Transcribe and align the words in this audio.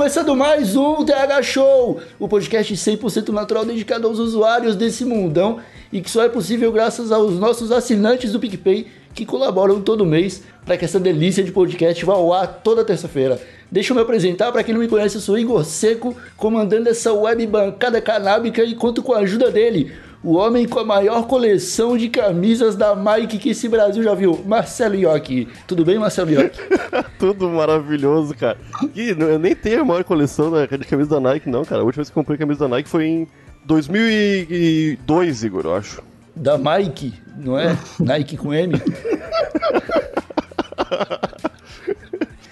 Começando 0.00 0.34
mais 0.34 0.76
um 0.76 1.04
TH 1.04 1.42
Show, 1.42 2.00
o 2.18 2.26
podcast 2.26 2.72
100% 2.74 3.28
natural 3.34 3.66
dedicado 3.66 4.06
aos 4.06 4.18
usuários 4.18 4.74
desse 4.74 5.04
mundão 5.04 5.60
e 5.92 6.00
que 6.00 6.10
só 6.10 6.24
é 6.24 6.28
possível 6.30 6.72
graças 6.72 7.12
aos 7.12 7.38
nossos 7.38 7.70
assinantes 7.70 8.32
do 8.32 8.40
PicPay 8.40 8.86
que 9.12 9.26
colaboram 9.26 9.82
todo 9.82 10.06
mês 10.06 10.42
para 10.64 10.78
que 10.78 10.86
essa 10.86 10.98
delícia 10.98 11.44
de 11.44 11.52
podcast 11.52 12.02
vá 12.02 12.14
ao 12.14 12.32
ar 12.32 12.62
toda 12.64 12.82
terça-feira. 12.82 13.38
Deixa 13.70 13.92
eu 13.92 13.94
me 13.94 14.00
apresentar, 14.00 14.50
para 14.50 14.64
quem 14.64 14.72
não 14.72 14.80
me 14.80 14.88
conhece, 14.88 15.16
eu 15.16 15.20
sou 15.20 15.38
Igor 15.38 15.66
Seco, 15.66 16.16
comandando 16.34 16.88
essa 16.88 17.12
web 17.12 17.46
bancada 17.46 18.00
canábica 18.00 18.64
e 18.64 18.74
conto 18.74 19.02
com 19.02 19.12
a 19.12 19.18
ajuda 19.18 19.50
dele, 19.50 19.92
o 20.22 20.34
homem 20.34 20.66
com 20.68 20.78
a 20.78 20.84
maior 20.84 21.26
coleção 21.26 21.96
de 21.96 22.08
camisas 22.08 22.76
da 22.76 22.94
Mike 22.94 23.38
que 23.38 23.50
esse 23.50 23.68
Brasil 23.68 24.02
já 24.02 24.14
viu, 24.14 24.38
Marcelo 24.46 24.94
Iocchi. 24.94 25.48
Tudo 25.66 25.84
bem, 25.84 25.98
Marcelo 25.98 26.30
Iocchi? 26.30 26.60
Tudo 27.18 27.48
maravilhoso, 27.48 28.34
cara. 28.34 28.58
E 28.94 29.10
eu 29.18 29.38
nem 29.38 29.54
tenho 29.54 29.80
a 29.82 29.84
maior 29.84 30.04
coleção 30.04 30.50
de 30.66 30.84
camisa 30.86 31.10
da 31.10 31.20
Nike, 31.20 31.48
não, 31.48 31.64
cara. 31.64 31.80
A 31.80 31.84
última 31.84 32.00
vez 32.02 32.08
que 32.08 32.14
comprei 32.14 32.36
camisa 32.38 32.60
da 32.60 32.68
Nike 32.76 32.88
foi 32.88 33.06
em 33.06 33.26
2002, 33.64 35.44
Igor, 35.44 35.62
eu 35.64 35.74
acho. 35.74 36.02
Da 36.36 36.56
Mike, 36.58 37.14
não 37.36 37.58
é? 37.58 37.76
Nike 37.98 38.36
com 38.36 38.52
M. 38.54 38.74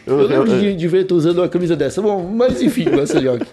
Eu, 0.06 0.20
Eu 0.20 0.20
eu- 0.22 0.26
lembro 0.44 0.60
de, 0.60 0.74
de 0.74 0.88
ver 0.88 1.04
tu 1.04 1.14
usando 1.16 1.38
uma 1.38 1.48
camisa 1.48 1.76
dessa. 1.76 2.00
Bom, 2.00 2.22
mas 2.34 2.62
enfim, 2.62 2.88
Marcelo 2.90 3.24
Iocchi. 3.24 3.46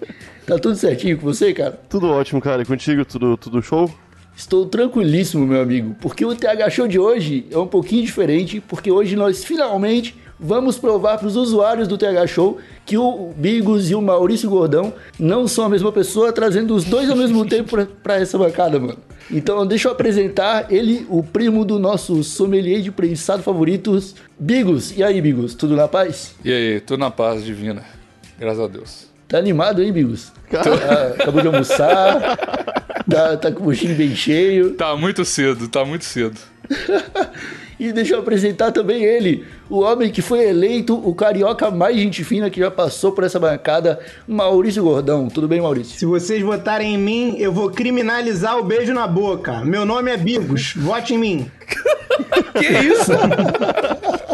Tá 0.45 0.57
tudo 0.59 0.75
certinho 0.75 1.17
com 1.17 1.23
você, 1.25 1.53
cara? 1.53 1.77
tudo 1.89 2.07
ótimo, 2.07 2.39
cara. 2.39 2.61
E 2.61 2.65
contigo, 2.65 3.03
tudo, 3.03 3.35
tudo 3.35 3.61
show? 3.61 3.89
Estou 4.35 4.65
tranquilíssimo, 4.65 5.45
meu 5.47 5.61
amigo, 5.61 5.95
porque 6.01 6.25
o 6.25 6.35
TH 6.35 6.69
Show 6.69 6.87
de 6.87 6.99
hoje 6.99 7.45
é 7.51 7.57
um 7.57 7.67
pouquinho 7.67 8.03
diferente, 8.05 8.59
porque 8.59 8.91
hoje 8.91 9.15
nós 9.15 9.45
finalmente 9.45 10.15
vamos 10.37 10.77
provar 10.77 11.17
para 11.17 11.27
os 11.27 11.37
usuários 11.37 11.87
do 11.87 11.97
TH 11.97 12.27
Show 12.27 12.57
que 12.85 12.97
o 12.97 13.33
Bigos 13.37 13.89
e 13.89 13.95
o 13.95 14.01
Maurício 14.01 14.49
Gordão 14.49 14.93
não 15.17 15.47
são 15.47 15.63
a 15.65 15.69
mesma 15.69 15.91
pessoa, 15.91 16.33
trazendo 16.33 16.75
os 16.75 16.83
dois 16.83 17.09
ao 17.09 17.15
mesmo 17.15 17.45
tempo 17.45 17.85
para 18.03 18.15
essa 18.17 18.37
bancada, 18.37 18.77
mano. 18.77 18.97
Então 19.31 19.65
deixa 19.65 19.87
eu 19.87 19.93
apresentar 19.93 20.71
ele, 20.71 21.05
o 21.09 21.23
primo 21.23 21.63
do 21.63 21.79
nosso 21.79 22.21
sommelier 22.23 22.81
de 22.81 22.91
prensado 22.91 23.41
favoritos, 23.41 24.15
Bigos. 24.37 24.95
E 24.97 25.01
aí, 25.03 25.21
Bigos, 25.21 25.55
tudo 25.55 25.75
na 25.77 25.87
paz? 25.87 26.35
E 26.43 26.51
aí, 26.51 26.79
tudo 26.81 26.99
na 26.99 27.09
paz 27.09 27.43
divina. 27.43 27.83
Graças 28.37 28.59
a 28.59 28.67
Deus. 28.67 29.07
Tá 29.27 29.37
animado, 29.39 29.81
hein, 29.81 29.91
Bigos? 29.93 30.31
Tá- 30.51 30.61
acabou 31.19 31.41
de 31.41 31.47
almoçar, 31.47 32.37
tá, 33.09 33.37
tá 33.37 33.51
com 33.51 33.61
o 33.61 33.65
buchinho 33.65 33.95
bem 33.95 34.15
cheio. 34.15 34.71
Tá 34.71 34.95
muito 34.95 35.23
cedo, 35.25 35.67
tá 35.67 35.83
muito 35.85 36.05
cedo. 36.05 36.39
E 37.77 37.91
deixa 37.91 38.13
eu 38.13 38.19
apresentar 38.19 38.71
também 38.71 39.03
ele, 39.03 39.45
o 39.69 39.81
homem 39.81 40.09
que 40.09 40.21
foi 40.21 40.47
eleito 40.47 40.95
o 40.95 41.13
carioca 41.13 41.69
mais 41.69 41.97
gente 41.97 42.23
fina 42.23 42.49
que 42.49 42.59
já 42.59 42.71
passou 42.71 43.11
por 43.11 43.25
essa 43.25 43.37
bancada, 43.37 43.99
Maurício 44.25 44.81
Gordão. 44.81 45.27
Tudo 45.27 45.47
bem, 45.47 45.59
Maurício? 45.59 45.97
Se 45.97 46.05
vocês 46.05 46.41
votarem 46.41 46.95
em 46.95 46.97
mim, 46.97 47.35
eu 47.37 47.51
vou 47.51 47.69
criminalizar 47.69 48.57
o 48.57 48.63
beijo 48.63 48.93
na 48.93 49.05
boca. 49.05 49.65
Meu 49.65 49.85
nome 49.85 50.09
é 50.09 50.15
Bigos. 50.15 50.73
Vote 50.75 51.13
em 51.13 51.17
mim. 51.17 51.51
Que 52.57 52.67
isso? 52.67 53.11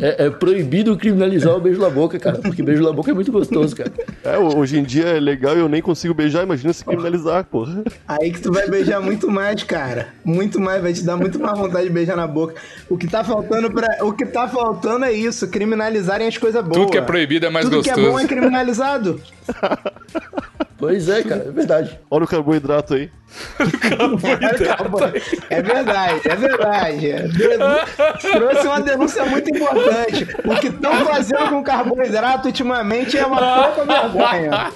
É, 0.00 0.26
é 0.26 0.30
proibido 0.30 0.96
criminalizar 0.96 1.54
o 1.54 1.60
beijo 1.60 1.80
na 1.80 1.90
boca, 1.90 2.18
cara, 2.18 2.38
porque 2.38 2.62
beijo 2.62 2.82
na 2.82 2.92
boca 2.92 3.10
é 3.10 3.14
muito 3.14 3.32
gostoso, 3.32 3.74
cara. 3.74 3.92
É, 4.24 4.38
hoje 4.38 4.78
em 4.78 4.82
dia 4.82 5.06
é 5.06 5.20
legal 5.20 5.56
e 5.56 5.60
eu 5.60 5.68
nem 5.68 5.82
consigo 5.82 6.14
beijar, 6.14 6.42
imagina 6.44 6.72
se 6.72 6.84
criminalizar, 6.84 7.44
porra. 7.44 7.82
Aí 8.06 8.32
que 8.32 8.40
tu 8.40 8.52
vai 8.52 8.68
beijar 8.68 9.00
muito 9.00 9.30
mais, 9.30 9.62
cara. 9.62 10.08
Muito 10.24 10.60
mais, 10.60 10.82
vai 10.82 10.92
te 10.92 11.04
dar 11.04 11.16
muito 11.16 11.38
mais 11.38 11.58
vontade 11.58 11.86
de 11.86 11.92
beijar 11.92 12.16
na 12.16 12.26
boca. 12.26 12.54
O 12.88 12.96
que 12.96 13.06
tá 13.06 13.24
faltando 13.24 13.70
para, 13.70 14.04
o 14.04 14.12
que 14.12 14.26
tá 14.26 14.48
faltando 14.48 15.04
é 15.04 15.12
isso, 15.12 15.48
criminalizarem 15.48 16.28
as 16.28 16.36
coisas 16.38 16.62
boas. 16.62 16.76
Tudo 16.76 16.90
que 16.90 16.98
é 16.98 17.02
proibido 17.02 17.46
é 17.46 17.50
mais 17.50 17.64
Tudo 17.66 17.82
que 17.82 17.90
é 17.90 17.94
gostoso. 17.94 18.12
bom 18.12 18.20
é 18.20 18.26
criminalizado. 18.26 19.20
Pois 20.78 21.08
é, 21.08 21.24
cara, 21.24 21.44
é 21.48 21.50
verdade. 21.50 21.98
Olha 22.08 22.24
o 22.24 22.28
carboidrato 22.28 22.94
aí. 22.94 23.10
É 25.50 25.60
verdade, 25.60 26.20
é 26.28 26.36
verdade. 26.36 27.10
Trouxe 28.20 28.66
uma 28.66 28.80
denúncia 28.80 29.24
muito 29.26 29.50
importante. 29.50 30.26
O 30.44 30.54
que 30.60 30.68
estão 30.68 31.04
fazendo 31.04 31.48
com 31.50 31.62
carboidrato 31.62 32.46
ultimamente 32.46 33.18
é 33.18 33.26
uma 33.26 33.38
pouca 33.74 33.84
vergonha. 33.84 34.72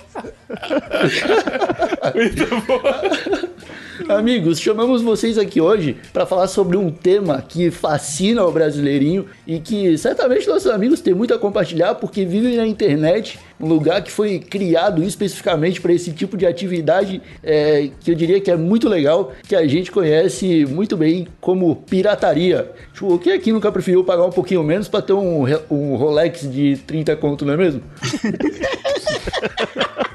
Amigos, 4.09 4.59
chamamos 4.59 5.03
vocês 5.03 5.37
aqui 5.37 5.61
hoje 5.61 5.97
para 6.13 6.25
falar 6.25 6.49
sobre 6.49 6.77
um 6.77 6.91
tema 6.91 7.45
que 7.47 7.71
fascina 7.71 8.45
o 8.45 8.51
brasileirinho 8.51 9.27
e 9.47 9.61
que 9.61 9.97
certamente 9.99 10.49
nossos 10.49 10.67
amigos 10.67 11.01
têm 11.01 11.13
muito 11.13 11.35
a 11.35 11.39
compartilhar 11.39 11.97
porque 11.97 12.25
vivem 12.25 12.57
na 12.57 12.67
internet, 12.67 13.39
um 13.61 13.67
lugar 13.67 14.03
que 14.03 14.11
foi 14.11 14.39
criado 14.39 15.03
especificamente 15.03 15.81
para 15.81 15.93
esse 15.93 16.13
tipo 16.13 16.37
de 16.37 16.47
atividade 16.47 17.21
é, 17.43 17.91
que 18.01 18.11
eu 18.11 18.15
diria 18.15 18.41
que 18.41 18.51
é 18.51 18.57
muito 18.57 18.89
legal, 18.89 19.33
que 19.47 19.55
a 19.55 19.67
gente 19.67 19.91
conhece 19.91 20.65
muito 20.67 20.97
bem 20.97 21.29
como 21.41 21.77
pirataria. 21.77 22.71
Tipo, 22.95 23.19
quem 23.19 23.35
aqui 23.35 23.53
nunca 23.53 23.71
preferiu 23.71 24.03
pagar 24.03 24.25
um 24.25 24.31
pouquinho 24.31 24.63
menos 24.63 24.89
para 24.89 25.03
ter 25.03 25.13
um, 25.13 25.45
um 25.71 25.97
Rolex 25.97 26.51
de 26.51 26.79
30 26.87 27.17
conto, 27.17 27.45
não 27.45 27.55
é 27.55 27.57
mesmo? 27.57 27.83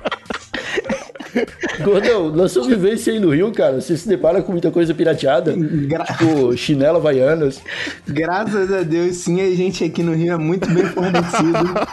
Gordão, 1.84 2.32
na 2.36 2.48
sua 2.48 2.66
vivência 2.68 3.14
aí 3.14 3.20
no 3.20 3.30
Rio, 3.34 3.52
cara, 3.52 3.80
você 3.82 3.96
se 3.98 4.08
depara 4.08 4.42
com 4.42 4.52
muita 4.52 4.72
coisa 4.72 4.94
pirateada? 4.94 5.54
Gra- 5.56 6.06
Tipo, 6.06 6.56
chinelo 6.58 6.98
havaianas. 6.98 7.62
Graças 8.08 8.72
a 8.72 8.82
Deus, 8.84 9.18
sim, 9.18 9.42
a 9.42 9.56
gente 9.56 9.84
aqui 9.84 10.02
no 10.04 10.14
Rio 10.14 10.34
é 10.34 10.38
muito 10.38 10.68
bem 10.70 10.86
fornecido 10.86 11.88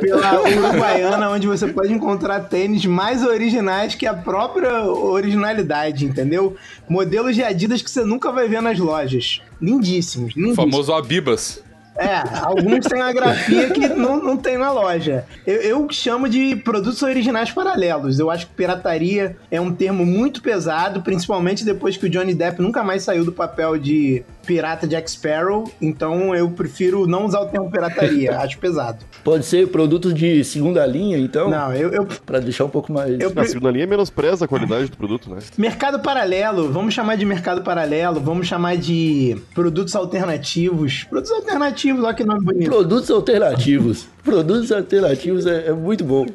pela 0.00 0.40
Uruguaiana, 0.42 1.30
onde 1.30 1.46
você 1.46 1.68
pode 1.68 1.92
encontrar 1.92 2.40
tênis 2.40 2.84
mais 2.86 3.24
originais 3.24 3.94
que 3.94 4.06
a 4.06 4.14
própria 4.14 4.84
originalidade, 4.84 6.04
entendeu? 6.04 6.56
Modelos 6.88 7.34
de 7.34 7.42
Adidas 7.42 7.82
que 7.82 7.90
você 7.90 8.04
nunca 8.04 8.30
vai 8.32 8.48
ver 8.48 8.60
nas 8.62 8.78
lojas. 8.78 9.40
Lindíssimos, 9.60 10.34
O 10.34 10.38
lindíssimos. 10.38 10.56
famoso 10.70 10.92
Abibas. 10.92 11.62
É, 12.00 12.22
alguns 12.40 12.86
têm 12.86 13.02
a 13.02 13.12
grafia 13.12 13.68
que 13.70 13.86
não, 13.88 14.22
não 14.22 14.36
tem 14.36 14.56
na 14.56 14.72
loja. 14.72 15.26
Eu, 15.46 15.56
eu 15.56 15.88
chamo 15.90 16.30
de 16.30 16.56
produtos 16.56 17.02
originais 17.02 17.50
paralelos. 17.50 18.18
Eu 18.18 18.30
acho 18.30 18.46
que 18.46 18.54
pirataria 18.54 19.36
é 19.50 19.60
um 19.60 19.70
termo 19.70 20.06
muito 20.06 20.40
pesado, 20.40 21.02
principalmente 21.02 21.62
depois 21.62 21.98
que 21.98 22.06
o 22.06 22.08
Johnny 22.08 22.32
Depp 22.32 22.62
nunca 22.62 22.82
mais 22.82 23.02
saiu 23.02 23.22
do 23.22 23.32
papel 23.32 23.76
de 23.76 24.24
pirata 24.46 24.86
Jack 24.86 25.10
Sparrow. 25.10 25.70
Então 25.80 26.34
eu 26.34 26.50
prefiro 26.50 27.06
não 27.06 27.26
usar 27.26 27.40
o 27.40 27.46
termo 27.46 27.70
pirataria. 27.70 28.38
acho 28.40 28.58
pesado. 28.58 29.04
Pode 29.24 29.44
ser 29.44 29.68
produtos 29.68 30.14
de 30.14 30.42
segunda 30.44 30.84
linha, 30.86 31.18
então? 31.18 31.50
Não, 31.50 31.72
eu, 31.72 31.90
eu 31.90 32.06
Pra 32.26 32.38
deixar 32.40 32.64
um 32.64 32.68
pouco 32.68 32.92
mais. 32.92 33.18
Eu- 33.20 33.34
Na 33.34 33.44
segunda 33.44 33.70
linha 33.70 33.86
menospreza 33.86 34.44
a 34.44 34.48
qualidade 34.48 34.90
do 34.90 34.96
produto, 34.96 35.30
né? 35.30 35.38
Mercado 35.56 36.00
paralelo, 36.00 36.70
vamos 36.72 36.94
chamar 36.94 37.16
de 37.16 37.24
mercado 37.24 37.62
paralelo, 37.62 38.20
vamos 38.20 38.46
chamar 38.46 38.76
de 38.76 39.36
produtos 39.54 39.94
alternativos. 39.94 41.04
Produtos 41.04 41.32
alternativos, 41.32 42.04
olha 42.04 42.14
que 42.14 42.24
nome 42.24 42.44
bonito. 42.44 42.68
Produtos 42.70 43.10
alternativos. 43.10 44.06
Produtos 44.22 44.70
alternativos 44.70 45.46
é, 45.46 45.68
é 45.68 45.72
muito 45.72 46.04
bom. 46.04 46.26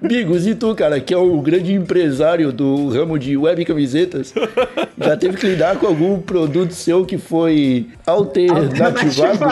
Bigos, 0.00 0.46
e 0.46 0.54
tu, 0.54 0.74
cara, 0.74 1.00
que 1.00 1.12
é 1.12 1.16
o 1.16 1.40
grande 1.40 1.72
empresário 1.72 2.52
do 2.52 2.88
ramo 2.88 3.18
de 3.18 3.36
web 3.36 3.64
camisetas, 3.64 4.32
já 4.98 5.16
teve 5.16 5.36
que 5.36 5.46
lidar 5.46 5.76
com 5.76 5.86
algum 5.86 6.20
produto 6.20 6.72
seu 6.72 7.04
que 7.04 7.18
foi 7.18 7.88
alternativado? 8.06 9.44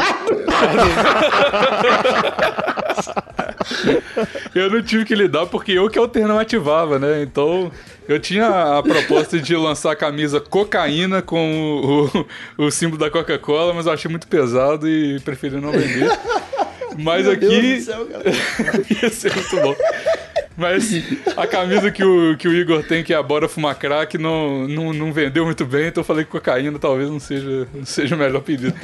Eu 4.55 4.71
não 4.71 4.83
tive 4.83 5.05
que 5.05 5.15
lidar 5.15 5.47
porque 5.47 5.73
eu 5.73 5.89
que 5.89 5.99
alternativava, 5.99 6.99
né? 6.99 7.23
Então, 7.23 7.71
eu 8.09 8.19
tinha 8.21 8.79
a 8.79 8.83
proposta 8.83 9.39
de 9.39 9.56
lançar 9.56 9.93
a 9.93 9.97
camisa 9.97 10.41
cocaína 10.41 11.23
com 11.23 12.11
o, 12.59 12.65
o, 12.65 12.67
o 12.67 12.71
símbolo 12.71 12.99
da 12.99 13.11
Coca-Cola, 13.11 13.73
mas 13.73 13.87
eu 13.87 13.93
achei 13.93 14.11
muito 14.11 14.27
pesado 14.27 14.89
e 14.89 15.19
preferi 15.21 15.61
não 15.61 15.73
vender. 15.73 16.11
Mas 16.99 17.25
Meu 17.25 17.33
aqui 17.33 17.81
céu, 17.81 18.06
ia 19.03 19.11
ser 19.11 19.35
muito 19.35 19.56
bom. 19.56 19.77
Mas 20.56 20.93
a 21.37 21.47
camisa 21.47 21.91
que 21.91 22.05
o, 22.05 22.37
que 22.37 22.47
o 22.47 22.55
Igor 22.55 22.83
tem, 22.83 23.03
que 23.03 23.12
é 23.12 23.17
a 23.17 23.23
Bora 23.23 23.49
Fumar 23.49 23.77
Crack, 23.79 24.19
não, 24.19 24.69
não, 24.69 24.93
não 24.93 25.12
vendeu 25.12 25.44
muito 25.44 25.65
bem, 25.65 25.89
então 25.89 26.03
eu 26.03 26.05
falei 26.05 26.25
que 26.25 26.31
cocaína 26.31 26.79
talvez 26.79 27.09
não 27.09 27.19
seja, 27.19 27.67
não 27.75 27.85
seja 27.87 28.15
o 28.15 28.19
melhor 28.19 28.43
pedido. 28.43 28.75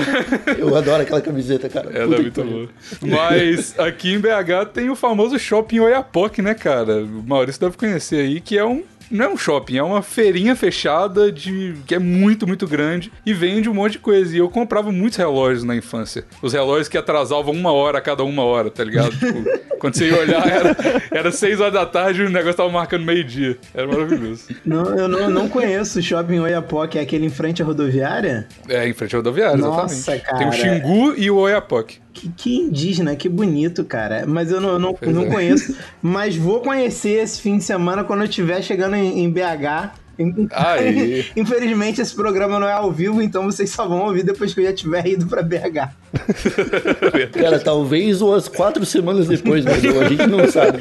Eu 0.58 0.74
adoro 0.76 1.02
aquela 1.02 1.20
camiseta, 1.20 1.68
cara. 1.68 1.90
Ela 1.92 2.16
é 2.16 2.20
muito 2.20 2.42
boa. 2.42 2.68
Mas 3.02 3.78
aqui 3.78 4.14
em 4.14 4.18
BH 4.18 4.70
tem 4.72 4.90
o 4.90 4.96
famoso 4.96 5.38
shopping 5.38 5.80
Oiapoque, 5.80 6.42
né, 6.42 6.54
cara? 6.54 7.02
O 7.02 7.22
Maurício 7.26 7.60
deve 7.60 7.76
conhecer 7.76 8.20
aí, 8.20 8.40
que 8.40 8.56
é 8.56 8.64
um. 8.64 8.82
Não 9.10 9.24
é 9.24 9.28
um 9.28 9.36
shopping, 9.36 9.76
é 9.76 9.82
uma 9.82 10.02
feirinha 10.02 10.54
fechada 10.54 11.32
de 11.32 11.74
que 11.86 11.94
é 11.94 11.98
muito, 11.98 12.46
muito 12.46 12.66
grande 12.66 13.10
e 13.26 13.34
vende 13.34 13.68
um 13.68 13.74
monte 13.74 13.92
de 13.92 13.98
coisa. 13.98 14.34
E 14.34 14.38
eu 14.38 14.48
comprava 14.48 14.92
muitos 14.92 15.18
relógios 15.18 15.64
na 15.64 15.74
infância. 15.74 16.24
Os 16.40 16.52
relógios 16.52 16.88
que 16.88 16.96
atrasavam 16.96 17.52
uma 17.52 17.72
hora 17.72 17.98
a 17.98 18.00
cada 18.00 18.22
uma 18.22 18.44
hora, 18.44 18.70
tá 18.70 18.84
ligado? 18.84 19.10
Tipo, 19.10 19.44
quando 19.80 19.96
você 19.96 20.10
ia 20.10 20.16
olhar, 20.16 20.46
era, 20.46 20.76
era 21.10 21.32
seis 21.32 21.60
horas 21.60 21.72
da 21.72 21.86
tarde 21.86 22.22
e 22.22 22.26
o 22.26 22.30
negócio 22.30 22.56
tava 22.56 22.70
marcando 22.70 23.04
meio-dia. 23.04 23.58
Era 23.74 23.86
maravilhoso. 23.86 24.44
Não, 24.64 24.84
eu 24.96 25.08
não, 25.08 25.28
não 25.28 25.48
conheço 25.48 25.98
o 25.98 26.02
shopping 26.02 26.38
Oiapoque, 26.38 26.98
é 26.98 27.02
aquele 27.02 27.26
em 27.26 27.30
frente 27.30 27.62
à 27.62 27.64
rodoviária? 27.64 28.46
É, 28.68 28.86
em 28.86 28.92
frente 28.92 29.16
ao 29.16 29.20
rodoviário, 29.20 29.58
Nossa, 29.58 29.94
exatamente. 29.94 30.24
cara. 30.24 30.38
Tem 30.38 30.48
o 30.48 30.52
Xingu 30.52 31.14
e 31.16 31.30
o 31.30 31.36
Oiapoque. 31.36 31.98
Que, 32.12 32.28
que 32.28 32.56
indígena, 32.56 33.14
que 33.14 33.28
bonito, 33.28 33.84
cara. 33.84 34.24
Mas 34.26 34.50
eu 34.50 34.60
não, 34.60 34.78
não, 34.78 34.94
Pois 34.94 35.14
não 35.14 35.22
é. 35.24 35.26
conheço. 35.26 35.76
Mas 36.02 36.36
vou 36.36 36.60
conhecer 36.60 37.22
esse 37.22 37.40
fim 37.40 37.58
de 37.58 37.64
semana 37.64 38.02
quando 38.04 38.20
eu 38.20 38.28
estiver 38.28 38.60
chegando 38.62 38.96
em, 38.96 39.20
em 39.24 39.30
BH. 39.30 39.90
Aí. 40.52 41.24
Infelizmente, 41.36 42.00
esse 42.00 42.14
programa 42.14 42.58
não 42.58 42.68
é 42.68 42.72
ao 42.72 42.92
vivo, 42.92 43.22
então 43.22 43.44
vocês 43.44 43.70
só 43.70 43.86
vão 43.88 44.00
ouvir 44.00 44.22
depois 44.22 44.52
que 44.52 44.60
eu 44.60 44.64
já 44.64 44.72
tiver 44.72 45.06
ido 45.06 45.26
pra 45.26 45.42
BH. 45.42 45.94
Cara, 47.40 47.58
talvez 47.60 48.20
umas 48.20 48.48
quatro 48.48 48.84
semanas 48.84 49.26
depois, 49.28 49.64
mas 49.64 49.82
a 49.84 50.08
gente 50.08 50.26
não 50.26 50.46
sabe. 50.48 50.78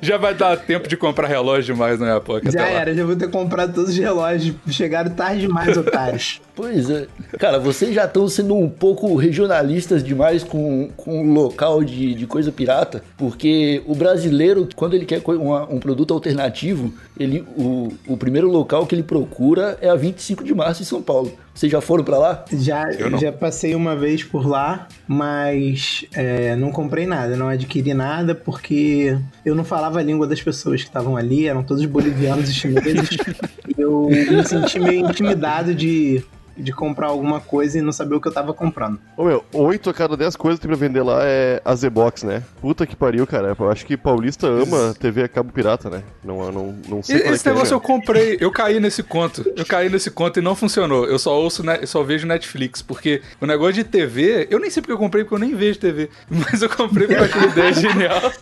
Já 0.00 0.16
vai 0.16 0.34
dar 0.34 0.56
tempo 0.56 0.88
de 0.88 0.96
comprar 0.96 1.28
relógio 1.28 1.74
demais 1.74 1.98
no 1.98 2.06
Oiapoque. 2.06 2.50
Já 2.50 2.62
até 2.62 2.72
lá. 2.72 2.80
era, 2.80 2.94
já 2.94 3.04
vou 3.04 3.16
ter 3.16 3.30
comprado 3.30 3.74
todos 3.74 3.90
os 3.90 3.96
relógios. 3.96 4.56
Chegaram 4.68 5.10
tarde 5.10 5.42
demais, 5.42 5.76
otários. 5.76 6.40
Pois 6.56 6.88
é. 6.88 7.06
Cara, 7.38 7.58
vocês 7.60 7.94
já 7.94 8.06
estão 8.06 8.26
sendo 8.26 8.56
um 8.56 8.66
pouco 8.66 9.14
regionalistas 9.14 10.02
demais 10.02 10.42
com, 10.42 10.88
com 10.96 11.20
o 11.20 11.32
local 11.34 11.84
de, 11.84 12.14
de 12.14 12.26
coisa 12.26 12.50
pirata, 12.50 13.04
porque 13.18 13.82
o 13.86 13.94
brasileiro, 13.94 14.66
quando 14.74 14.94
ele 14.94 15.04
quer 15.04 15.20
uma- 15.26 15.70
um 15.70 15.78
produto 15.78 16.14
alternativo, 16.14 16.94
ele, 17.20 17.44
o, 17.58 17.92
o 18.08 18.16
primeiro 18.16 18.50
local 18.50 18.86
que 18.86 18.94
ele 18.94 19.02
procura 19.02 19.76
é 19.82 19.90
a 19.90 19.94
25 19.94 20.42
de 20.42 20.54
março 20.54 20.80
em 20.80 20.86
São 20.86 21.02
Paulo. 21.02 21.30
Vocês 21.54 21.70
já 21.70 21.80
foram 21.82 22.02
pra 22.04 22.16
lá? 22.18 22.44
Já, 22.52 22.90
já 23.18 23.30
passei 23.32 23.74
uma 23.74 23.94
vez 23.94 24.24
por 24.24 24.46
lá, 24.46 24.88
mas 25.06 26.06
é, 26.14 26.56
não 26.56 26.70
comprei 26.70 27.06
nada, 27.06 27.36
não 27.36 27.48
adquiri 27.48 27.92
nada, 27.92 28.34
porque 28.34 29.18
eu 29.44 29.54
não 29.54 29.64
falava 29.64 29.98
a 29.98 30.02
língua 30.02 30.26
das 30.26 30.40
pessoas 30.40 30.82
que 30.82 30.88
estavam 30.88 31.16
ali, 31.18 31.46
eram 31.46 31.62
todos 31.62 31.84
bolivianos 31.84 32.48
e 32.48 32.54
chineses. 32.54 33.10
eu 33.76 34.08
me 34.08 34.44
senti 34.46 34.78
meio 34.78 35.08
intimidado 35.08 35.74
de, 35.74 36.22
de 36.56 36.72
comprar 36.72 37.08
alguma 37.08 37.40
coisa 37.40 37.78
e 37.78 37.82
não 37.82 37.92
saber 37.92 38.14
o 38.14 38.20
que 38.20 38.28
eu 38.28 38.32
tava 38.32 38.54
comprando. 38.54 38.98
Ô 39.16 39.24
meu, 39.24 39.44
8 39.52 39.90
a 39.90 39.94
cada 39.94 40.16
10 40.16 40.36
coisas 40.36 40.58
que 40.58 40.66
tem 40.66 40.76
pra 40.76 40.86
vender 40.86 41.02
lá 41.02 41.20
é 41.22 41.60
a 41.64 41.74
Z-Box, 41.74 42.24
né? 42.24 42.42
Puta 42.60 42.86
que 42.86 42.96
pariu, 42.96 43.26
cara. 43.26 43.54
Eu 43.58 43.70
acho 43.70 43.84
que 43.84 43.96
paulista 43.96 44.46
ama 44.46 44.94
TV 44.98 45.22
a 45.24 45.28
cabo 45.28 45.52
pirata, 45.52 45.90
né? 45.90 46.02
Não, 46.24 46.50
não, 46.52 46.74
não 46.88 47.02
sei 47.02 47.20
qual 47.20 47.32
é 47.32 47.34
Esse 47.34 47.48
é, 47.48 47.52
negócio 47.52 47.74
eu 47.74 47.78
meu. 47.78 47.86
comprei, 47.86 48.36
eu 48.40 48.50
caí 48.50 48.80
nesse 48.80 49.02
conto. 49.02 49.44
Eu 49.56 49.64
caí 49.66 49.88
nesse 49.88 50.10
conto 50.10 50.38
e 50.38 50.42
não 50.42 50.54
funcionou. 50.54 51.06
Eu 51.06 51.18
só 51.18 51.38
ouço, 51.38 51.62
ne- 51.62 51.78
eu 51.82 51.86
só 51.86 52.02
vejo 52.02 52.26
Netflix, 52.26 52.80
porque 52.82 53.22
o 53.40 53.46
negócio 53.46 53.74
de 53.74 53.84
TV, 53.84 54.46
eu 54.50 54.58
nem 54.58 54.70
sei 54.70 54.80
porque 54.82 54.92
eu 54.92 54.98
comprei, 54.98 55.24
porque 55.24 55.34
eu 55.34 55.38
nem 55.46 55.54
vejo 55.54 55.78
TV. 55.78 56.08
Mas 56.28 56.62
eu 56.62 56.68
comprei 56.70 57.06
porque 57.06 57.20
eu 57.20 57.24
achei 57.24 57.40
a 57.40 57.46
ideia 57.46 57.72
genial. 57.74 58.32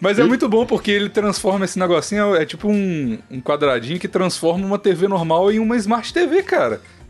Mas 0.00 0.18
é 0.18 0.24
muito 0.24 0.48
bom 0.48 0.66
porque 0.66 0.90
ele 0.90 1.08
transforma 1.08 1.64
esse 1.64 1.78
negocinho, 1.78 2.34
é 2.34 2.44
tipo 2.44 2.68
um, 2.68 3.18
um 3.30 3.40
quadradinho 3.40 3.98
que 4.00 4.08
transforma 4.08 4.66
uma 4.66 4.78
TV 4.78 5.06
normal 5.06 5.52
em 5.52 5.58
uma 5.58 5.76
Smart 5.76 6.12
TV, 6.12 6.42
cara. 6.42 6.51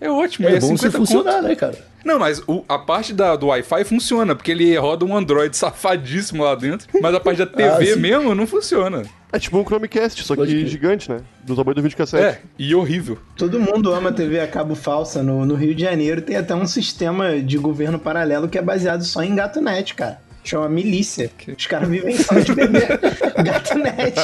É 0.00 0.10
ótimo, 0.10 0.48
É, 0.48 0.56
é 0.56 0.60
bom 0.60 0.76
se 0.76 0.82
50 0.90 0.98
funcionar, 0.98 1.34
conto. 1.34 1.48
né, 1.48 1.54
cara? 1.54 1.78
Não, 2.04 2.18
mas 2.18 2.42
o- 2.48 2.64
a 2.68 2.76
parte 2.76 3.12
da, 3.12 3.36
do 3.36 3.46
Wi-Fi 3.46 3.84
funciona, 3.84 4.34
porque 4.34 4.50
ele 4.50 4.76
roda 4.76 5.04
um 5.04 5.16
Android 5.16 5.54
safadíssimo 5.56 6.42
lá 6.42 6.54
dentro, 6.56 6.88
mas 7.00 7.14
a 7.14 7.20
parte 7.20 7.38
da 7.38 7.46
TV 7.46 7.92
Ah, 7.94 7.96
mesmo 7.96 8.34
não 8.34 8.44
funciona. 8.46 9.02
É 9.32 9.38
tipo 9.38 9.56
um 9.58 9.64
Chromecast, 9.64 10.24
só 10.24 10.34
que 10.36 10.66
gigante, 10.66 11.08
né? 11.10 11.20
Do 11.44 11.54
tamanho 11.54 11.76
do 11.76 11.82
videocassete. 11.82 12.22
É, 12.24 12.40
e 12.58 12.74
horrível. 12.74 13.16
Todo 13.36 13.58
mundo 13.60 13.92
ama 13.94 14.10
TV 14.12 14.40
a 14.40 14.46
cabo 14.48 14.74
falsa. 14.74 15.22
No, 15.22 15.46
no 15.46 15.54
Rio 15.54 15.74
de 15.74 15.82
Janeiro 15.82 16.20
tem 16.20 16.36
até 16.36 16.54
um 16.54 16.66
sistema 16.66 17.40
de 17.40 17.56
governo 17.56 17.98
paralelo 17.98 18.48
que 18.48 18.58
é 18.58 18.62
baseado 18.62 19.04
só 19.04 19.22
em 19.22 19.34
gato 19.34 19.60
net, 19.60 19.94
cara. 19.94 20.20
Chama 20.44 20.68
milícia. 20.68 21.30
Os 21.56 21.66
caras 21.66 21.88
vivem 21.88 22.16
só 22.16 22.34
de 22.38 22.52
beber 22.54 22.98
gato 23.44 23.78
net. 23.78 24.18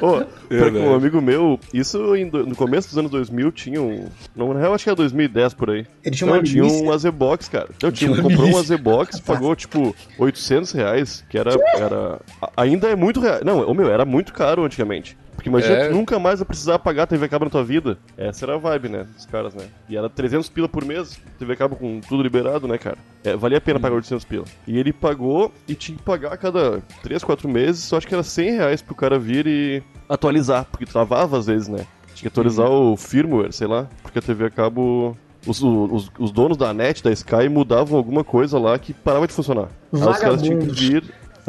Ô, 0.00 0.16
pra- 0.18 0.26
Verdade. 0.48 0.78
um 0.84 0.94
amigo 0.94 1.20
meu, 1.20 1.58
isso 1.72 2.14
em 2.16 2.28
do- 2.28 2.46
no 2.46 2.54
começo 2.56 2.88
dos 2.88 2.98
anos 2.98 3.10
2000 3.10 3.52
tinha 3.52 3.80
um. 3.80 4.06
Não, 4.34 4.52
na 4.52 4.60
real, 4.60 4.74
acho 4.74 4.84
que 4.84 4.90
era 4.90 4.96
2010 4.96 5.54
por 5.54 5.70
aí. 5.70 5.86
Ele 6.04 6.14
tinha 6.16 6.28
uma 6.28 6.36
Não, 6.36 6.42
tinha 6.42 6.64
um 6.64 6.90
AZ-Box, 6.92 7.48
cara. 7.50 7.68
Eu 7.82 7.92
tinha, 7.92 8.10
Tinha 8.10 8.10
uma 8.12 8.22
comprou 8.22 8.46
um 8.48 8.50
milícia. 8.50 8.74
AZ-Box, 8.74 9.20
pagou 9.20 9.54
tipo 9.56 9.94
800 10.18 10.72
reais, 10.72 11.24
que 11.28 11.38
era. 11.38 11.52
era 11.76 12.20
ainda 12.56 12.88
é 12.88 12.96
muito 12.96 13.20
real. 13.20 13.40
Não, 13.44 13.60
o 13.66 13.74
meu, 13.74 13.90
era 13.92 14.04
muito 14.04 14.32
caro 14.32 14.64
antigamente. 14.64 15.16
Porque 15.42 15.48
imagina, 15.48 15.74
É. 15.74 15.88
tu 15.88 15.94
nunca 15.96 16.20
mais 16.20 16.38
vai 16.38 16.46
precisar 16.46 16.78
pagar 16.78 17.04
TV 17.08 17.28
cabo 17.28 17.46
na 17.46 17.50
tua 17.50 17.64
vida. 17.64 17.98
Essa 18.16 18.44
era 18.44 18.54
a 18.54 18.58
vibe, 18.58 18.88
né? 18.88 19.06
Dos 19.12 19.26
caras, 19.26 19.52
né? 19.52 19.64
E 19.88 19.96
era 19.96 20.08
300 20.08 20.48
pila 20.48 20.68
por 20.68 20.84
mês, 20.84 21.20
TV 21.36 21.56
cabo 21.56 21.74
com 21.74 22.00
tudo 22.00 22.22
liberado, 22.22 22.68
né, 22.68 22.78
cara? 22.78 22.96
É, 23.24 23.34
valia 23.34 23.58
a 23.58 23.60
pena 23.60 23.80
pagar 23.80 23.96
800 23.96 24.24
pila. 24.24 24.44
E 24.68 24.78
ele 24.78 24.92
pagou 24.92 25.52
e 25.66 25.74
tinha 25.74 25.98
que 25.98 26.04
pagar 26.04 26.32
a 26.32 26.36
cada 26.36 26.80
3, 27.02 27.24
4 27.24 27.48
meses, 27.48 27.82
só 27.82 27.96
acho 27.96 28.06
que 28.06 28.14
era 28.14 28.22
100 28.22 28.50
reais 28.52 28.80
pro 28.80 28.94
cara 28.94 29.18
vir 29.18 29.48
e 29.48 29.82
atualizar, 30.08 30.64
porque 30.70 30.86
travava 30.86 31.36
às 31.38 31.46
vezes, 31.46 31.66
né? 31.66 31.84
Tinha 32.14 32.22
que 32.22 32.28
atualizar 32.28 32.70
o 32.70 32.96
firmware, 32.96 33.52
sei 33.52 33.66
lá, 33.66 33.88
porque 34.00 34.20
a 34.20 34.22
TV 34.22 34.44
a 34.44 34.50
cabo. 34.50 35.16
Os, 35.44 35.60
os, 35.60 36.08
os 36.20 36.30
donos 36.30 36.56
da 36.56 36.72
net, 36.72 37.02
da 37.02 37.10
Sky, 37.10 37.48
mudavam 37.50 37.98
alguma 37.98 38.22
coisa 38.22 38.60
lá 38.60 38.78
que 38.78 38.92
parava 38.94 39.26
de 39.26 39.32
funcionar. 39.32 39.66
Aí 39.92 39.98
os 40.00 40.18
caras 40.18 40.40
tinham 40.40 40.60
que 40.60 40.66
vir. 40.66 41.02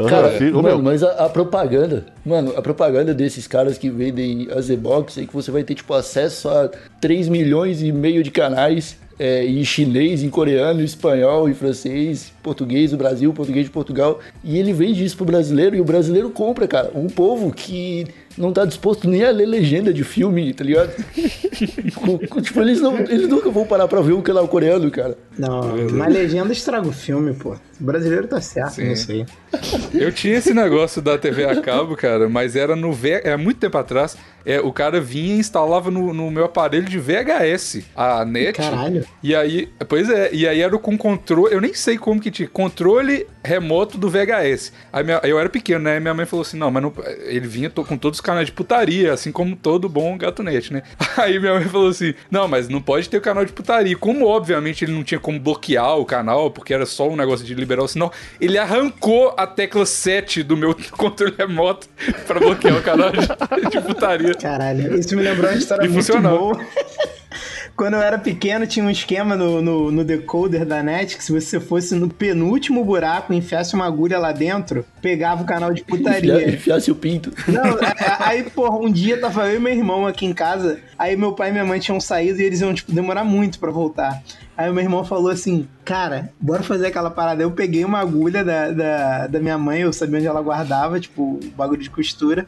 Cara, 0.09 0.39
mano, 0.51 0.81
mas 0.81 1.03
a, 1.03 1.25
a 1.25 1.29
propaganda, 1.29 2.05
mano, 2.25 2.53
a 2.57 2.61
propaganda 2.61 3.13
desses 3.13 3.45
caras 3.45 3.77
que 3.77 3.91
vendem 3.91 4.47
a 4.51 4.59
Z-Box 4.59 5.21
é 5.21 5.25
que 5.25 5.33
você 5.33 5.51
vai 5.51 5.63
ter, 5.63 5.75
tipo, 5.75 5.93
acesso 5.93 6.49
a 6.49 6.69
3 6.99 7.29
milhões 7.29 7.83
e 7.83 7.91
meio 7.91 8.23
de 8.23 8.31
canais 8.31 8.97
é, 9.19 9.45
em 9.45 9.63
chinês, 9.63 10.23
em 10.23 10.29
coreano, 10.29 10.81
em 10.81 10.83
espanhol, 10.83 11.47
em 11.47 11.53
francês, 11.53 12.32
português 12.43 12.91
do 12.91 12.97
Brasil, 12.97 13.33
português 13.33 13.65
de 13.65 13.71
Portugal. 13.71 14.19
E 14.43 14.59
ele 14.59 14.73
vende 14.73 15.03
isso 15.03 15.15
pro 15.15 15.25
brasileiro 15.25 15.75
e 15.75 15.81
o 15.81 15.85
brasileiro 15.85 16.29
compra, 16.29 16.67
cara. 16.67 16.91
Um 16.93 17.07
povo 17.07 17.51
que 17.51 18.05
não 18.37 18.51
tá 18.51 18.65
disposto 18.65 19.07
nem 19.07 19.23
a 19.23 19.31
ler 19.31 19.45
legenda 19.45 19.93
de 19.93 20.03
filme, 20.03 20.53
tá 20.53 20.63
ligado? 20.63 20.91
Tipo, 22.41 22.61
eles, 22.61 22.81
não, 22.81 22.97
eles 22.99 23.27
nunca 23.29 23.49
vão 23.49 23.65
parar 23.65 23.87
pra 23.87 24.01
ver 24.01 24.13
um 24.13 24.21
canal 24.21 24.47
coreano, 24.47 24.89
cara. 24.91 25.17
Não, 25.37 25.75
na 25.91 26.07
legenda 26.07 26.51
estraga 26.51 26.87
o 26.87 26.91
filme, 26.91 27.33
pô. 27.33 27.55
O 27.79 27.83
brasileiro 27.83 28.27
tá 28.27 28.41
certo 28.41 28.73
Sim. 28.73 28.89
nisso 28.89 29.11
aí. 29.11 29.25
Eu 29.93 30.11
tinha 30.11 30.37
esse 30.37 30.53
negócio 30.53 31.01
da 31.01 31.17
TV 31.17 31.45
a 31.45 31.61
cabo, 31.61 31.95
cara, 31.95 32.27
mas 32.27 32.55
era 32.55 32.75
no 32.75 32.91
V... 32.91 33.21
é 33.23 33.37
muito 33.37 33.59
tempo 33.59 33.77
atrás. 33.77 34.17
É, 34.45 34.59
o 34.59 34.73
cara 34.73 34.99
vinha 34.99 35.35
e 35.35 35.39
instalava 35.39 35.89
no, 35.89 36.13
no 36.13 36.29
meu 36.29 36.45
aparelho 36.45 36.85
de 36.85 36.99
VHS 36.99 37.83
a 37.95 38.25
net. 38.25 38.57
Caralho. 38.57 39.05
E 39.21 39.33
aí, 39.33 39.69
pois 39.87 40.09
é, 40.09 40.29
e 40.33 40.47
aí 40.47 40.61
era 40.61 40.77
com 40.77 40.97
controle, 40.97 41.53
eu 41.53 41.61
nem 41.61 41.73
sei 41.73 41.97
como 41.97 42.19
que 42.19 42.29
controle 42.47 43.27
remoto 43.43 43.97
do 43.97 44.09
VHS. 44.09 44.71
Aí 44.91 45.03
minha- 45.03 45.19
eu 45.23 45.37
era 45.39 45.49
pequeno, 45.49 45.79
né? 45.83 45.97
E 45.97 45.99
minha 45.99 46.13
mãe 46.13 46.25
falou 46.25 46.41
assim: 46.43 46.57
não, 46.57 46.71
mas 46.71 46.81
não, 46.81 46.93
ele 47.25 47.47
vinha 47.47 47.69
com 47.69 47.97
todos 47.97 48.17
os 48.17 48.21
canais 48.21 48.45
de 48.47 48.51
putaria, 48.51 49.11
assim 49.13 49.31
como 49.31 49.55
todo 49.55 49.87
bom 49.89 50.17
gatonete, 50.17 50.71
né? 50.73 50.83
Aí 51.17 51.39
minha 51.39 51.53
mãe 51.53 51.63
falou 51.65 51.89
assim: 51.89 52.13
não, 52.31 52.47
mas 52.47 52.67
não 52.69 52.81
pode 52.81 53.09
ter 53.09 53.17
o 53.17 53.21
canal 53.21 53.43
de 53.45 53.51
putaria. 53.51 53.95
Como, 53.97 54.25
obviamente, 54.25 54.83
ele 54.85 54.91
não 54.93 55.03
tinha 55.03 55.19
como 55.19 55.39
bloquear 55.39 55.97
o 55.97 56.05
canal, 56.05 56.49
porque 56.51 56.73
era 56.73 56.85
só 56.85 57.09
um 57.09 57.15
negócio 57.15 57.45
de 57.45 57.53
liberar 57.53 57.83
o 57.83 57.87
sinal, 57.87 58.11
ele 58.39 58.57
arrancou 58.57 59.33
a 59.37 59.45
tecla 59.45 59.85
7 59.85 60.41
do 60.43 60.55
meu 60.57 60.75
controle 60.97 61.33
remoto 61.37 61.87
pra 62.25 62.39
bloquear 62.39 62.77
o 62.77 62.81
canal 62.81 63.11
de, 63.11 63.69
de 63.69 63.81
putaria. 63.81 64.33
Caralho, 64.35 64.97
isso 64.97 65.15
me 65.15 65.21
lembrou 65.23 65.49
uma 65.51 65.57
história 65.57 65.85
E 65.85 65.89
muito 65.89 66.05
funcionou. 66.05 66.53
boa. 66.55 66.65
Quando 67.75 67.95
eu 67.95 68.01
era 68.01 68.19
pequeno, 68.19 68.67
tinha 68.67 68.85
um 68.85 68.89
esquema 68.89 69.35
no, 69.35 69.61
no, 69.61 69.91
no 69.91 70.03
decoder 70.03 70.63
da 70.65 70.83
net 70.83 71.17
que 71.17 71.23
se 71.23 71.31
você 71.31 71.59
fosse 71.59 71.95
no 71.95 72.07
penúltimo 72.07 72.85
buraco 72.85 73.33
e 73.33 73.37
enfiasse 73.37 73.73
uma 73.73 73.85
agulha 73.85 74.19
lá 74.19 74.31
dentro, 74.31 74.85
pegava 75.01 75.41
o 75.41 75.45
canal 75.45 75.73
de 75.73 75.81
putaria. 75.85 76.49
Enfiasse 76.53 76.91
o 76.91 76.95
pinto. 76.95 77.33
Não, 77.47 77.63
é- 77.81 77.85
é- 77.87 78.17
aí, 78.19 78.43
porra, 78.43 78.77
um 78.77 78.91
dia 78.91 79.19
tava 79.19 79.49
eu 79.49 79.57
e 79.57 79.59
meu 79.59 79.73
irmão 79.73 80.05
aqui 80.05 80.25
em 80.25 80.33
casa, 80.33 80.79
aí 80.97 81.15
meu 81.17 81.33
pai 81.33 81.49
e 81.49 81.51
minha 81.51 81.65
mãe 81.65 81.79
tinham 81.79 81.99
saído 81.99 82.39
e 82.39 82.43
eles 82.43 82.61
iam, 82.61 82.73
tipo, 82.73 82.91
demorar 82.91 83.23
muito 83.23 83.57
pra 83.59 83.71
voltar. 83.71 84.21
Aí 84.55 84.69
o 84.69 84.73
meu 84.73 84.83
irmão 84.83 85.03
falou 85.03 85.29
assim, 85.31 85.67
cara, 85.83 86.29
bora 86.39 86.61
fazer 86.61 86.87
aquela 86.87 87.09
parada. 87.09 87.41
Eu 87.41 87.49
peguei 87.51 87.83
uma 87.83 87.99
agulha 87.99 88.43
da, 88.43 88.69
da, 88.69 89.27
da 89.27 89.39
minha 89.39 89.57
mãe, 89.57 89.81
eu 89.81 89.91
sabia 89.91 90.19
onde 90.19 90.27
ela 90.27 90.41
guardava, 90.41 90.99
tipo, 90.99 91.39
o 91.43 91.51
bagulho 91.57 91.81
de 91.81 91.89
costura. 91.89 92.45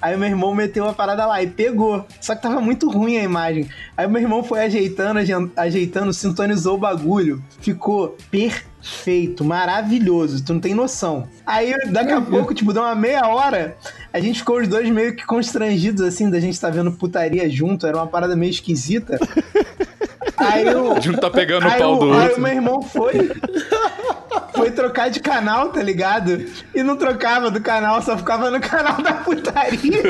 Aí 0.00 0.14
o 0.14 0.18
meu 0.18 0.28
irmão 0.28 0.54
meteu 0.54 0.86
a 0.86 0.92
parada 0.92 1.24
lá 1.24 1.42
e 1.42 1.46
pegou. 1.46 2.06
Só 2.20 2.34
que 2.34 2.42
tava 2.42 2.60
muito 2.60 2.90
ruim 2.90 3.16
a 3.16 3.22
imagem. 3.22 3.68
Aí 3.96 4.06
o 4.06 4.10
meu 4.10 4.20
irmão 4.20 4.44
foi 4.44 4.60
ajeitando, 4.64 5.18
aje- 5.18 5.50
ajeitando, 5.56 6.12
sintonizou 6.12 6.74
o 6.74 6.78
bagulho. 6.78 7.42
Ficou 7.60 8.16
perfeito, 8.30 9.42
maravilhoso. 9.42 10.44
Tu 10.44 10.52
não 10.52 10.60
tem 10.60 10.74
noção. 10.74 11.26
Aí 11.46 11.72
daqui 11.90 12.12
a 12.12 12.20
pouco, 12.20 12.52
tipo, 12.54 12.72
deu 12.74 12.82
uma 12.82 12.94
meia 12.94 13.26
hora, 13.28 13.76
a 14.12 14.20
gente 14.20 14.40
ficou 14.40 14.60
os 14.60 14.68
dois 14.68 14.88
meio 14.90 15.16
que 15.16 15.24
constrangidos, 15.24 16.02
assim, 16.02 16.28
da 16.30 16.38
gente 16.38 16.60
tá 16.60 16.68
vendo 16.68 16.92
putaria 16.92 17.48
junto. 17.48 17.86
Era 17.86 17.96
uma 17.96 18.06
parada 18.06 18.36
meio 18.36 18.50
esquisita. 18.50 19.18
Aí 20.38 20.66
o, 20.74 20.92
um 20.94 21.12
tá 21.20 21.30
pegando 21.30 21.66
o 21.66 21.70
aí, 21.70 21.78
pau 21.78 21.94
o- 21.94 21.98
do 21.98 22.12
aí 22.12 22.22
outro. 22.24 22.36
o 22.38 22.40
meu 22.40 22.52
irmão 22.52 22.82
foi. 22.82 23.12
Foi 24.56 24.70
trocar 24.70 25.10
de 25.10 25.20
canal, 25.20 25.68
tá 25.70 25.82
ligado? 25.82 26.46
E 26.74 26.82
não 26.82 26.96
trocava 26.96 27.50
do 27.50 27.60
canal, 27.60 28.00
só 28.02 28.16
ficava 28.16 28.50
no 28.50 28.60
canal 28.60 29.00
da 29.02 29.12
putaria. 29.14 30.02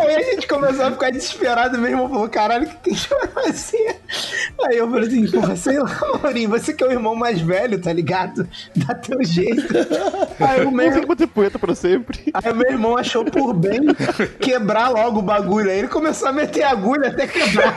Aí 0.00 0.14
a 0.14 0.22
gente 0.22 0.46
começou 0.46 0.86
a 0.86 0.90
ficar 0.90 1.10
desesperado. 1.10 1.78
Meu 1.78 1.90
irmão 1.90 2.08
falou: 2.08 2.28
caralho, 2.28 2.64
o 2.64 2.68
que, 2.68 2.76
que 2.76 2.90
a 2.90 2.92
gente 2.94 3.08
vai 3.08 3.26
fazer? 3.28 4.00
Aí 4.64 4.76
eu 4.76 4.90
falei 4.90 5.08
assim: 5.08 5.30
porra, 5.30 5.56
sei 5.56 5.78
lá, 5.78 6.00
Maurinho, 6.22 6.48
você 6.48 6.72
que 6.72 6.82
é 6.82 6.86
o 6.86 6.92
irmão 6.92 7.14
mais 7.14 7.40
velho, 7.40 7.80
tá 7.80 7.92
ligado? 7.92 8.48
Dá 8.74 8.94
teu 8.94 9.22
jeito. 9.24 9.74
Aí 10.40 10.64
o 10.64 10.70
meu, 10.70 10.92
que 10.92 11.06
bater 11.06 11.26
poeta 11.26 11.58
pra 11.58 11.74
sempre. 11.74 12.20
Aí 12.32 12.52
meu 12.52 12.70
irmão 12.70 12.96
achou 12.96 13.24
por 13.24 13.52
bem 13.54 13.80
quebrar 14.40 14.88
logo 14.88 15.18
o 15.18 15.22
bagulho. 15.22 15.70
Aí 15.70 15.78
ele 15.78 15.88
começou 15.88 16.28
a 16.28 16.32
meter 16.32 16.62
agulha 16.62 17.08
até 17.08 17.26
quebrar. 17.26 17.76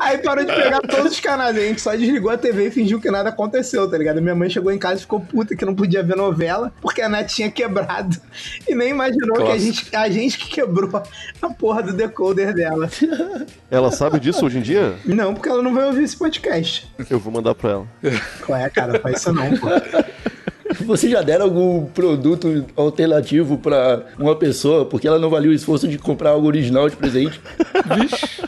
Aí 0.00 0.18
parou 0.18 0.44
de 0.44 0.52
pegar 0.52 0.80
todos 0.80 1.12
os 1.12 1.20
canais. 1.20 1.56
A 1.56 1.60
gente 1.60 1.80
só 1.80 1.94
desligou 1.94 2.30
a 2.30 2.38
TV 2.38 2.66
e 2.66 2.70
fingiu 2.70 3.00
que 3.00 3.10
nada 3.10 3.28
aconteceu, 3.28 3.69
tá 3.88 3.96
ligado? 3.96 4.20
Minha 4.20 4.34
mãe 4.34 4.48
chegou 4.48 4.72
em 4.72 4.78
casa 4.78 4.96
e 4.96 5.00
ficou 5.00 5.20
puta 5.20 5.54
que 5.54 5.64
não 5.64 5.74
podia 5.74 6.02
ver 6.02 6.16
novela 6.16 6.72
porque 6.80 7.02
a 7.02 7.08
net 7.08 7.34
tinha 7.34 7.50
quebrado. 7.50 8.16
E 8.68 8.74
nem 8.74 8.90
imaginou 8.90 9.44
que 9.44 9.52
a 9.52 9.58
gente, 9.58 9.96
a 9.96 10.08
gente 10.08 10.38
que 10.38 10.48
quebrou 10.48 11.02
a 11.42 11.50
porra 11.50 11.82
do 11.82 11.92
decoder 11.92 12.54
dela. 12.54 12.88
Ela 13.70 13.90
sabe 13.90 14.20
disso 14.20 14.44
hoje 14.44 14.58
em 14.58 14.62
dia? 14.62 14.94
Não, 15.04 15.34
porque 15.34 15.48
ela 15.48 15.62
não 15.62 15.74
vai 15.74 15.86
ouvir 15.86 16.04
esse 16.04 16.16
podcast. 16.16 16.90
Eu 17.08 17.18
vou 17.18 17.32
mandar 17.32 17.54
pra 17.54 17.70
ela. 17.70 17.86
Qual 18.46 18.58
é, 18.58 18.68
cara? 18.70 18.94
Não 18.94 19.00
faz 19.00 19.18
isso 19.18 19.32
não, 19.32 19.56
pô. 19.56 19.68
Vocês 20.84 21.10
já 21.10 21.22
deram 21.22 21.46
algum 21.46 21.86
produto 21.86 22.64
alternativo 22.76 23.58
pra 23.58 24.04
uma 24.18 24.36
pessoa 24.36 24.84
porque 24.84 25.06
ela 25.06 25.18
não 25.18 25.30
valia 25.30 25.50
o 25.50 25.54
esforço 25.54 25.88
de 25.88 25.98
comprar 25.98 26.30
algo 26.30 26.46
original 26.46 26.88
de 26.88 26.96
presente? 26.96 27.40
Vixe. 27.96 28.40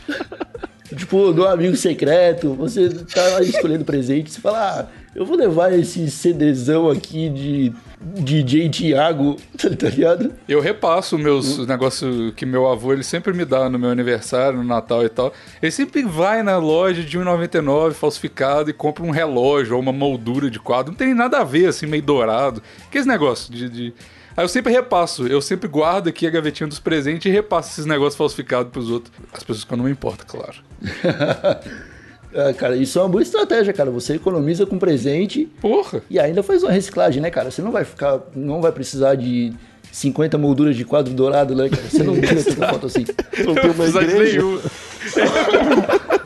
Tipo, 0.95 1.33
do 1.33 1.47
amigo 1.47 1.75
secreto, 1.75 2.53
você 2.53 2.89
tá 2.89 3.41
escolhendo 3.41 3.83
presente, 3.83 4.31
você 4.31 4.39
fala, 4.39 4.79
ah, 4.79 5.02
eu 5.15 5.25
vou 5.25 5.35
levar 5.37 5.71
esse 5.73 6.09
CDzão 6.09 6.89
aqui 6.89 7.29
de 7.29 7.73
DJ 8.01 8.69
Thiago, 8.69 9.37
tá 9.57 9.89
ligado? 9.89 10.33
Eu 10.47 10.59
repasso 10.59 11.17
meus 11.17 11.65
negócios 11.67 12.33
que 12.35 12.45
meu 12.45 12.67
avô 12.69 12.91
ele 12.93 13.03
sempre 13.03 13.31
me 13.33 13.45
dá 13.45 13.69
no 13.69 13.77
meu 13.79 13.89
aniversário, 13.89 14.57
no 14.57 14.63
Natal 14.63 15.05
e 15.05 15.09
tal. 15.09 15.31
Ele 15.61 15.71
sempre 15.71 16.03
vai 16.03 16.43
na 16.43 16.57
loja 16.57 17.01
de 17.03 17.17
1,99 17.17 17.93
falsificado 17.93 18.69
e 18.69 18.73
compra 18.73 19.03
um 19.03 19.11
relógio 19.11 19.75
ou 19.75 19.81
uma 19.81 19.93
moldura 19.93 20.49
de 20.49 20.59
quadro. 20.59 20.91
Não 20.91 20.97
tem 20.97 21.13
nada 21.13 21.39
a 21.39 21.43
ver, 21.43 21.67
assim, 21.67 21.85
meio 21.85 22.03
dourado. 22.03 22.61
Que 22.91 22.97
esse 22.97 23.07
negócio 23.07 23.53
de. 23.53 23.69
de- 23.69 23.93
Aí 24.35 24.43
eu 24.43 24.49
sempre 24.49 24.73
repasso, 24.73 25.27
eu 25.27 25.39
sempre 25.39 25.67
guardo 25.69 26.07
aqui 26.07 26.25
a 26.25 26.29
gavetinha 26.31 26.65
dos 26.67 26.79
presentes 26.79 27.27
e 27.27 27.29
repasso 27.29 27.69
esses 27.69 27.85
negócios 27.85 28.15
falsificados 28.15 28.71
pros 28.71 28.89
outros. 28.89 29.13
As 29.31 29.43
pessoas 29.43 29.63
que 29.63 29.71
eu 29.71 29.77
não 29.77 29.85
me 29.85 29.91
importo, 29.91 30.25
claro. 30.25 30.55
Ah, 32.35 32.53
cara, 32.53 32.75
isso 32.75 32.97
é 32.97 33.01
uma 33.01 33.09
boa 33.09 33.21
estratégia, 33.21 33.73
cara. 33.73 33.91
Você 33.91 34.15
economiza 34.15 34.65
com 34.65 34.77
presente 34.79 35.47
Porra! 35.61 36.01
e 36.09 36.19
ainda 36.19 36.41
faz 36.41 36.63
uma 36.63 36.71
reciclagem, 36.71 37.21
né, 37.21 37.29
cara? 37.29 37.51
Você 37.51 37.61
não 37.61 37.71
vai 37.71 37.85
ficar, 37.85 38.19
não 38.35 38.61
vai 38.61 38.71
precisar 38.71 39.15
de 39.15 39.53
50 39.91 40.37
molduras 40.37 40.75
de 40.75 40.83
quadro 40.83 41.13
dourado, 41.13 41.55
né, 41.55 41.69
cara? 41.69 41.83
Você 41.83 42.03
não 42.03 42.13
tira 42.19 42.43
tanta 42.43 42.67
foto 42.69 42.85
assim. 42.87 43.05
Não 43.45 43.55
tem 43.55 43.71
uma 43.71 43.85
igreja. 43.85 44.41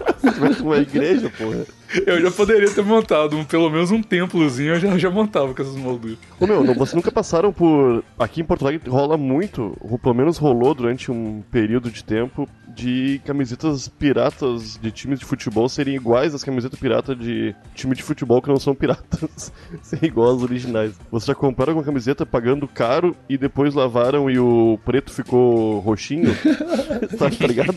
uma 0.61 0.77
igreja, 0.77 1.29
porra. 1.37 1.65
Eu 2.05 2.19
já 2.21 2.29
poderia 2.29 2.69
ter 2.69 2.83
montado 2.83 3.37
um, 3.37 3.45
pelo 3.45 3.69
menos 3.69 3.91
um 3.91 4.01
templozinho, 4.03 4.73
eu 4.73 4.79
já, 4.79 4.97
já 4.97 5.09
montava 5.09 5.53
com 5.53 5.61
essas 5.61 5.75
molduras. 5.75 6.17
Ô 6.39 6.45
meu, 6.45 6.61
não- 6.63 6.73
vocês 6.73 6.93
nunca 6.95 7.11
passaram 7.11 7.53
por. 7.53 8.03
Aqui 8.19 8.41
em 8.41 8.43
Porto 8.43 8.63
Alegre 8.67 8.89
rola 8.89 9.17
muito, 9.17 9.75
ou 9.79 9.97
pelo 9.97 10.13
menos 10.15 10.37
rolou 10.37 10.73
durante 10.73 11.09
um 11.09 11.41
período 11.49 11.89
de 11.89 12.03
tempo, 12.03 12.47
de 12.67 13.21
camisetas 13.25 13.87
piratas 13.87 14.77
de 14.81 14.91
times 14.91 15.19
de 15.19 15.25
futebol 15.25 15.67
serem 15.69 15.95
iguais 15.95 16.35
às 16.35 16.43
camisetas 16.43 16.77
piratas 16.77 17.17
de 17.17 17.55
time 17.73 17.95
de 17.95 18.03
futebol 18.03 18.41
que 18.41 18.49
não 18.49 18.59
são 18.59 18.75
piratas. 18.75 19.51
serem 19.81 20.09
igual 20.09 20.35
às 20.35 20.43
originais. 20.43 20.93
Vocês 21.09 21.27
já 21.27 21.35
compraram 21.35 21.73
uma 21.73 21.83
camiseta 21.83 22.25
pagando 22.25 22.67
caro 22.67 23.15
e 23.29 23.37
depois 23.37 23.73
lavaram 23.73 24.29
e 24.29 24.37
o 24.37 24.77
preto 24.83 25.11
ficou 25.13 25.79
roxinho? 25.79 26.35
tá 27.17 27.47
ligado? 27.47 27.75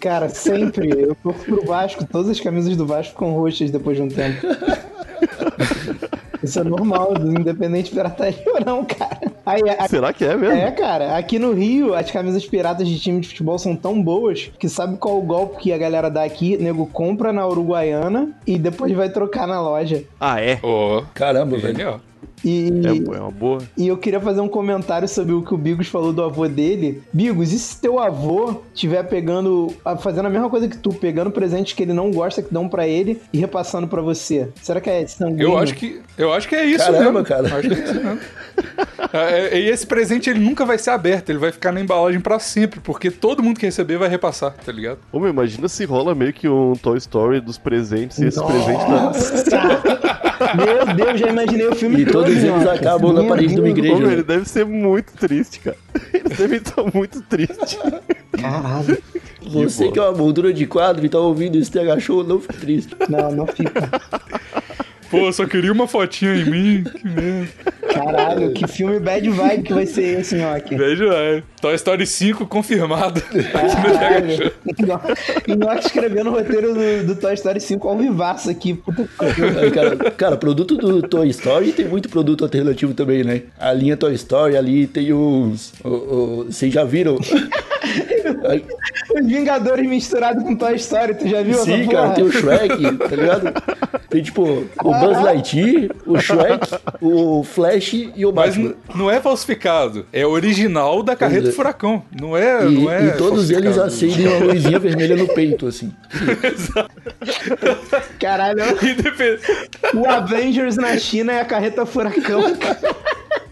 Cara, 0.00 0.28
sempre. 0.30 0.88
Eu 0.90 1.14
torço 1.22 1.44
pro 1.44 1.64
Vasco. 1.66 2.04
Todas 2.06 2.30
as 2.30 2.40
camisas 2.40 2.76
do 2.76 2.86
Vasco 2.86 3.12
ficam 3.12 3.32
roxas 3.34 3.70
depois 3.70 3.96
de 3.96 4.02
um 4.02 4.08
tempo. 4.08 4.46
Isso 6.42 6.58
é 6.58 6.64
normal, 6.64 7.12
independente 7.18 7.90
de 7.90 7.96
pirataria 7.96 8.42
ou 8.46 8.64
não, 8.64 8.84
cara. 8.84 9.30
Aí, 9.44 9.60
a- 9.78 9.86
Será 9.88 10.10
que 10.12 10.24
é 10.24 10.34
mesmo? 10.36 10.56
é, 10.56 10.70
cara, 10.70 11.16
aqui 11.18 11.38
no 11.38 11.52
Rio, 11.52 11.94
as 11.94 12.10
camisas 12.10 12.46
piratas 12.46 12.88
de 12.88 12.98
time 12.98 13.20
de 13.20 13.28
futebol 13.28 13.58
são 13.58 13.76
tão 13.76 14.02
boas 14.02 14.50
que 14.58 14.66
sabe 14.68 14.96
qual 14.96 15.18
o 15.18 15.22
golpe 15.22 15.58
que 15.58 15.72
a 15.72 15.76
galera 15.78 16.08
dá 16.10 16.24
aqui? 16.24 16.56
nego 16.56 16.86
compra 16.86 17.30
na 17.32 17.46
Uruguaiana 17.46 18.30
e 18.46 18.58
depois 18.58 18.90
vai 18.94 19.10
trocar 19.10 19.46
na 19.46 19.60
loja. 19.60 20.02
Ah, 20.18 20.40
é? 20.40 20.58
Ó, 20.62 21.02
Caramba, 21.12 21.58
velho. 21.58 22.00
E, 22.44 22.68
É, 22.84 23.16
é 23.16 23.20
uma 23.20 23.30
boa. 23.30 23.58
e 23.76 23.86
eu 23.88 23.96
queria 23.96 24.20
fazer 24.20 24.40
um 24.40 24.48
comentário 24.48 25.06
sobre 25.08 25.32
o 25.34 25.42
que 25.42 25.52
o 25.52 25.58
Bigos 25.58 25.88
falou 25.88 26.12
do 26.12 26.22
avô 26.22 26.46
dele. 26.48 27.02
Bigos, 27.12 27.52
e 27.52 27.58
se 27.58 27.80
teu 27.80 27.98
avô 27.98 28.62
estiver 28.74 29.02
pegando, 29.04 29.72
fazendo 30.00 30.26
a 30.26 30.30
mesma 30.30 30.48
coisa 30.48 30.68
que 30.68 30.76
tu, 30.78 30.90
pegando 30.90 31.30
presentes 31.30 31.72
que 31.74 31.82
ele 31.82 31.92
não 31.92 32.10
gosta, 32.10 32.42
que 32.42 32.52
dão 32.52 32.68
pra 32.68 32.86
ele 32.88 33.20
e 33.32 33.38
repassando 33.38 33.86
pra 33.88 34.00
você? 34.00 34.48
Será 34.62 34.80
que 34.80 34.88
é 34.88 35.06
sanguíneo? 35.06 35.48
Eu 35.50 35.58
acho 35.58 35.74
que, 35.74 36.00
eu 36.16 36.32
acho 36.32 36.48
que 36.48 36.54
é 36.56 36.64
isso 36.64 36.84
Caramba, 36.84 37.12
mesmo. 37.12 37.24
cara. 37.24 37.46
Acho 37.58 37.68
que 37.68 37.74
é 37.74 37.78
isso 37.84 37.94
mesmo. 37.94 38.20
É, 39.12 39.56
é, 39.56 39.58
e 39.60 39.68
esse 39.68 39.84
presente 39.86 40.30
ele 40.30 40.38
nunca 40.38 40.64
vai 40.64 40.78
ser 40.78 40.90
aberto, 40.90 41.30
ele 41.30 41.38
vai 41.38 41.50
ficar 41.50 41.72
na 41.72 41.80
embalagem 41.80 42.20
pra 42.20 42.38
sempre, 42.38 42.78
porque 42.78 43.10
todo 43.10 43.42
mundo 43.42 43.58
que 43.58 43.66
receber 43.66 43.96
vai 43.98 44.08
repassar, 44.08 44.54
tá 44.64 44.70
ligado? 44.70 44.98
Ô 45.10 45.18
meu, 45.18 45.30
imagina 45.30 45.66
se 45.66 45.84
rola 45.84 46.14
meio 46.14 46.32
que 46.32 46.48
um 46.48 46.74
Toy 46.74 46.96
Story 46.98 47.40
dos 47.40 47.58
presentes 47.58 48.18
e 48.18 48.26
esse 48.26 48.40
presente 48.44 48.84
tá. 49.50 50.20
Meu 50.56 50.94
Deus, 50.94 51.20
já 51.20 51.28
imaginei 51.28 51.66
o 51.68 51.74
filme 51.74 52.00
E 52.00 52.04
todos 52.06 52.22
todo, 52.22 52.30
eles 52.30 52.42
Minhoca. 52.44 52.72
acabam 52.72 53.12
na 53.12 53.24
parede 53.24 53.54
de 53.54 53.60
uma 53.60 53.68
igreja. 53.68 53.98
Né? 53.98 54.12
ele 54.14 54.22
deve 54.22 54.48
ser 54.48 54.64
muito 54.64 55.12
triste, 55.14 55.60
cara. 55.60 55.76
Eles 56.14 56.38
devem 56.38 56.58
estar 56.58 56.84
muito 56.94 57.20
tristes. 57.22 57.78
Caralho. 58.32 58.98
Você 59.46 59.90
que 59.90 59.98
é 59.98 60.02
uma 60.02 60.12
moldura 60.12 60.52
de 60.52 60.66
quadro 60.66 61.04
e 61.04 61.08
tá 61.08 61.18
ouvindo 61.18 61.56
esse 61.58 61.70
TH 61.70 61.98
Show, 62.00 62.24
não 62.24 62.40
fique 62.40 62.56
triste. 62.58 62.96
Não, 63.08 63.30
não 63.32 63.46
fica. 63.46 63.90
Pô, 65.10 65.32
só 65.32 65.44
queria 65.44 65.72
uma 65.72 65.88
fotinha 65.88 66.34
em 66.36 66.44
mim, 66.48 66.84
que 66.84 67.08
merda. 67.08 67.48
Caralho, 67.92 68.52
que 68.52 68.66
filme 68.68 69.00
bad 69.00 69.28
vibe 69.28 69.62
que 69.64 69.74
vai 69.74 69.86
ser 69.86 70.20
esse, 70.20 70.36
Nhoque. 70.36 70.76
Beijo, 70.76 71.10
é. 71.10 71.42
Toy 71.60 71.74
Story 71.74 72.06
5 72.06 72.46
confirmado. 72.46 73.20
Show. 74.36 75.56
Nhoque 75.56 75.86
escrevendo 75.86 76.30
o 76.30 76.32
roteiro 76.34 76.72
do, 76.72 77.06
do 77.08 77.16
Toy 77.16 77.34
Story 77.34 77.60
5 77.60 77.88
ao 77.88 77.98
vivaço 77.98 78.48
aqui. 78.48 78.74
Puta 78.74 79.08
que 79.34 79.70
cara, 79.72 79.96
cara, 80.12 80.36
produto 80.36 80.76
do 80.76 81.02
Toy 81.02 81.28
Story 81.28 81.72
tem 81.72 81.86
muito 81.86 82.08
produto 82.08 82.44
alternativo 82.44 82.94
também, 82.94 83.24
né? 83.24 83.42
A 83.58 83.72
linha 83.72 83.96
Toy 83.96 84.14
Story 84.14 84.56
ali 84.56 84.86
tem 84.86 85.12
uns. 85.12 85.72
Vocês 86.46 86.72
já 86.72 86.84
viram? 86.84 87.18
Os 89.14 89.26
Vingadores 89.26 89.88
misturados 89.88 90.42
com 90.42 90.54
Toy 90.56 90.74
Story, 90.76 91.14
tu 91.14 91.28
já 91.28 91.42
viu 91.42 91.54
essa 91.54 91.64
Sim, 91.64 91.84
porra? 91.84 91.96
cara, 92.02 92.10
tem 92.14 92.24
o 92.24 92.32
Shrek, 92.32 92.96
tá 92.98 93.16
ligado? 93.16 93.52
Tem 94.08 94.22
tipo 94.22 94.42
o 94.84 94.94
Buzz 94.94 95.22
Lightyear, 95.22 95.90
o 96.06 96.18
Shrek, 96.18 96.68
o 97.00 97.42
Flash 97.44 97.92
e 97.94 98.26
o 98.26 98.32
Mas 98.32 98.56
Batman. 98.56 98.70
n- 98.70 98.76
não 98.94 99.10
é 99.10 99.20
falsificado, 99.20 100.04
é 100.12 100.26
original 100.26 101.02
da 101.02 101.14
carreta 101.16 101.42
Pois 101.42 101.48
é. 101.48 101.50
do 101.52 101.56
furacão. 101.56 102.02
Não 102.20 102.36
é. 102.36 102.66
E, 102.66 102.70
não 102.74 102.90
é 102.90 103.06
e 103.06 103.10
todos 103.12 103.50
eles 103.50 103.78
acendem 103.78 104.26
uma 104.28 104.52
luzinha 104.52 104.78
vermelha 104.78 105.16
no 105.16 105.28
peito, 105.28 105.66
assim. 105.66 105.92
Caralho, 108.18 108.62
Independ- 108.82 109.40
o 109.94 110.06
Avengers 110.08 110.76
na 110.76 110.96
China 110.98 111.32
é 111.32 111.40
a 111.40 111.44
carreta 111.44 111.86
furacão. 111.86 112.42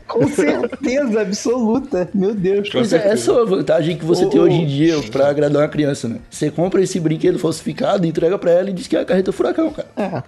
Com 0.08 0.26
certeza 0.28 1.20
absoluta. 1.20 2.08
Meu 2.14 2.34
Deus. 2.34 2.68
Pois 2.70 2.92
é, 2.92 3.08
essa 3.08 3.30
é 3.32 3.40
a 3.40 3.44
vantagem 3.44 3.96
que 3.96 4.04
você 4.04 4.24
Ô, 4.24 4.30
tem 4.30 4.40
hoje 4.40 4.56
em 4.56 4.66
dia 4.66 5.00
pra 5.10 5.28
agradar 5.28 5.62
uma 5.62 5.68
criança, 5.68 6.08
né? 6.08 6.18
Você 6.30 6.50
compra 6.50 6.82
esse 6.82 6.98
brinquedo 6.98 7.38
falsificado, 7.38 8.06
entrega 8.06 8.38
pra 8.38 8.50
ela 8.50 8.70
e 8.70 8.72
diz 8.72 8.86
que 8.86 8.96
é 8.96 9.00
a 9.00 9.04
carreta 9.04 9.30
furacão, 9.32 9.70
cara. 9.70 10.24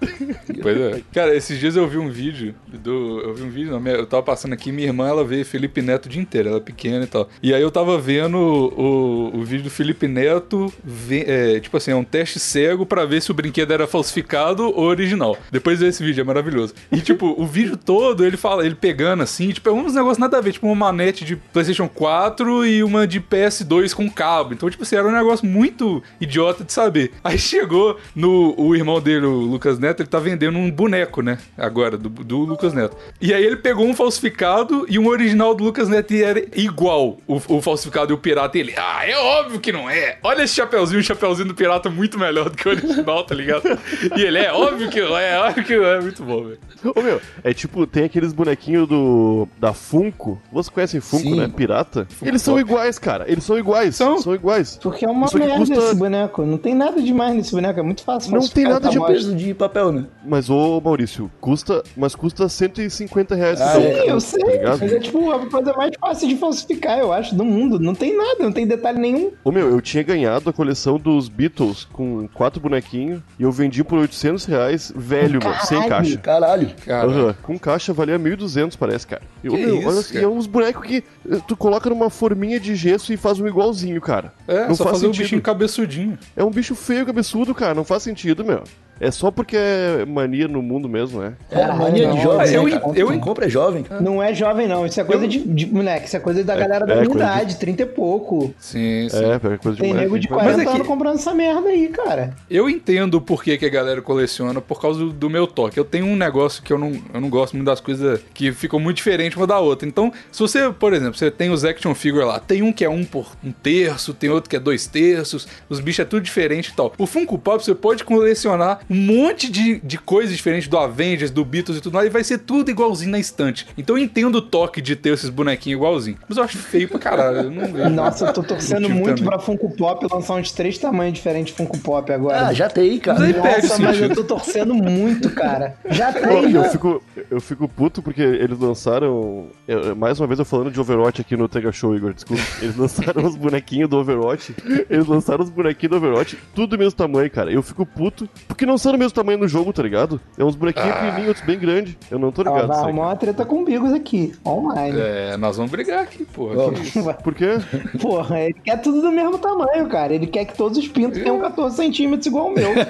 Pois 0.62 0.78
é. 0.78 1.00
Cara, 1.12 1.34
esses 1.34 1.58
dias 1.58 1.76
eu 1.76 1.88
vi 1.88 1.99
um 1.99 2.10
vídeo 2.10 2.54
do. 2.68 3.20
Eu 3.20 3.34
vi 3.34 3.42
um 3.42 3.50
vídeo, 3.50 3.78
não, 3.78 3.90
eu 3.90 4.06
tava 4.06 4.22
passando 4.22 4.52
aqui, 4.52 4.70
minha 4.70 4.88
irmã, 4.88 5.08
ela 5.08 5.25
vê 5.25 5.42
Felipe 5.44 5.80
Neto 5.80 6.06
o 6.06 6.08
dia 6.08 6.20
inteiro, 6.20 6.49
ela 6.49 6.58
é 6.58 6.60
pequena 6.60 7.04
e 7.04 7.06
tal. 7.06 7.28
E 7.42 7.54
aí 7.54 7.62
eu 7.62 7.70
tava 7.70 7.99
vendo 7.99 8.37
o, 8.37 9.30
o 9.34 9.42
vídeo 9.42 9.64
do 9.64 9.70
Felipe 9.70 10.06
Neto, 10.06 10.72
é, 11.10 11.58
tipo 11.60 11.76
assim, 11.76 11.90
é 11.90 11.96
um 11.96 12.04
teste 12.04 12.38
cego 12.38 12.84
pra 12.84 13.04
ver 13.04 13.22
se 13.22 13.30
o 13.30 13.34
brinquedo 13.34 13.72
era 13.72 13.87
falsificado 13.87 14.64
ou 14.64 14.84
original. 14.84 15.37
Depois 15.50 15.78
desse 15.78 16.02
vídeo, 16.02 16.20
é 16.20 16.25
maravilhoso. 16.25 16.75
E 16.92 17.00
tipo, 17.00 17.34
o 17.37 17.46
vídeo 17.46 17.76
todo, 17.76 18.25
ele 18.25 18.37
fala, 18.37 18.64
ele 18.64 18.75
pegando 18.75 19.22
assim, 19.22 19.50
tipo, 19.50 19.68
é 19.68 19.70
uns 19.73 19.95
negócios 19.95 20.19
nada 20.19 20.39
a 20.39 20.41
ver, 20.41 20.53
tipo 20.53 20.67
uma 20.67 20.75
manete 20.75 21.25
de 21.25 21.37
PlayStation 21.37 21.89
4 21.89 22.67
e 22.67 22.83
uma 22.83 23.07
de 23.07 23.21
PS2 23.21 23.95
com 23.95 24.11
cabo. 24.11 24.53
Então, 24.53 24.69
tipo 24.71 24.83
assim, 24.83 24.97
era 24.97 25.07
um 25.07 25.12
negócio 25.12 25.47
muito 25.47 26.03
idiota 26.21 26.65
de 26.65 26.73
saber. 26.73 27.12
Aí 27.23 27.39
chegou 27.39 27.99
no 28.15 28.55
o 28.57 28.75
irmão 28.75 29.00
dele, 29.00 29.27
o 29.27 29.41
Lucas 29.41 29.79
Neto, 29.79 30.03
ele 30.03 30.09
tá 30.09 30.19
vendendo 30.19 30.59
um 30.59 30.71
boneco, 30.71 31.23
né? 31.23 31.39
Agora, 31.57 31.97
do, 31.97 32.09
do 32.09 32.39
Lucas 32.39 32.73
Neto. 32.73 32.97
E 33.21 33.33
aí 33.33 33.45
ele 33.45 33.57
pegou 33.57 33.87
um 33.87 33.95
falsificado 33.95 34.87
e 34.89 34.99
um 34.99 35.09
original 35.09 35.55
do 35.55 35.65
Lucas 35.65 35.89
Neto 35.89 36.12
e 36.15 36.23
era 36.23 36.45
igual 36.55 37.19
o, 37.27 37.37
o 37.37 37.62
falsificado 37.62 38.12
e 38.12 38.15
o 38.15 38.19
pirata. 38.19 38.57
E 38.59 38.61
ele, 38.61 38.75
ah, 38.77 39.03
é 39.07 39.17
óbvio 39.17 39.61
que 39.61 39.73
não 39.73 39.89
é. 39.89 40.19
Olha 40.23 40.43
esse 40.43 40.55
chapeuzinho, 40.55 41.00
o 41.00 41.03
chapeuzinho 41.03 41.49
do 41.49 41.55
pirata 41.55 41.89
é 41.89 41.93
muito 41.93 42.19
melhor 42.19 42.50
do 42.50 42.57
que 42.57 42.69
o 42.69 42.73
original, 42.73 43.25
tá 43.25 43.35
ligado? 43.35 43.62
E 44.17 44.23
ele, 44.23 44.39
é 44.39 44.53
óbvio 44.53 44.89
que 44.91 45.00
não 45.00 45.17
é, 45.17 45.39
óbvio 45.39 45.65
que 45.65 45.77
não 45.77 45.87
é. 45.87 46.00
Muito 46.00 46.23
bom, 46.25 46.45
velho. 46.45 46.59
Ô 46.95 47.03
meu, 47.03 47.21
é 47.45 47.53
tipo, 47.53 47.87
tem 47.87 48.05
aqueles 48.05 48.33
bonequinhos 48.33 48.89
do. 48.89 49.49
Da 49.61 49.73
Funko. 49.75 50.40
Vocês 50.50 50.69
conhecem 50.71 51.00
Funko, 51.00 51.23
Sim. 51.25 51.37
né? 51.37 51.49
Pirata. 51.55 52.09
Eles 52.23 52.40
são 52.40 52.59
iguais, 52.59 52.99
cara. 52.99 53.31
Eles 53.31 53.45
são 53.45 53.59
iguais. 53.59 53.95
São? 53.97 54.19
São 54.23 54.35
iguais. 54.35 54.79
Porque 54.83 55.05
é 55.05 55.09
uma 55.09 55.26
Isso 55.26 55.38
merda 55.38 55.57
custa- 55.57 55.75
esse 55.75 55.95
boneco. 55.95 56.43
Não 56.47 56.57
tem 56.59 56.75
nada 56.75 57.00
demais 57.02 57.35
nesse 57.35 57.52
boneco. 57.52 57.79
É 57.79 57.83
muito 57.83 58.02
fácil. 58.02 58.33
Não 58.33 58.49
tem 58.49 58.64
nada 58.64 58.88
de. 58.88 58.99
Peso 59.00 59.35
de 59.35 59.52
papel, 59.55 59.93
né? 59.93 60.07
Mas, 60.25 60.49
ô 60.49 60.81
Maurício, 60.81 61.31
custa. 61.40 61.83
Mas 61.97 62.14
custa 62.14 62.49
150 62.49 63.35
reais. 63.35 63.61
Ah, 63.61 63.76
um, 63.76 63.81
é, 63.83 64.11
eu 64.11 64.21
sei, 64.21 64.40
Tá 64.61 64.76
mas 64.81 64.93
é 64.93 64.99
tipo 65.00 65.31
a 65.31 65.38
coisa 65.47 65.73
mais 65.75 65.90
fácil 66.00 66.29
de 66.29 66.37
falsificar, 66.37 66.99
eu 66.99 67.12
acho, 67.12 67.35
do 67.35 67.45
mundo. 67.45 67.79
Não 67.79 67.95
tem 67.95 68.17
nada, 68.17 68.37
não 68.40 68.52
tem 68.52 68.67
detalhe 68.67 68.99
nenhum. 68.99 69.31
Ô 69.45 69.50
meu, 69.52 69.69
eu 69.69 69.81
tinha 69.81 70.02
ganhado 70.02 70.49
a 70.49 70.52
coleção 70.52 70.99
dos 70.99 71.29
Beatles 71.29 71.85
com 71.93 72.29
quatro 72.29 72.61
bonequinhos 72.61 73.21
e 73.38 73.43
eu 73.43 73.50
vendi 73.52 73.83
por 73.85 73.99
800 73.99 74.45
reais 74.45 74.93
velho, 74.95 75.40
mano, 75.43 75.57
sem 75.64 75.79
Caralho. 75.81 75.88
caixa. 75.88 76.17
Caralho. 76.19 76.71
Cara, 76.87 77.09
Aham, 77.11 77.35
Com 77.43 77.59
caixa 77.59 77.93
valia 77.93 78.19
1.200, 78.19 78.76
parece, 78.76 79.07
cara. 79.07 79.23
E, 79.43 79.50
Que 79.50 79.66
meu, 79.66 79.78
isso, 79.78 79.88
olha 79.88 80.00
assim, 80.00 80.14
cara? 80.14 80.25
é 80.25 80.28
uns 80.28 80.47
bonecos 80.47 80.87
que 80.87 81.04
eh, 81.30 81.40
tu 81.47 81.57
coloca 81.57 81.88
numa 81.90 82.11
forminha 82.11 82.59
de 82.59 82.75
gesso 82.75 83.12
e 83.12 83.16
faz 83.16 83.40
um 83.40 83.47
igualzinho, 83.47 84.00
cara. 84.00 84.33
é, 84.47 84.69
não 84.69 84.75
só 84.75 84.85
faz 84.85 84.97
fazer 84.97 85.07
sentido. 85.07 85.23
bichinho 85.23 85.42
cabeçudinho. 85.42 86.19
É 86.37 86.45
um 86.45 86.50
bicho 86.50 86.75
feio, 86.75 87.07
cabeçudo, 87.07 87.54
cara. 87.54 87.75
Não 87.75 87.85
faz 87.85 88.02
sentido, 88.02 88.45
meu. 88.45 88.64
É 89.00 89.11
só 89.11 89.30
porque 89.30 89.57
é 89.57 90.04
mania 90.07 90.47
no 90.47 90.61
mundo 90.61 90.88
mesmo, 90.88 91.21
né? 91.21 91.33
É, 91.50 91.54
Caralho, 91.57 91.78
mania 91.80 92.09
não, 92.09 92.16
de 92.16 92.23
jovem, 92.23 92.52
eu- 92.52 92.62
né, 92.64 92.71
cara? 92.78 92.92
eu- 92.99 93.09
Quem 93.09 93.19
compra 93.21 93.47
é 93.47 93.49
jovem, 93.49 93.83
cara. 93.83 94.00
Não 94.00 94.23
é 94.23 94.35
jovem, 94.35 94.69
não. 94.69 94.85
Isso 94.85 95.00
é 95.00 95.04
coisa 95.04 95.26
de, 95.26 95.38
de- 95.38 95.66
Moleque, 95.73 96.07
isso 96.07 96.16
é 96.16 96.21
coisa 96.21 96.45
da 96.45 96.54
galera 96.54 96.85
da 96.87 96.92
é 96.92 96.97
minha 96.97 97.09
coisa 97.09 97.25
de- 97.26 97.33
idade, 97.33 97.57
30 97.57 97.83
e 97.83 97.87
pouco. 97.87 98.54
Sim, 98.59 99.09
sim. 99.09 99.25
É, 99.25 99.35
é 99.35 99.38
coisa 99.57 99.73
de 99.76 99.78
Tem 99.80 99.88
moleque. 99.90 100.04
nego 100.04 100.19
de 100.19 100.30
Mas- 100.30 100.38
40 100.42 100.61
é 100.61 100.64
que- 100.66 100.71
anos 100.75 100.87
comprando 100.87 101.14
essa 101.16 101.33
merda 101.35 101.69
aí, 101.69 101.88
cara. 101.88 102.35
Eu 102.50 102.69
entendo 102.69 103.14
o 103.14 103.21
porquê 103.21 103.57
que 103.57 103.64
a 103.64 103.71
galera 103.71 104.02
coleciona 104.02 104.61
por 104.61 104.80
causa 104.80 104.99
do, 105.00 105.11
do 105.12 105.30
meu 105.30 105.47
toque. 105.47 105.78
Eu 105.78 105.85
tenho 105.85 106.04
um 106.07 106.16
negócio 106.16 106.62
que 106.62 106.73
eu 106.73 106.78
não, 106.78 106.92
eu 107.14 107.21
não 107.21 107.30
gosto 107.30 107.54
muito 107.54 107.66
das 107.66 107.80
coisas 107.80 108.21
que 108.35 108.52
ficam 108.52 108.78
muito 108.78 108.97
diferentes 108.97 109.37
uma 109.37 109.47
da 109.47 109.59
outra. 109.59 109.88
Então, 109.88 110.12
se 110.30 110.40
você, 110.40 110.71
por 110.71 110.92
exemplo, 110.92 111.14
você 111.16 111.30
tem 111.30 111.49
os 111.50 111.64
action 111.64 111.95
figure 111.95 112.25
lá, 112.25 112.38
tem 112.38 112.62
um 112.62 112.73
que 112.73 112.85
é 112.85 112.90
um 112.90 113.04
por 113.04 113.28
um 113.42 113.50
terço, 113.52 114.12
tem 114.12 114.28
outro 114.28 114.50
que 114.50 114.57
é 114.57 114.61
dois 114.61 114.87
terços, 114.87 115.49
os 115.71 115.80
bichos 115.80 116.00
é 116.00 116.04
tudo 116.04 116.23
diferente 116.23 116.69
e 116.69 116.73
tal. 116.75 116.92
O 116.99 117.07
Funko 117.07 117.38
Pop 117.38 117.64
você 117.64 117.75
pode 117.75 118.04
colecionar 118.04 118.80
um 118.90 118.97
monte 118.97 119.50
de, 119.50 119.78
de 119.80 119.97
coisas 119.97 120.37
diferentes 120.37 120.68
do 120.68 120.76
Avengers, 120.76 121.30
do 121.30 121.44
Beatles 121.44 121.78
e 121.78 121.80
tudo 121.80 121.94
mais, 121.94 122.06
e 122.09 122.11
vai 122.11 122.25
ser 122.25 122.38
tudo 122.38 122.70
igualzinho 122.70 123.12
na 123.12 123.18
estante. 123.18 123.66
Então 123.78 123.97
eu 123.97 124.02
entendo 124.02 124.35
o 124.37 124.42
toque 124.42 124.80
de 124.82 124.97
ter 124.97 125.14
esses 125.14 125.30
bonequinhos 125.30 125.78
igualzinho. 125.78 126.16
Mas 126.28 126.37
eu 126.37 126.42
acho 126.44 126.59
feio 126.59 126.88
pra 126.88 126.99
caralho. 126.99 127.52
Eu. 127.78 127.88
Nossa, 127.90 128.26
eu 128.26 128.32
tô 128.32 128.42
torcendo 128.42 128.82
motivo 128.88 128.99
muito 128.99 129.16
também. 129.18 129.30
pra 129.30 129.38
Funko 129.38 129.70
Pop 129.76 130.06
lançar 130.12 130.35
uns 130.35 130.50
três 130.52 130.76
tamanhos 130.76 131.14
diferentes 131.14 131.52
de 131.52 131.56
Funko 131.56 131.78
Pop 131.78 132.12
agora. 132.12 132.49
Ah, 132.49 132.52
já 132.52 132.68
tem, 132.68 132.99
cara. 132.99 133.18
Mas 133.20 133.32
perde 133.37 133.68
Nossa, 133.68 133.82
mas 133.82 134.00
eu 134.00 134.14
tô 134.14 134.25
torcendo 134.25 134.75
muito, 134.75 135.30
cara. 135.30 135.76
Já 135.90 136.12
tem, 136.12 136.44
eu, 136.44 136.50
já. 136.50 136.64
fico, 136.70 137.02
eu 137.30 137.40
fico 137.40 137.68
puto 137.68 138.02
porque 138.02 138.23
eles 138.23 138.59
lançaram. 138.59 139.47
eu- 139.68 139.94
mais 139.94 140.18
uma 140.18 140.26
vez 140.26 140.38
eu 140.38 140.44
falando 140.44 140.70
de 140.70 140.80
Overwatch 140.80 141.20
aqui 141.20 141.37
no 141.37 141.49
Tega 141.49 141.70
Show, 141.70 141.94
Igor, 141.94 142.12
desculpa. 142.12 142.42
Eles 142.61 142.76
lançaram 142.76 143.25
os 143.25 143.37
bonequinhos 143.37 143.88
do 143.88 143.99
Overwatch. 143.99 144.54
Eles 144.88 145.06
lançaram 145.06 145.44
os 145.44 145.50
bonequinhos 145.50 145.90
do 145.90 145.97
Overwatch, 145.97 146.37
tudo 146.54 146.68
do 146.70 146.78
mesmo 146.78 146.97
tamanho, 146.97 147.30
cara. 147.30 147.52
Eu 147.52 147.62
fico 147.62 147.85
puto 147.87 148.28
porque 148.49 148.66
não 148.66 148.78
são 148.80 148.92
do 148.92 148.99
mesmo 148.99 149.12
tamanho 149.12 149.38
no 149.38 149.49
jogo, 149.49 149.72
tá 149.72 149.82
ligado? 149.82 150.20
É 150.38 150.44
uns 150.44 150.56
bonequinhos 150.56 150.90
pequenininhos, 150.92 151.28
outros 151.28 151.46
bem 151.46 151.58
grandes. 151.58 151.96
Eu 152.10 152.18
não 152.18 152.32
tô 152.32 152.42
ligado. 152.42 152.58
vai 152.58 152.68
nisso 152.68 152.80
aí, 152.80 152.87
arrumar 152.87 153.06
uma 153.08 153.16
treta 153.16 153.44
com 153.44 153.62
o 153.62 153.64
Bigos 153.64 153.92
aqui, 153.92 154.32
online. 154.46 154.99
É, 155.00 155.37
nós 155.37 155.56
vamos 155.56 155.70
brigar 155.70 156.02
aqui, 156.02 156.25
porra. 156.25 156.72
Isso? 156.75 157.00
Por 157.22 157.34
quê? 157.34 157.58
Porra, 158.00 158.40
ele 158.40 158.54
quer 158.64 158.80
tudo 158.80 159.00
do 159.00 159.12
mesmo 159.12 159.38
tamanho, 159.38 159.88
cara. 159.88 160.14
Ele 160.14 160.26
quer 160.26 160.44
que 160.44 160.54
todos 160.56 160.78
os 160.78 160.88
pintos 160.88 161.20
tenham 161.20 161.38
14 161.40 161.76
centímetros 161.76 162.26
igual 162.26 162.49
o 162.49 162.54
meu. 162.54 162.70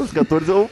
Os 0.00 0.12
14 0.12 0.50
é 0.50 0.54
o. 0.54 0.70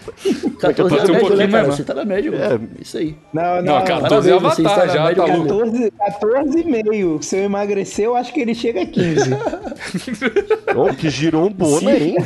14 0.59 0.61
Pode 0.61 1.07
ser 1.07 1.13
é 1.13 1.13
um 1.13 1.17
a 1.17 1.21
média, 1.21 1.21
pouquinho 1.21 1.37
né, 1.37 1.47
cara? 1.49 1.63
menor. 1.63 1.77
Você 1.77 1.85
tá 1.85 1.95
na 1.95 2.05
média, 2.05 2.31
mano. 2.31 2.69
Isso 2.81 2.99
aí. 2.99 3.17
Não, 3.33 3.57
Não, 3.63 3.79
não. 3.79 3.85
14 3.85 4.31
é 4.31 4.39
você 4.39 4.67
Avatar 4.67 4.89
já, 4.89 5.05
média 5.05 5.25
tá 5.27 5.35
louco. 5.35 5.49
14, 5.49 5.91
14 5.91 6.61
e 6.61 6.65
meio. 6.65 7.19
Se 7.23 7.37
eu 7.39 7.45
emagrecer, 7.45 8.05
eu 8.05 8.17
acho 8.17 8.33
que 8.33 8.41
ele 8.41 8.55
chega 8.55 8.83
a 8.83 8.87
15. 8.87 9.31
Oh, 10.77 10.95
que 10.95 11.11
girombola, 11.11 11.93
hein? 11.93 12.17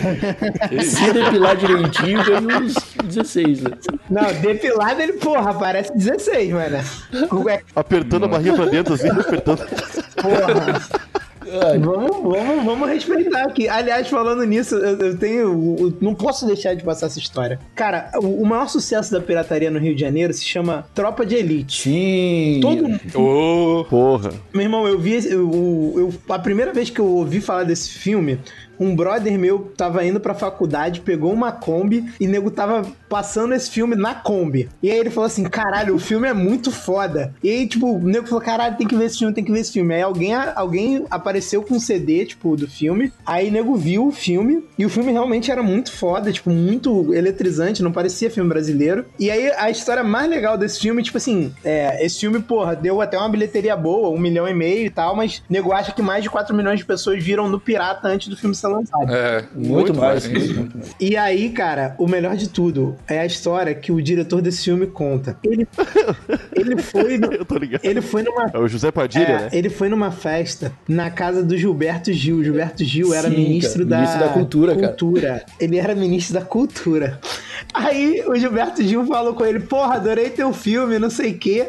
Se 0.83 1.04
depilar 1.13 1.57
direitinho, 1.57 2.25
ganha 2.25 2.59
uns 2.59 2.75
16, 3.05 3.61
né? 3.63 3.71
Não, 4.11 4.33
depilado 4.41 5.01
ele, 5.01 5.15
porra, 5.15 5.55
parece 5.55 5.93
16, 5.97 6.51
mano. 6.53 6.77
É, 7.51 7.61
Apertando 7.75 8.25
a 8.25 8.29
barriga 8.29 8.55
pra 8.57 8.67
dentro, 8.67 8.95
assim, 8.95 9.09
apertando. 9.09 9.59
porra. 10.21 10.81
Vamos, 11.79 12.23
vamos, 12.23 12.65
vamos 12.65 12.89
respeitar 12.89 13.43
aqui. 13.45 13.69
Aliás, 13.69 14.09
falando 14.09 14.43
nisso, 14.45 14.75
eu, 14.77 14.99
eu 14.99 15.19
tenho. 15.19 15.77
eu 15.79 15.95
não 16.01 16.15
posso 16.15 16.47
deixar 16.47 16.75
de 16.75 16.83
passar 16.83 17.07
essa 17.07 17.19
história. 17.19 17.61
Cara, 17.75 18.11
o, 18.17 18.43
o 18.43 18.47
maior 18.47 18.67
sucesso 18.69 19.13
da 19.13 19.21
pirataria 19.21 19.71
no 19.71 19.79
Rio 19.79 19.95
de 19.95 20.01
Janeiro 20.01 20.33
se 20.33 20.43
chama 20.43 20.87
Tropa 20.95 21.25
de 21.25 21.35
Elite. 21.37 21.83
Sim. 21.83 22.59
Todo 22.63 22.89
mundo. 22.89 23.01
Ô, 23.15 23.85
Porra. 23.85 24.33
Meu 24.55 24.63
irmão, 24.63 24.89
eu 24.89 24.99
vi. 24.99 25.25
Eu, 25.27 25.93
eu- 25.97 26.15
a 26.35 26.39
primeira 26.39 26.73
vez 26.73 26.89
que 26.89 26.99
eu 27.01 27.07
ouvi 27.07 27.41
falar 27.43 27.65
desse 27.65 27.91
filme, 27.91 28.41
um 28.79 28.95
brother 28.95 29.39
meu 29.39 29.73
tava 29.77 30.05
indo 30.05 30.21
pra 30.21 30.35
faculdade, 30.35 31.01
pegou 31.01 31.33
uma 31.33 31.53
Kombi 31.53 32.05
e 32.21 32.27
nego 32.27 32.51
tava 32.51 32.85
passando 33.09 33.55
esse 33.55 33.71
filme 33.71 33.95
na 33.95 34.15
Kombi. 34.15 34.69
E 34.83 34.91
aí 34.91 34.99
ele 34.99 35.11
falou 35.11 35.27
assim: 35.27 35.45
caralho, 35.45 35.95
o 35.95 35.99
filme 35.99 36.29
é 36.29 36.33
muito 36.33 36.71
foda. 36.71 37.35
E 37.43 37.51
aí, 37.51 37.67
tipo, 37.67 37.97
o 37.97 37.99
nego 37.99 38.27
falou: 38.27 38.43
caralho, 38.43 38.77
tem 38.77 38.87
que 38.87 38.97
ver 38.97 39.07
esse 39.07 39.19
filme, 39.19 39.35
tem 39.35 39.45
que 39.45 39.53
ver 39.53 39.61
esse 39.61 39.73
filme. 39.73 39.95
Aí 39.95 40.03
alguém, 40.03 40.35
alguém 40.35 41.05
apareceu 41.11 41.63
com 41.63 41.75
um 41.75 41.81
CD, 41.81 42.27
tipo, 42.27 42.57
do 42.57 42.69
filme. 42.69 43.13
Aí 43.25 43.51
nego 43.51 43.77
viu 43.77 44.09
o 44.09 44.13
filme. 44.13 44.65
E 44.79 44.85
o 44.85 44.91
filme 44.91 45.13
realmente 45.13 45.51
era 45.51 45.63
muito 45.63 45.93
foda, 45.93 46.33
tipo, 46.33 46.51
muito 46.51 47.15
eletrizante, 47.15 47.83
não 47.83 47.93
parecia 47.93 48.31
filme 48.31 48.49
brasileiro. 48.49 49.05
E 49.19 49.31
aí 49.31 49.51
a 49.53 49.71
história 49.71 50.03
mais 50.03 50.29
legal 50.29 50.59
desse 50.59 50.81
filme, 50.81 51.03
tipo 51.03 51.19
assim, 51.19 51.53
é, 51.65 52.05
esse 52.05 52.21
filme, 52.21 52.41
porra, 52.41 52.75
deu 52.75 53.01
até 53.01 53.19
uma 53.19 53.29
bilheteria 53.29 53.77
boa, 53.77 54.09
um 54.09 54.19
milhão 54.19 54.49
e 54.49 54.55
meio 54.55 54.87
e 54.87 54.91
tal, 54.91 55.15
mas 55.15 55.43
nego 55.49 55.73
acha 55.73 55.93
que 55.93 56.03
mais 56.03 56.23
de 56.23 56.31
4 56.31 56.55
milhões 56.55 56.79
de 56.79 56.85
pessoas 56.85 57.23
viram 57.23 57.49
no 57.49 57.61
Pirata 57.61 58.09
antes 58.09 58.29
do 58.29 58.37
filme 58.37 58.55
ser 58.69 58.75
lançado. 58.75 59.13
é, 59.15 59.45
Muito, 59.55 59.95
mais. 59.95 60.27
mais. 60.29 60.53
muito 60.57 60.79
mais. 60.79 60.95
E 61.01 61.17
aí, 61.17 61.51
cara, 61.51 61.95
o 61.99 62.07
melhor 62.09 62.37
de 62.37 62.49
tudo 62.49 62.97
é 63.07 63.21
a 63.21 63.27
história 63.27 63.75
que 63.75 63.91
o 63.93 64.01
diretor 64.03 64.41
desse 64.41 64.65
filme 64.65 64.87
conta. 64.87 65.37
Ele, 65.45 65.67
ele 66.55 66.77
foi. 66.83 67.17
no- 67.19 67.33
Eu 67.33 67.45
tô 67.45 67.57
ligado. 67.57 67.85
ele 67.85 68.01
foi 68.01 68.23
numa 68.23 68.51
É 68.53 68.59
o 68.59 68.67
José 68.69 68.91
Padilha, 68.91 69.25
é, 69.25 69.39
né? 69.43 69.49
Ele 69.53 69.69
foi 69.71 69.89
numa 69.89 70.11
festa 70.11 70.73
na 70.89 71.11
casa 71.11 71.43
do 71.43 71.57
Gilberto 71.57 72.13
Gil. 72.13 72.43
Gilberto 72.43 72.85
Gil 72.85 73.13
era 73.15 73.29
Sim, 73.29 73.37
ministro, 73.37 73.79
cara, 73.79 73.91
da, 73.91 73.97
ministro 73.99 74.21
da 74.21 74.29
cultura, 74.33 74.75
cara. 74.75 74.89
cultura. 74.89 75.47
Ele 75.61 75.79
era 75.79 75.95
ministro 75.95 76.35
da 76.35 76.45
cultura. 76.45 77.19
Aí 77.73 78.23
o 78.27 78.35
Gilberto 78.37 78.83
Gil 78.83 79.05
falou 79.07 79.35
com 79.35 79.45
ele: 79.45 79.61
Porra, 79.61 79.95
adorei 79.97 80.31
teu 80.31 80.53
filme, 80.53 80.99
não 80.99 81.11
sei 81.11 81.33
o 81.33 81.39
quê. 81.39 81.69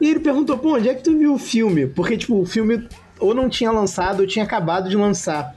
E 0.00 0.08
ele 0.10 0.20
perguntou: 0.20 0.58
Pô, 0.58 0.76
onde 0.76 0.88
é 0.88 0.94
que 0.94 1.02
tu 1.02 1.16
viu 1.16 1.34
o 1.34 1.38
filme? 1.38 1.86
Porque, 1.86 2.16
tipo, 2.16 2.40
o 2.40 2.46
filme 2.46 2.86
ou 3.18 3.34
não 3.34 3.48
tinha 3.48 3.70
lançado 3.70 4.20
ou 4.20 4.26
tinha 4.26 4.44
acabado 4.44 4.88
de 4.88 4.96
lançar. 4.96 5.54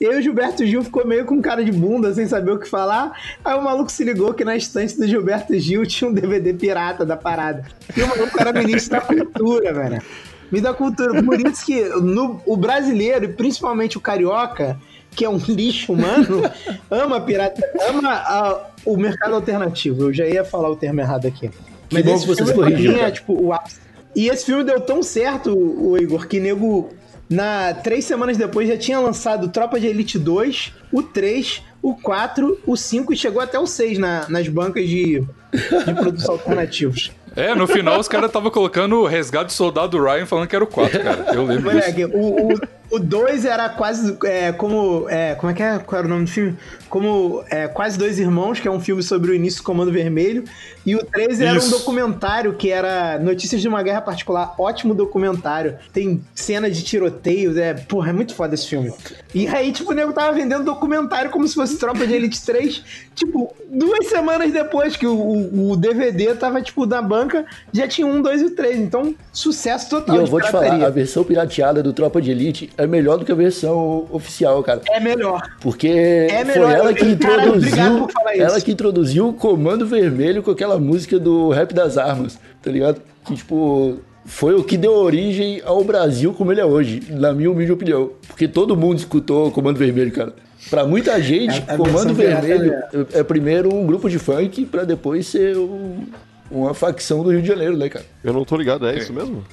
E 0.00 0.06
aí 0.06 0.18
o 0.18 0.22
Gilberto 0.22 0.64
Gil 0.66 0.82
ficou 0.84 1.06
meio 1.06 1.24
com 1.24 1.40
cara 1.40 1.64
de 1.64 1.72
bunda, 1.72 2.12
sem 2.14 2.26
saber 2.26 2.50
o 2.52 2.58
que 2.58 2.68
falar. 2.68 3.12
Aí 3.44 3.54
o 3.58 3.62
maluco 3.62 3.90
se 3.90 4.04
ligou 4.04 4.34
que 4.34 4.44
na 4.44 4.54
estante 4.56 4.96
do 4.98 5.06
Gilberto 5.06 5.58
Gil 5.58 5.86
tinha 5.86 6.10
um 6.10 6.12
DVD 6.12 6.52
pirata 6.52 7.04
da 7.04 7.16
parada. 7.16 7.64
E 7.96 8.02
o 8.02 8.06
maluco 8.08 8.38
era 8.40 8.52
ministro 8.52 8.92
da 8.92 9.00
cultura, 9.00 9.72
velho. 9.72 10.02
Me 10.52 10.60
da 10.60 10.74
cultura. 10.74 11.22
Por 11.22 11.40
isso 11.40 11.64
que 11.64 11.82
no, 12.00 12.40
o 12.46 12.56
brasileiro, 12.56 13.24
e 13.24 13.28
principalmente 13.28 13.96
o 13.96 14.00
carioca, 14.00 14.78
que 15.10 15.24
é 15.24 15.28
um 15.30 15.38
lixo 15.38 15.92
humano, 15.94 16.42
ama 16.90 17.20
pirata, 17.20 17.60
ama 17.88 18.10
a- 18.12 18.66
o 18.84 18.96
mercado 18.96 19.34
alternativo. 19.34 20.04
Eu 20.04 20.12
já 20.12 20.26
ia 20.26 20.44
falar 20.44 20.68
o 20.68 20.76
termo 20.76 21.00
errado 21.00 21.26
aqui. 21.26 21.50
Que 21.88 22.02
bom 22.02 22.12
que 22.20 22.26
corrigiram, 22.52 22.94
mim 22.94 23.00
é, 23.00 23.10
tipo, 23.10 23.32
o 23.32 23.52
ápice. 23.52 23.80
E 24.14 24.28
esse 24.28 24.44
filme 24.46 24.62
deu 24.64 24.80
tão 24.80 25.02
certo, 25.02 25.52
o 25.56 25.96
Igor, 25.98 26.26
que 26.26 26.38
nego, 26.40 26.90
na 27.28 27.74
três 27.74 28.04
semanas 28.04 28.36
depois, 28.36 28.68
já 28.68 28.76
tinha 28.76 28.98
lançado 29.00 29.48
Tropa 29.48 29.78
de 29.80 29.86
Elite 29.86 30.18
2, 30.18 30.72
o 30.92 31.02
3, 31.02 31.62
o 31.82 31.94
4, 31.94 32.60
o 32.66 32.76
5 32.76 33.12
e 33.12 33.16
chegou 33.16 33.40
até 33.42 33.58
o 33.58 33.66
6 33.66 33.98
na- 33.98 34.26
nas 34.28 34.48
bancas 34.48 34.88
de, 34.88 35.20
de 35.52 35.94
produtos 35.94 36.28
alternativos. 36.28 37.10
É, 37.36 37.54
no 37.54 37.66
final 37.66 38.00
os 38.00 38.08
caras 38.08 38.28
estavam 38.30 38.50
colocando 38.50 38.96
o 39.02 39.06
resgate 39.06 39.48
do 39.48 39.52
soldado 39.52 40.02
Ryan 40.02 40.24
falando 40.24 40.48
que 40.48 40.56
era 40.56 40.64
o 40.64 40.66
4, 40.66 41.02
cara. 41.02 41.26
Eu 41.34 41.44
lembro 41.44 41.70
disso. 41.70 41.90
Moleque, 41.90 42.04
o, 42.06 42.54
o, 42.54 42.60
o 42.90 42.98
2 42.98 43.44
era 43.44 43.68
quase 43.68 44.16
é, 44.24 44.52
como. 44.52 45.06
É, 45.08 45.34
como 45.34 45.50
é 45.50 45.54
que 45.54 45.62
é? 45.62 45.78
Qual 45.78 45.98
era 45.98 46.06
o 46.06 46.10
nome 46.10 46.24
do 46.24 46.30
filme? 46.30 46.56
Como 46.88 47.44
é, 47.50 47.66
Quase 47.68 47.98
Dois 47.98 48.18
Irmãos, 48.18 48.60
que 48.60 48.68
é 48.68 48.70
um 48.70 48.80
filme 48.80 49.02
sobre 49.02 49.32
o 49.32 49.34
início 49.34 49.60
do 49.60 49.64
Comando 49.64 49.92
Vermelho. 49.92 50.44
E 50.84 50.94
o 50.94 51.04
3 51.04 51.40
era 51.40 51.60
um 51.60 51.68
documentário 51.68 52.54
que 52.54 52.70
era 52.70 53.18
Notícias 53.18 53.60
de 53.60 53.66
uma 53.66 53.82
Guerra 53.82 54.00
Particular. 54.00 54.54
Ótimo 54.56 54.94
documentário. 54.94 55.76
Tem 55.92 56.24
cena 56.34 56.70
de 56.70 56.82
tiroteio. 56.82 57.58
É, 57.58 57.74
porra, 57.74 58.10
é 58.10 58.12
muito 58.12 58.34
foda 58.34 58.54
esse 58.54 58.68
filme. 58.68 58.92
E 59.34 59.48
aí, 59.48 59.72
tipo, 59.72 59.90
o 59.90 59.94
nego 59.94 60.12
tava 60.12 60.32
vendendo 60.32 60.64
documentário 60.64 61.30
como 61.30 61.46
se 61.46 61.54
fosse 61.54 61.76
Tropa 61.76 62.06
de 62.06 62.14
Elite 62.14 62.44
3. 62.44 62.84
Tipo, 63.14 63.54
duas 63.70 64.06
semanas 64.06 64.52
depois 64.52 64.96
que 64.96 65.06
o, 65.06 65.14
o- 65.14 65.70
o 65.72 65.76
DVD 65.76 66.34
tava, 66.34 66.60
tipo, 66.62 66.86
na 66.86 67.00
banca, 67.02 67.44
já 67.72 67.86
tinha 67.88 68.06
um, 68.06 68.22
dois 68.22 68.40
e 68.42 68.50
três. 68.50 68.78
Então, 68.78 69.14
sucesso 69.32 69.90
total. 69.90 70.16
E 70.16 70.18
eu 70.18 70.26
vou 70.26 70.40
te 70.40 70.50
falar, 70.50 70.84
a 70.84 70.90
versão 70.90 71.24
pirateada 71.24 71.82
do 71.82 71.92
Tropa 71.92 72.20
de 72.22 72.30
Elite 72.30 72.70
é 72.76 72.86
melhor 72.86 73.18
do 73.18 73.24
que 73.24 73.32
a 73.32 73.34
versão 73.34 74.06
oficial, 74.10 74.62
cara. 74.62 74.82
É 74.90 75.00
melhor. 75.00 75.42
Porque 75.60 75.88
É 75.88 76.44
foi 76.44 76.54
melhor, 76.54 76.70
ela 76.72 76.94
que 76.94 77.04
introduziu. 77.04 78.08
Ela 78.36 78.60
que 78.60 78.72
introduziu 78.72 79.28
o 79.28 79.32
Comando 79.32 79.86
Vermelho 79.86 80.42
com 80.42 80.50
aquela 80.50 80.78
música 80.78 81.18
do 81.18 81.50
Rap 81.50 81.72
das 81.74 81.96
Armas, 81.98 82.38
tá 82.62 82.70
ligado? 82.70 83.00
Que, 83.24 83.34
tipo, 83.34 83.98
foi 84.24 84.54
o 84.54 84.62
que 84.64 84.76
deu 84.76 84.92
origem 84.92 85.60
ao 85.64 85.82
Brasil 85.84 86.32
como 86.32 86.52
ele 86.52 86.60
é 86.60 86.64
hoje, 86.64 87.02
na 87.10 87.32
minha 87.32 87.50
humilde 87.50 87.72
opinião. 87.72 88.10
Porque 88.28 88.46
todo 88.48 88.76
mundo 88.76 88.98
escutou 88.98 89.48
o 89.48 89.50
Comando 89.50 89.76
Vermelho, 89.78 90.12
cara. 90.12 90.32
Pra 90.70 90.84
muita 90.84 91.20
gente, 91.22 91.62
a 91.68 91.76
Comando 91.76 92.12
Vermelho 92.14 92.72
é, 93.14 93.20
é 93.20 93.22
primeiro 93.22 93.72
um 93.74 93.86
grupo 93.86 94.08
de 94.10 94.18
funk 94.18 94.64
pra 94.66 94.84
depois 94.84 95.26
ser 95.26 95.56
um- 95.56 96.04
uma 96.50 96.74
facção 96.74 97.22
do 97.22 97.30
Rio 97.30 97.42
de 97.42 97.48
Janeiro, 97.48 97.76
né, 97.76 97.88
cara? 97.88 98.04
Eu 98.24 98.32
não 98.32 98.44
tô 98.44 98.56
ligado, 98.56 98.86
é 98.86 98.96
isso 98.98 99.12
mesmo? 99.12 99.44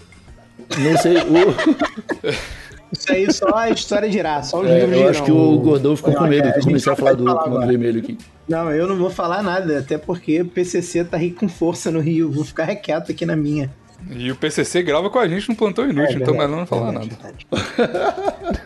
Não 0.77 0.97
sei, 0.97 1.17
o, 1.17 1.23
Isso 2.93 3.11
aí 3.11 3.33
só 3.33 3.55
a 3.55 3.69
história 3.71 4.11
girar, 4.11 4.43
só 4.45 4.61
os 4.61 4.67
é, 4.69 4.79
livros 4.81 4.99
eu 5.01 5.09
acho 5.09 5.13
giram. 5.13 5.25
que 5.25 5.31
o 5.31 5.57
Gordão 5.59 5.95
ficou 5.95 6.13
Não, 6.13 6.19
com 6.21 6.27
medo 6.27 6.47
gente 6.49 6.63
comecei 6.63 6.91
a 6.91 6.95
não 6.95 6.97
falar 6.99 7.13
do 7.13 7.23
falar 7.25 7.35
Comando 7.43 7.55
agora. 7.57 7.67
Vermelho 7.71 7.99
aqui. 7.99 8.17
Não, 8.47 8.71
eu 8.71 8.87
não 8.87 8.95
vou 8.97 9.09
falar 9.09 9.41
nada, 9.41 9.79
até 9.79 9.97
porque 9.97 10.41
o 10.41 10.45
PCC 10.45 11.03
tá 11.03 11.17
rico 11.17 11.39
com 11.39 11.49
força 11.49 11.89
no 11.89 11.99
Rio. 11.99 12.31
Vou 12.31 12.43
ficar 12.45 12.67
quieto 12.75 13.11
aqui 13.11 13.25
na 13.25 13.35
minha. 13.35 13.71
E 14.11 14.29
o 14.31 14.35
PCC 14.35 14.83
grava 14.83 15.09
com 15.09 15.17
a 15.17 15.27
gente 15.27 15.49
no 15.49 15.55
Plantão 15.55 15.89
Inútil, 15.89 16.19
então 16.21 16.33
melhor 16.35 16.49
não 16.49 16.65
falar 16.67 16.91
verdade, 16.91 17.17
nada. 17.49 18.15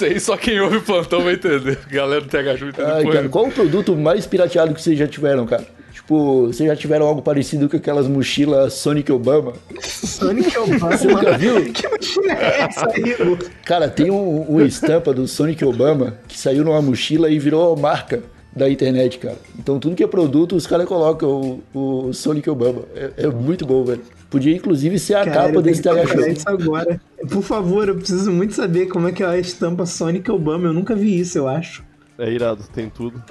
aí 0.04 0.20
só 0.20 0.36
quem 0.36 0.60
ouve 0.60 0.76
o 0.76 0.82
Plantão 0.82 1.22
vai 1.22 1.34
entender. 1.34 1.78
Galera 1.90 2.20
do 2.20 2.28
TH 2.28 2.56
Ju 2.56 2.68
entendeu 2.68 2.94
Ai, 2.94 3.02
porra 3.02 3.14
cara, 3.14 3.28
qual 3.28 3.46
o 3.46 3.52
produto 3.52 3.96
mais 3.96 4.26
pirateado 4.26 4.74
que 4.74 4.82
vocês 4.82 4.98
já 4.98 5.06
tiveram, 5.06 5.46
cara? 5.46 5.66
Tipo, 5.92 6.46
vocês 6.46 6.68
já 6.68 6.76
tiveram 6.76 7.06
algo 7.06 7.22
parecido 7.22 7.68
com 7.68 7.76
aquelas 7.76 8.06
mochilas 8.06 8.74
Sonic 8.74 9.10
Obama? 9.10 9.54
Sonic 9.82 10.56
Obama. 10.56 10.90
Você 10.96 11.08
nunca 11.08 11.36
viu? 11.36 11.64
Que 11.72 11.88
mochila 11.88 12.32
é 12.32 12.60
essa 12.60 12.86
aí, 12.88 13.12
Igor? 13.12 13.38
Cara, 13.64 13.88
tem 13.88 14.10
um, 14.10 14.42
uma 14.42 14.62
estampa 14.62 15.12
do 15.12 15.26
Sonic 15.26 15.64
Obama 15.64 16.18
que 16.28 16.38
saiu 16.38 16.64
numa 16.64 16.80
mochila 16.80 17.28
e 17.30 17.38
virou 17.38 17.76
marca 17.76 18.22
da 18.56 18.70
internet, 18.70 19.18
cara. 19.18 19.36
Então 19.58 19.78
tudo 19.78 19.94
que 19.94 20.02
é 20.02 20.06
produto, 20.06 20.56
os 20.56 20.66
caras 20.66 20.86
colocam 20.86 21.60
o, 21.74 22.06
o 22.08 22.12
Sonic 22.14 22.48
Obama. 22.48 22.82
É, 22.94 23.12
é 23.18 23.26
muito 23.28 23.66
bom, 23.66 23.84
velho. 23.84 24.00
Podia 24.30 24.56
inclusive 24.56 24.98
ser 24.98 25.14
a 25.14 25.24
Cara, 25.24 25.48
capa 25.48 25.62
desse 25.62 25.82
TH 25.82 26.06
Show. 26.06 26.26
isso 26.26 26.48
agora. 26.48 27.00
Por 27.30 27.42
favor, 27.42 27.86
eu 27.86 27.94
preciso 27.94 28.32
muito 28.32 28.54
saber 28.54 28.86
como 28.86 29.08
é 29.08 29.12
que 29.12 29.22
é 29.22 29.26
a 29.26 29.38
estampa 29.38 29.84
Sonic 29.84 30.30
Obama. 30.30 30.66
Eu 30.68 30.72
nunca 30.72 30.94
vi 30.94 31.20
isso, 31.20 31.36
eu 31.36 31.46
acho. 31.46 31.84
É 32.18 32.32
irado, 32.32 32.64
tem 32.74 32.88
tudo. 32.88 33.22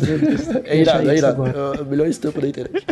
É 0.64 0.80
irado, 0.80 1.10
é 1.10 1.16
irado. 1.16 1.44
É 1.46 1.80
a 1.80 1.84
melhor 1.84 2.06
estampa 2.06 2.40
da 2.40 2.48
internet. 2.48 2.86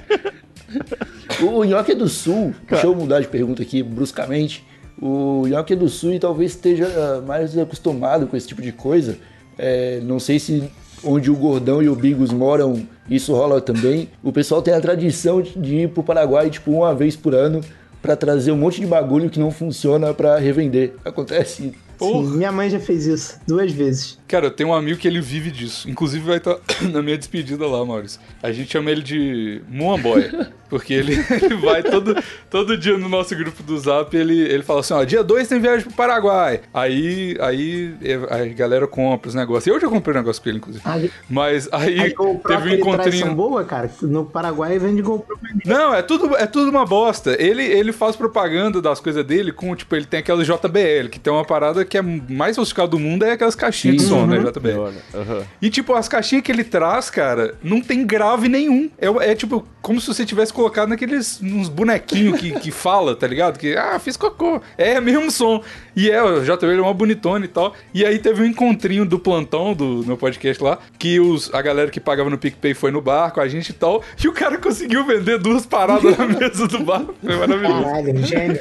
o 1.40 1.64
Nhoque 1.64 1.92
é 1.92 1.94
do 1.94 2.08
Sul, 2.08 2.52
deixa 2.68 2.86
eu 2.86 2.94
mudar 2.94 3.20
de 3.20 3.28
pergunta 3.28 3.62
aqui 3.62 3.82
bruscamente. 3.82 4.66
O 5.00 5.46
Nhoque 5.46 5.74
é 5.74 5.76
do 5.76 5.88
Sul 5.88 6.14
e 6.14 6.18
talvez 6.18 6.52
esteja 6.52 7.22
mais 7.24 7.56
acostumado 7.56 8.26
com 8.26 8.36
esse 8.36 8.48
tipo 8.48 8.60
de 8.60 8.72
coisa. 8.72 9.18
É, 9.56 10.00
não 10.02 10.18
sei 10.18 10.38
se 10.38 10.68
onde 11.04 11.30
o 11.30 11.36
Gordão 11.36 11.82
e 11.82 11.88
o 11.88 11.94
Bigos 11.94 12.32
moram, 12.32 12.86
isso 13.08 13.32
rola 13.32 13.60
também. 13.60 14.08
O 14.22 14.32
pessoal 14.32 14.62
tem 14.62 14.74
a 14.74 14.80
tradição 14.80 15.40
de 15.40 15.76
ir 15.76 15.88
pro 15.90 16.02
Paraguai, 16.02 16.50
tipo, 16.50 16.70
uma 16.70 16.94
vez 16.94 17.16
por 17.16 17.34
ano, 17.34 17.60
pra 18.02 18.16
trazer 18.16 18.52
um 18.52 18.56
monte 18.56 18.80
de 18.80 18.86
bagulho 18.86 19.30
que 19.30 19.38
não 19.38 19.50
funciona 19.50 20.12
pra 20.14 20.38
revender. 20.38 20.94
Acontece 21.04 21.72
Sim, 21.98 22.36
minha 22.36 22.52
mãe 22.52 22.68
já 22.70 22.80
fez 22.80 23.06
isso 23.06 23.38
duas 23.46 23.70
vezes. 23.72 24.18
Cara, 24.28 24.46
eu 24.46 24.50
tenho 24.50 24.70
um 24.70 24.74
amigo 24.74 24.98
que 24.98 25.06
ele 25.06 25.20
vive 25.20 25.50
disso. 25.50 25.88
Inclusive 25.88 26.24
vai 26.24 26.38
estar 26.38 26.58
na 26.92 27.02
minha 27.02 27.16
despedida 27.16 27.66
lá, 27.66 27.84
Maurício. 27.84 28.20
A 28.42 28.52
gente 28.52 28.70
chama 28.72 28.90
ele 28.90 29.02
de 29.02 29.62
Moamboy. 29.68 30.30
Porque 30.68 30.94
ele, 30.94 31.14
ele 31.42 31.54
vai 31.56 31.82
todo, 31.82 32.16
todo 32.50 32.76
dia 32.76 32.98
no 32.98 33.08
nosso 33.08 33.34
grupo 33.36 33.62
do 33.62 33.78
Zap, 33.78 34.14
ele, 34.16 34.40
ele 34.40 34.62
fala 34.62 34.80
assim, 34.80 34.94
ó, 34.94 35.04
dia 35.04 35.22
2 35.22 35.46
tem 35.46 35.60
viagem 35.60 35.86
pro 35.86 35.94
Paraguai. 35.94 36.60
Aí, 36.74 37.36
aí 37.40 37.94
a 38.28 38.44
galera 38.46 38.86
compra 38.86 39.28
os 39.28 39.34
negócios. 39.34 39.66
Eu 39.66 39.80
já 39.80 39.88
comprei 39.88 40.14
um 40.14 40.18
negócio 40.18 40.42
com 40.42 40.48
ele, 40.48 40.58
inclusive. 40.58 40.82
A, 40.84 40.98
Mas 41.28 41.68
aí 41.72 42.00
a 42.00 42.14
GoPro 42.14 42.40
teve 42.42 42.70
um 42.70 42.74
encontrinho... 42.74 43.34
boa, 43.34 43.64
cara. 43.64 43.90
No 44.02 44.24
Paraguai 44.24 44.78
vende 44.78 45.02
GoPro. 45.02 45.38
Não, 45.64 45.94
é 45.94 46.02
tudo, 46.02 46.36
é 46.36 46.46
tudo 46.46 46.70
uma 46.70 46.84
bosta. 46.84 47.40
Ele, 47.40 47.62
ele 47.62 47.92
faz 47.92 48.16
propaganda 48.16 48.82
das 48.82 48.98
coisas 49.00 49.24
dele 49.24 49.52
com, 49.52 49.74
tipo, 49.74 49.94
ele 49.94 50.04
tem 50.04 50.20
aquelas 50.20 50.46
JBL, 50.46 51.08
que 51.10 51.20
tem 51.20 51.32
uma 51.32 51.44
parada 51.44 51.84
que 51.86 51.96
é 51.98 52.02
mais 52.02 52.56
sofisticada 52.56 52.88
do 52.88 52.98
mundo, 52.98 53.24
é 53.24 53.32
aquelas 53.32 53.54
caixinhas 53.54 53.96
de 53.98 54.02
Sim. 54.02 54.08
som, 54.08 54.26
né, 54.26 54.38
Uhum. 54.38 54.44
JBL. 54.50 54.78
Olha, 54.78 55.02
aham. 55.14 55.42
E, 55.62 55.70
tipo, 55.70 55.94
as 55.94 56.08
caixinhas 56.08 56.44
que 56.44 56.52
ele 56.52 56.64
traz, 56.64 57.08
cara, 57.10 57.54
não 57.62 57.80
tem 57.80 58.04
grave 58.06 58.48
nenhum. 58.48 58.90
É, 58.98 59.06
é, 59.30 59.34
tipo, 59.34 59.66
como 59.80 60.00
se 60.00 60.06
você 60.06 60.26
tivesse 60.26 60.52
colocado 60.52 60.88
naqueles 60.88 61.40
uns 61.42 61.68
bonequinhos 61.68 62.40
que, 62.40 62.52
que 62.60 62.70
fala, 62.72 63.14
tá 63.16 63.26
ligado? 63.26 63.58
Que, 63.58 63.76
ah, 63.76 63.98
fiz 63.98 64.16
cocô. 64.16 64.60
É 64.76 65.00
mesmo 65.00 65.30
som. 65.30 65.62
E 65.94 66.10
é, 66.10 66.22
o 66.22 66.40
JBL 66.42 66.78
é 66.78 66.80
uma 66.82 66.92
bonitona 66.94 67.44
e 67.44 67.48
tal. 67.48 67.74
E 67.94 68.04
aí 68.04 68.18
teve 68.18 68.42
um 68.42 68.46
encontrinho 68.46 69.06
do 69.06 69.18
plantão 69.18 69.72
do 69.74 70.04
meu 70.06 70.16
podcast 70.16 70.62
lá, 70.62 70.78
que 70.98 71.18
os, 71.20 71.52
a 71.54 71.62
galera 71.62 71.90
que 71.90 72.00
pagava 72.00 72.28
no 72.28 72.36
PicPay 72.36 72.74
foi 72.74 72.90
no 72.90 73.00
bar 73.00 73.30
com 73.30 73.40
a 73.40 73.48
gente 73.48 73.70
e 73.70 73.72
tal. 73.72 74.02
E 74.26 74.28
o 74.28 74.32
cara 74.32 74.58
conseguiu 74.58 75.04
vender 75.06 75.38
duas 75.38 75.64
paradas 75.66 76.16
na 76.18 76.26
mesa 76.26 76.66
do 76.66 76.80
bar. 76.80 77.04
Foi 77.24 77.36
maravilhoso. 77.36 77.84
Caralho, 77.84 78.26
gênio. 78.26 78.58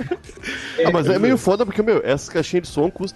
Ah, 0.86 0.92
mas 0.92 1.08
é 1.10 1.18
meio 1.18 1.38
foda 1.38 1.66
porque, 1.66 1.82
meu, 1.82 2.02
essas 2.04 2.30
caixinhas 2.30 2.68
de 2.68 2.74
som 2.74 2.92
custam 2.92 3.15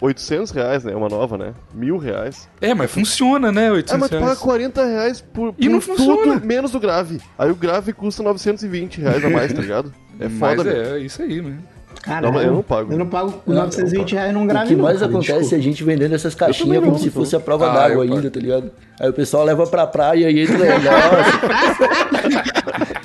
800 0.00 0.50
reais, 0.52 0.84
né? 0.84 0.94
Uma 0.94 1.08
nova, 1.08 1.36
né? 1.38 1.52
Mil 1.74 1.96
reais. 1.98 2.48
É, 2.60 2.72
mas 2.74 2.90
funciona, 2.90 3.50
né? 3.52 3.66
É, 3.66 3.72
800 3.72 4.00
mas 4.00 4.08
tu 4.10 4.12
paga 4.14 4.24
reais. 4.26 4.38
40 4.38 4.84
reais 4.84 5.20
por, 5.20 5.54
E 5.58 5.68
não 5.68 5.78
por 5.80 5.96
funciona. 5.96 6.34
tudo 6.34 6.46
menos 6.46 6.74
o 6.74 6.80
grave. 6.80 7.20
Aí 7.38 7.50
o 7.50 7.54
grave 7.54 7.92
custa 7.92 8.22
920 8.22 9.00
reais 9.00 9.24
a 9.24 9.30
mais, 9.30 9.52
tá 9.52 9.60
ligado? 9.60 9.92
É 10.20 10.28
Mas 10.28 10.56
foda, 10.56 10.64
meu. 10.72 10.94
é, 10.94 10.98
isso 11.00 11.20
aí, 11.22 11.42
né? 11.42 11.56
Caralho, 12.02 12.32
Não, 12.34 12.42
eu 12.42 12.52
não 12.52 12.62
pago. 12.62 12.92
Eu 12.92 12.98
não 12.98 13.06
pago 13.06 13.42
920 13.46 14.12
reais 14.12 14.32
num 14.34 14.46
grave, 14.46 14.66
O 14.66 14.68
que 14.68 14.76
não, 14.76 14.84
mais 14.84 14.98
cara, 14.98 15.10
acontece 15.10 15.32
desculpa. 15.38 15.54
é 15.54 15.58
a 15.58 15.62
gente 15.62 15.84
vendendo 15.84 16.14
essas 16.14 16.34
caixinhas 16.34 16.76
não, 16.82 16.88
como 16.90 16.98
se 16.98 17.08
fosse 17.10 17.34
a 17.34 17.40
prova 17.40 17.70
Ah, 17.70 17.74
d'água 17.74 18.02
ainda, 18.04 18.16
pago. 18.16 18.30
tá 18.30 18.40
ligado? 18.40 18.70
Aí 19.00 19.08
o 19.08 19.12
pessoal 19.12 19.44
leva 19.44 19.66
pra 19.66 19.86
praia 19.86 20.30
e 20.30 20.40
entra. 20.40 20.58
Nossa, 20.78 21.88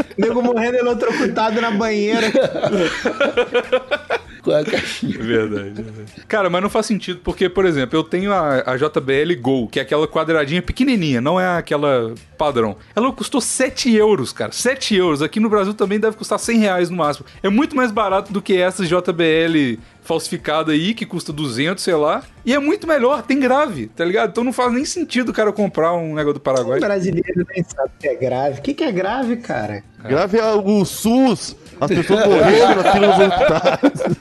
Nego 0.17 0.41
morrendo 0.41 0.75
eletrocutado 0.80 1.62
na 1.62 1.71
banheira. 1.71 2.28
com 4.49 4.55
a 4.55 4.63
caixinha. 4.63 5.17
Verdade, 5.19 5.81
verdade. 5.81 6.12
Cara, 6.27 6.49
mas 6.49 6.62
não 6.62 6.69
faz 6.69 6.85
sentido, 6.85 7.19
porque, 7.23 7.47
por 7.47 7.65
exemplo, 7.65 7.97
eu 7.97 8.03
tenho 8.03 8.33
a, 8.33 8.63
a 8.65 8.77
JBL 8.77 9.39
Go, 9.39 9.67
que 9.67 9.79
é 9.79 9.83
aquela 9.83 10.07
quadradinha 10.07 10.62
pequenininha, 10.62 11.21
não 11.21 11.39
é 11.39 11.57
aquela 11.57 12.13
padrão. 12.38 12.75
Ela 12.95 13.12
custou 13.12 13.39
7 13.39 13.93
euros, 13.93 14.33
cara. 14.33 14.51
7 14.51 14.95
euros. 14.95 15.21
Aqui 15.21 15.39
no 15.39 15.49
Brasil 15.49 15.73
também 15.73 15.99
deve 15.99 16.17
custar 16.17 16.39
100 16.39 16.57
reais 16.57 16.89
no 16.89 16.97
máximo. 16.97 17.25
É 17.43 17.49
muito 17.49 17.75
mais 17.75 17.91
barato 17.91 18.33
do 18.33 18.41
que 18.41 18.57
essas 18.57 18.88
JBL 18.88 19.79
falsificada 20.03 20.71
aí, 20.71 20.93
que 20.93 21.05
custa 21.05 21.31
200, 21.31 21.83
sei 21.83 21.93
lá. 21.93 22.23
E 22.45 22.53
é 22.53 22.59
muito 22.59 22.88
melhor, 22.88 23.21
tem 23.21 23.39
grave, 23.39 23.88
tá 23.88 24.03
ligado? 24.03 24.29
Então 24.31 24.43
não 24.43 24.53
faz 24.53 24.71
nem 24.73 24.83
sentido 24.85 25.29
o 25.29 25.33
cara 25.33 25.51
comprar 25.51 25.93
um 25.93 26.15
negócio 26.15 26.35
do 26.35 26.39
Paraguai. 26.39 26.77
O 26.77 26.81
brasileiro 26.81 27.45
nem 27.53 27.63
sabe 27.63 27.89
o 27.97 27.99
que 28.01 28.07
é 28.07 28.15
grave. 28.15 28.59
O 28.59 28.62
que, 28.62 28.73
que 28.73 28.83
é 28.83 28.91
grave, 28.91 29.38
cara? 29.38 29.83
Grave 30.03 30.38
é 30.39 30.53
o 30.53 30.85
SUS, 30.85 31.55
as 31.79 31.88
pessoas 31.89 32.25
morrendo 32.25 32.83
na 32.83 32.91
fila 32.91 33.07
dos 33.07 33.19
hospitais. 33.27 34.17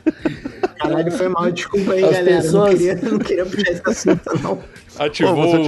Caralho, 0.79 1.13
foi 1.13 1.29
mal. 1.29 1.51
Desculpa 1.51 1.93
aí, 1.93 2.05
As 2.05 2.11
galera. 2.11 2.37
pessoas- 2.43 2.71
Não, 2.71 2.77
queria, 2.79 2.95
não 3.11 3.19
queria 3.19 3.47
puxar 3.47 3.71
esse 3.73 3.83
assunto, 3.85 4.39
não. 4.43 4.63
Ativou 4.99 5.35
Pô, 5.35 5.43
você 5.43 5.57
o 5.57 5.65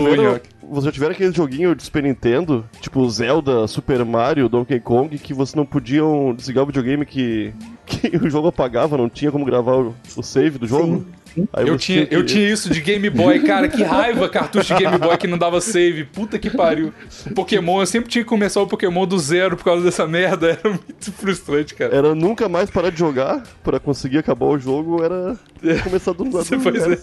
tiveram, 0.71 0.75
nhoque. 0.75 0.75
você 0.75 0.87
já 0.87 0.93
tiveram 0.93 1.13
aquele 1.13 1.33
joguinho 1.33 1.75
de 1.75 1.83
Super 1.83 2.03
Nintendo, 2.03 2.65
tipo 2.81 3.09
Zelda, 3.09 3.67
Super 3.67 4.05
Mario, 4.05 4.49
Donkey 4.49 4.81
Kong, 4.81 5.19
que 5.19 5.35
você 5.35 5.57
não 5.57 5.67
podiam 5.67 6.35
desligar 6.35 6.65
o 6.65 6.67
videogame 6.67 7.05
que, 7.05 7.53
que 7.87 8.17
o 8.17 8.31
jogo 8.31 8.49
apagava, 8.49 8.97
não 8.97 9.09
tinha 9.09 9.31
como 9.33 9.45
gravar 9.45 9.77
o, 9.77 9.95
o 10.17 10.23
save 10.23 10.59
do 10.59 10.67
jogo? 10.67 11.05
Aí 11.53 11.69
Eu 11.69 11.79
tinha, 11.79 12.05
que- 12.07 12.15
eu 12.15 12.27
tinha 12.27 12.53
isso 12.53 12.69
de 12.71 12.81
Game 12.81 13.09
Boy, 13.09 13.39
cara, 13.45 13.69
que 13.69 13.85
raiva 13.85 14.29
cartucho 14.29 14.75
de 14.75 14.83
Game 14.83 14.99
Boy 14.99 15.17
que 15.17 15.29
não 15.29 15.39
dava 15.39 15.61
save. 15.61 16.05
Puta 16.05 16.41
que 16.41 16.51
pariu. 16.51 16.93
O 17.25 17.35
Pokémon, 17.35 17.79
eu 17.81 17.87
sempre 17.87 18.11
tinha 18.11 18.25
que 18.25 18.29
começar 18.29 18.61
o 18.61 18.67
Pokémon 18.67 19.07
do 19.07 19.17
zero 19.17 19.57
por 19.57 19.63
causa 19.65 19.85
dessa 19.85 20.09
merda. 20.09 20.59
Era 20.61 20.71
muito 20.71 21.13
frustrante, 21.13 21.75
cara. 21.77 21.95
Era 21.95 22.15
nunca 22.17 22.49
mais 22.49 22.69
parar 22.69 22.91
de 22.91 22.99
jogar 22.99 23.45
pra 23.63 23.79
conseguir 23.79 24.19
acabar 24.19 24.47
o 24.47 24.59
jogo, 24.59 25.05
era 25.05 25.39
começar 25.85 26.13
do 26.13 26.25
Você 26.31 26.57
do 26.57 26.63
zero 26.81 26.95
é. 26.95 26.97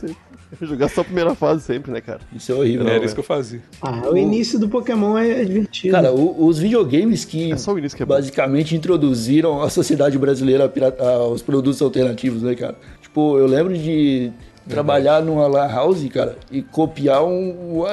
Jogar 0.61 0.89
só 0.89 1.01
a 1.01 1.03
primeira 1.03 1.35
fase 1.35 1.63
sempre, 1.63 1.91
né, 1.91 1.99
cara? 2.01 2.19
Isso 2.35 2.51
é 2.51 2.55
horrível. 2.55 2.87
Era 2.87 2.99
né? 2.99 3.05
isso 3.05 3.13
que 3.13 3.19
eu 3.19 3.23
fazia. 3.25 3.61
Ah, 3.81 4.09
o 4.09 4.17
início 4.17 4.57
do 4.57 4.69
Pokémon 4.69 5.17
é 5.17 5.43
divertido. 5.43 5.93
Cara, 5.93 6.11
o- 6.13 6.45
os 6.45 6.57
videogames 6.59 7.25
que 7.25 7.51
É 7.51 7.57
só 7.57 7.73
o 7.73 7.77
início 7.79 7.95
que 7.97 8.03
é 8.03 8.05
bom. 8.05 8.13
basicamente 8.15 8.75
introduziram 8.75 9.61
a 9.61 9.69
sociedade 9.69 10.17
brasileira 10.17 10.71
aos 10.99 11.41
produtos 11.41 11.81
alternativos, 11.81 12.41
né, 12.43 12.55
cara? 12.55 12.75
Tipo, 13.01 13.37
eu 13.37 13.45
lembro 13.45 13.77
de 13.77 14.31
trabalhar 14.69 15.21
numa 15.21 15.47
lan 15.47 15.67
house, 15.67 16.03
cara, 16.09 16.37
e 16.51 16.61
copiar 16.61 17.23
um, 17.25 17.83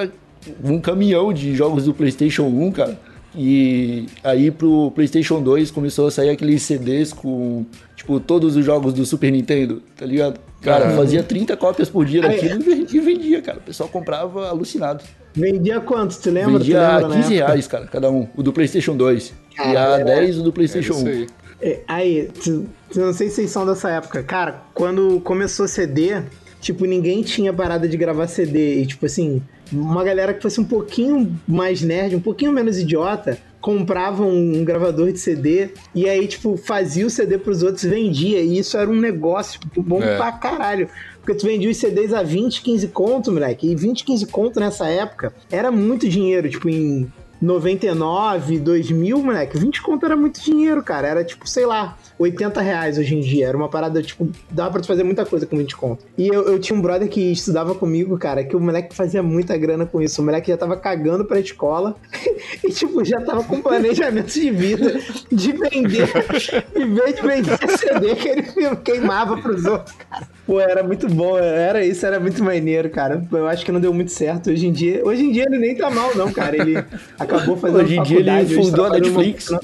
um 0.63 0.81
caminhão 0.81 1.33
de 1.33 1.55
jogos 1.55 1.85
do 1.85 1.95
PlayStation 1.95 2.45
1, 2.45 2.71
cara. 2.73 2.99
E 3.37 4.07
aí 4.23 4.51
pro 4.53 4.93
PlayStation 4.93 5.43
2 5.43 5.71
começou 5.73 6.07
a 6.07 6.11
sair 6.11 6.31
aqueles 6.31 6.63
CDs 6.63 7.13
com, 7.13 7.67
tipo, 7.97 8.21
todos 8.21 8.55
os 8.55 8.65
jogos 8.65 8.95
do 8.95 9.05
Super 9.05 9.33
Nintendo, 9.33 9.83
tá 9.97 10.07
ligado? 10.07 10.39
Cara, 10.65 10.91
fazia 10.97 11.23
30 11.23 11.57
cópias 11.57 11.89
por 11.89 12.05
dia 12.07 12.23
daquilo 12.23 12.63
e 12.93 13.01
vendia, 13.01 13.43
cara. 13.43 13.59
O 13.59 13.63
pessoal 13.63 13.89
comprava 13.89 14.49
alucinado. 14.49 15.05
Vendia 15.35 15.81
quanto? 15.81 16.19
Tu 16.19 16.31
lembra? 16.31 16.59
Vendia 16.59 16.77
tu 16.81 17.03
lembra, 17.03 17.17
15 17.17 17.29
né? 17.31 17.37
reais, 17.37 17.67
cara, 17.67 17.87
cada 17.87 18.11
um. 18.11 18.27
O 18.37 18.43
do 18.43 18.53
PlayStation 18.53 18.97
2. 18.97 19.33
e 19.59 19.77
a 19.77 19.99
10 19.99 20.39
o 20.39 20.43
do 20.43 20.49
É 20.49 20.53
PlayStation 20.53 20.93
isso 20.95 21.05
1. 21.05 21.09
aí. 21.09 21.27
É, 21.61 21.81
aí, 21.89 22.31
tu- 22.43 22.67
tu- 22.91 23.01
não 23.01 23.13
sei 23.13 23.29
se 23.29 23.37
vocês 23.37 23.51
são 23.51 23.65
dessa 23.67 23.89
época. 23.91 24.23
Cara, 24.23 24.63
quando 24.75 25.21
começou 25.21 25.67
CD, 25.69 26.23
tipo, 26.61 26.85
ninguém 26.85 27.23
tinha 27.23 27.53
parada 27.53 27.89
de 27.89 27.97
gravar 27.97 28.27
CD. 28.27 28.81
E, 28.83 28.87
tipo 28.87 29.07
assim, 29.07 29.41
uma 29.73 30.03
galera 30.05 30.35
que 30.35 30.43
fosse 30.43 30.61
um 30.61 30.65
pouquinho 30.65 31.39
mais 31.47 31.81
nerd, 31.83 32.17
um 32.17 32.21
pouquinho 32.21 32.53
menos 32.53 32.79
idiota, 32.79 33.39
comprava 33.65 34.23
um, 34.23 34.59
um 34.59 34.63
gravador 34.63 35.11
de 35.11 35.19
CD 35.19 35.71
e 35.95 36.07
aí, 36.07 36.27
tipo, 36.29 36.55
fazia 36.55 37.07
o 37.07 37.09
CD 37.09 37.39
pros 37.39 37.63
outros 37.63 37.83
e 37.85 37.89
vendia. 37.89 38.39
E 38.43 38.59
isso 38.59 38.77
era 38.77 38.91
um 38.91 39.01
negócio 39.01 39.59
bom 39.75 40.03
É. 40.03 40.19
pra 40.19 40.33
caralho. 40.33 40.87
Porque 41.19 41.35
tu 41.35 41.47
vendia 41.47 41.71
os 41.71 41.77
CDs 41.79 42.13
a 42.13 42.23
20, 42.23 42.61
15 42.61 42.89
conto, 42.89 43.33
moleque. 43.33 43.67
E 43.67 43.75
20, 43.75 44.05
15 44.05 44.27
conto 44.27 44.61
nessa 44.61 44.87
época 44.89 45.33
era 45.51 45.71
muito 45.71 46.07
dinheiro. 46.07 46.51
Tipo, 46.51 46.69
em 46.69 47.11
99, 47.41 48.59
2000, 48.59 49.19
moleque, 49.23 49.57
20 49.59 49.81
conto 49.81 50.05
era 50.05 50.15
muito 50.17 50.43
dinheiro, 50.43 50.83
cara. 50.83 51.09
Era 51.09 51.25
tipo, 51.25 51.49
sei 51.49 51.65
lá, 51.65 51.97
80 52.19 52.61
reais 52.61 52.99
hoje 52.99 53.15
em 53.15 53.21
dia. 53.21 53.49
Era 53.49 53.57
uma 53.57 53.69
parada, 53.69 54.03
tipo, 54.03 54.29
dava 54.51 54.73
pra 54.73 54.81
tu 54.81 54.87
fazer 54.87 55.03
muita 55.03 55.25
coisa 55.25 55.47
com 55.47 55.57
20 55.57 55.77
conto. 55.77 56.05
E 56.17 56.29
eu, 56.29 56.47
eu 56.47 56.59
tinha 56.59 56.79
um 56.79 56.83
brother 56.83 57.09
que 57.09 57.21
estudava 57.33 57.75
comigo, 57.75 58.17
cara, 58.19 58.45
que 58.45 58.57
o 58.57 58.61
moleque 58.61 58.95
fazia 58.95 59.23
muita 59.23 59.57
grana 59.57 59.87
com 59.87 60.01
isso. 60.01 60.21
O 60.21 60.25
moleque 60.25 60.51
já 60.51 60.57
tava 60.57 60.77
cagando 60.77 61.25
pra 61.25 61.41
escola 61.41 61.97
e, 62.63 62.71
tipo, 62.71 63.05
já 63.05 63.21
tava 63.21 63.43
com 63.45 63.61
planejamento 63.61 64.33
de 64.33 64.51
vida 64.51 65.01
de 65.31 65.53
vender, 65.53 66.09
em 66.75 66.95
vez 66.95 67.17
de 67.17 67.23
vender 67.23 67.59
CD 67.79 68.15
que 68.15 68.29
ele 68.29 68.43
queimava 68.85 69.37
pros 69.41 69.65
outros, 69.65 69.97
cara. 70.11 70.29
Pô, 70.47 70.61
era 70.61 70.83
muito 70.83 71.09
bom, 71.09 71.39
era 71.39 71.85
isso, 71.85 72.05
era 72.05 72.21
muito 72.21 72.45
maneiro, 72.45 72.91
cara. 72.91 73.27
Eu 73.33 73.49
acho 73.49 73.65
que 73.65 73.73
não 73.73 73.81
deu 73.81 73.95
muito 73.95 74.13
certo 74.13 74.51
hoje 74.51 74.67
em 74.67 74.73
dia. 74.73 75.01
Hoje 75.03 75.25
em 75.25 75.33
dia 75.33 75.45
ele 75.45 75.59
nem 75.59 75.75
tá 75.75 75.91
mal, 75.91 76.15
não, 76.15 76.31
cara. 76.31 76.55
Ele 76.57 76.85
acabou 77.19 77.57
fazendo 77.57 77.83
Hoje 77.83 77.97
em 77.97 78.03
dia 78.03 78.19
ele 78.19 78.55
fundou 78.55 78.85
a 78.85 78.91
Netflix. 78.91 79.49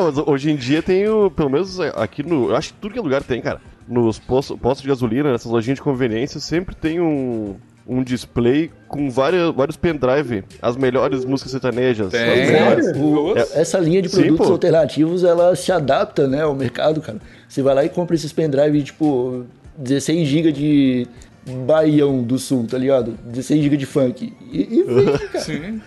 mas 0.00 0.18
hoje 0.18 0.50
em 0.50 0.56
dia 0.56 0.82
tem 0.82 1.06
o, 1.08 1.30
pelo 1.30 1.50
menos 1.50 1.78
aqui 1.80 2.22
no. 2.22 2.50
Eu 2.50 2.56
acho 2.56 2.72
que 2.72 2.80
tudo 2.80 2.92
que 2.92 2.98
é 2.98 3.02
lugar 3.02 3.22
tem, 3.22 3.40
cara. 3.40 3.60
Nos 3.86 4.18
postos, 4.18 4.58
postos 4.58 4.82
de 4.82 4.88
gasolina, 4.88 5.32
nessas 5.32 5.50
lojinhas 5.50 5.76
de 5.76 5.82
conveniência, 5.82 6.40
sempre 6.40 6.74
tem 6.74 7.00
um, 7.00 7.56
um 7.86 8.02
display 8.02 8.70
com 8.88 9.10
várias, 9.10 9.52
vários 9.54 9.76
pendrive, 9.76 10.44
as 10.60 10.76
melhores 10.76 11.24
músicas 11.24 11.50
sertanejas. 11.52 12.06
as 12.06 12.12
Tem. 12.12 12.46
melhores. 12.46 12.84
Sério? 12.86 13.00
Nossa. 13.02 13.58
Essa 13.60 13.78
linha 13.78 14.00
de 14.00 14.08
Sim, 14.08 14.22
produtos 14.22 14.46
pô. 14.46 14.52
alternativos, 14.52 15.24
ela 15.24 15.54
se 15.56 15.72
adapta, 15.72 16.26
né, 16.28 16.42
ao 16.42 16.54
mercado, 16.54 17.00
cara. 17.00 17.18
Você 17.48 17.60
vai 17.60 17.74
lá 17.74 17.84
e 17.84 17.88
compra 17.88 18.14
esses 18.14 18.32
pendrive, 18.32 18.82
tipo, 18.82 19.44
16 19.76 20.28
GB 20.28 20.52
de 20.52 21.06
Baião 21.66 22.22
do 22.22 22.38
Sul, 22.38 22.66
tá 22.68 22.78
ligado? 22.78 23.18
16 23.24 23.62
GB 23.62 23.76
de 23.76 23.86
funk. 23.86 24.32
E, 24.50 24.60
e 24.60 24.82
vende, 24.84 25.18
cara. 25.28 25.44
Sim. 25.44 25.80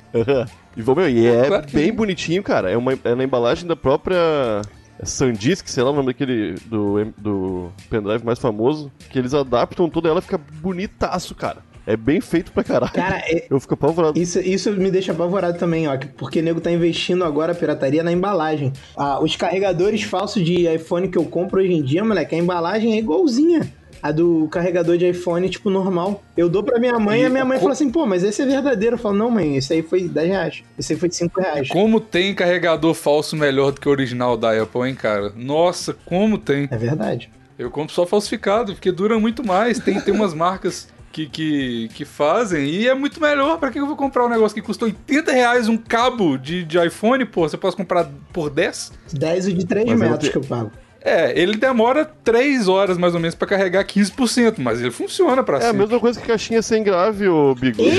E, 0.75 0.81
vamos, 0.81 1.03
meu, 1.03 1.09
e 1.11 1.25
é 1.25 1.45
Claro 1.47 1.65
bem 1.71 1.85
sim. 1.87 1.93
bonitinho, 1.93 2.43
cara. 2.43 2.69
É, 2.69 2.77
uma, 2.77 2.93
é 3.03 3.15
na 3.15 3.23
embalagem 3.23 3.65
da 3.67 3.75
própria 3.75 4.61
Sandisk, 5.03 5.67
sei 5.67 5.83
lá 5.83 5.91
o 5.91 5.93
nome 5.93 6.07
daquele 6.07 6.55
do, 6.65 7.05
do 7.17 7.69
pendrive 7.89 8.25
mais 8.25 8.39
famoso, 8.39 8.91
que 9.09 9.17
eles 9.19 9.33
adaptam 9.33 9.89
toda 9.89 10.09
ela 10.09 10.21
fica 10.21 10.37
bonitaço, 10.61 11.35
cara. 11.35 11.57
É 11.87 11.95
bem 11.95 12.19
feito 12.19 12.51
pra 12.51 12.63
caralho. 12.63 12.91
Cara, 12.93 13.17
é- 13.27 13.45
Eu 13.47 13.59
fico 13.59 13.75
apavorado. 13.75 14.17
Isso, 14.19 14.39
isso 14.39 14.71
me 14.71 14.89
deixa 14.89 15.11
apavorado 15.11 15.59
também, 15.59 15.87
ó. 15.87 15.95
que- 15.95 16.07
Porque 16.07 16.39
o 16.39 16.43
nego 16.43 16.59
tá 16.59 16.71
investindo 16.71 17.23
agora 17.23 17.51
a 17.51 17.55
pirataria 17.55 18.01
na 18.03 18.11
embalagem. 18.11 18.73
Ah, 18.97 19.19
os 19.21 19.35
carregadores 19.35 20.01
falsos 20.01 20.43
de 20.43 20.67
iPhone 20.73 21.07
que 21.07 21.17
eu 21.17 21.25
compro 21.25 21.61
hoje 21.61 21.71
em 21.73 21.83
dia, 21.83 22.03
moleque, 22.03 22.33
a 22.33 22.39
embalagem 22.39 22.93
é 22.93 22.97
igualzinha. 22.97 23.71
A 24.05 24.11
do 24.11 24.47
carregador 24.51 24.97
de 24.97 25.09
iPhone, 25.09 25.49
tipo, 25.49 25.69
normal. 25.69 26.23
Eu 26.37 26.47
dou 26.47 26.61
pra 26.63 26.79
minha 26.79 26.99
mãe 26.99 27.21
e, 27.21 27.23
E 27.23 27.25
a 27.25 27.29
minha 27.29 27.43
mãe 27.43 27.57
fala 27.57 27.71
assim, 27.71 27.89
pô, 27.89 28.05
mas 28.05 28.23
esse 28.23 28.41
é 28.41 28.45
verdadeiro. 28.45 28.95
Eu 28.95 28.99
falo, 28.99 29.15
não, 29.15 29.31
mãe, 29.31 29.57
esse 29.57 29.73
aí 29.73 29.81
foi 29.81 30.07
10 30.07 30.27
reais. 30.27 30.63
Esse 30.77 30.93
aí 30.93 30.99
foi 30.99 31.09
de 31.09 31.15
5 31.15 31.41
reais. 31.41 31.67
Como 31.69 31.99
tem 31.99 32.35
carregador 32.35 32.93
falso 32.93 33.35
melhor 33.35 33.71
do 33.71 33.81
que 33.81 33.87
o 33.89 33.91
original 33.91 34.37
da 34.37 34.61
Apple, 34.61 34.81
hein, 34.87 34.93
cara? 34.93 35.33
Nossa, 35.35 35.95
como 36.05 36.37
tem. 36.37 36.67
É 36.69 36.77
verdade. 36.77 37.31
Eu 37.57 37.71
compro 37.71 37.95
só 37.95 38.05
falsificado, 38.05 38.73
porque 38.73 38.91
dura 38.91 39.17
muito 39.17 39.43
mais. 39.43 39.79
Tem, 39.79 39.99
tem 39.99 40.13
umas 40.13 40.33
marcas 40.35 40.87
que, 41.11 41.25
que, 41.27 41.89
que 41.95 42.05
fazem 42.05 42.65
e 42.65 42.87
é 42.87 42.93
muito 42.93 43.19
melhor. 43.21 43.57
Pra 43.57 43.71
que 43.71 43.79
eu 43.79 43.87
vou 43.87 43.95
comprar 43.95 44.25
um 44.25 44.29
negócio 44.29 44.53
que 44.53 44.61
custa 44.61 44.85
80 44.85 45.31
reais 45.31 45.67
um 45.67 45.77
cabo 45.77 46.37
de, 46.37 46.63
de 46.63 46.77
iPhone, 46.85 47.25
pô? 47.25 47.47
Você 47.49 47.57
pode 47.57 47.75
comprar 47.75 48.07
por 48.33 48.49
10? 48.51 48.91
10 49.13 49.47
o 49.47 49.53
de 49.53 49.65
3 49.65 49.85
Mas 49.87 49.99
eu 50.01 50.09
metros 50.09 50.29
te- 50.29 50.31
que 50.31 50.37
eu 50.37 50.43
pago. 50.43 50.71
É, 51.07 51.39
ele 51.39 51.55
demora 51.55 52.03
3 52.23 52.67
horas 52.67 52.97
mais 52.97 53.13
ou 53.13 53.19
menos 53.19 53.35
pra 53.35 53.47
carregar 53.47 53.83
15%, 53.85 54.55
mas 54.57 54.81
ele 54.81 54.89
funciona 54.89 55.43
pra 55.43 55.57
É 55.57 55.59
a 55.59 55.63
sempre. 55.65 55.77
mesma 55.77 55.99
coisa 55.99 56.19
que 56.19 56.25
caixinha 56.25 56.63
sem 56.63 56.81
grave, 56.81 57.27
ô 57.27 57.53
Bigo. 57.53 57.83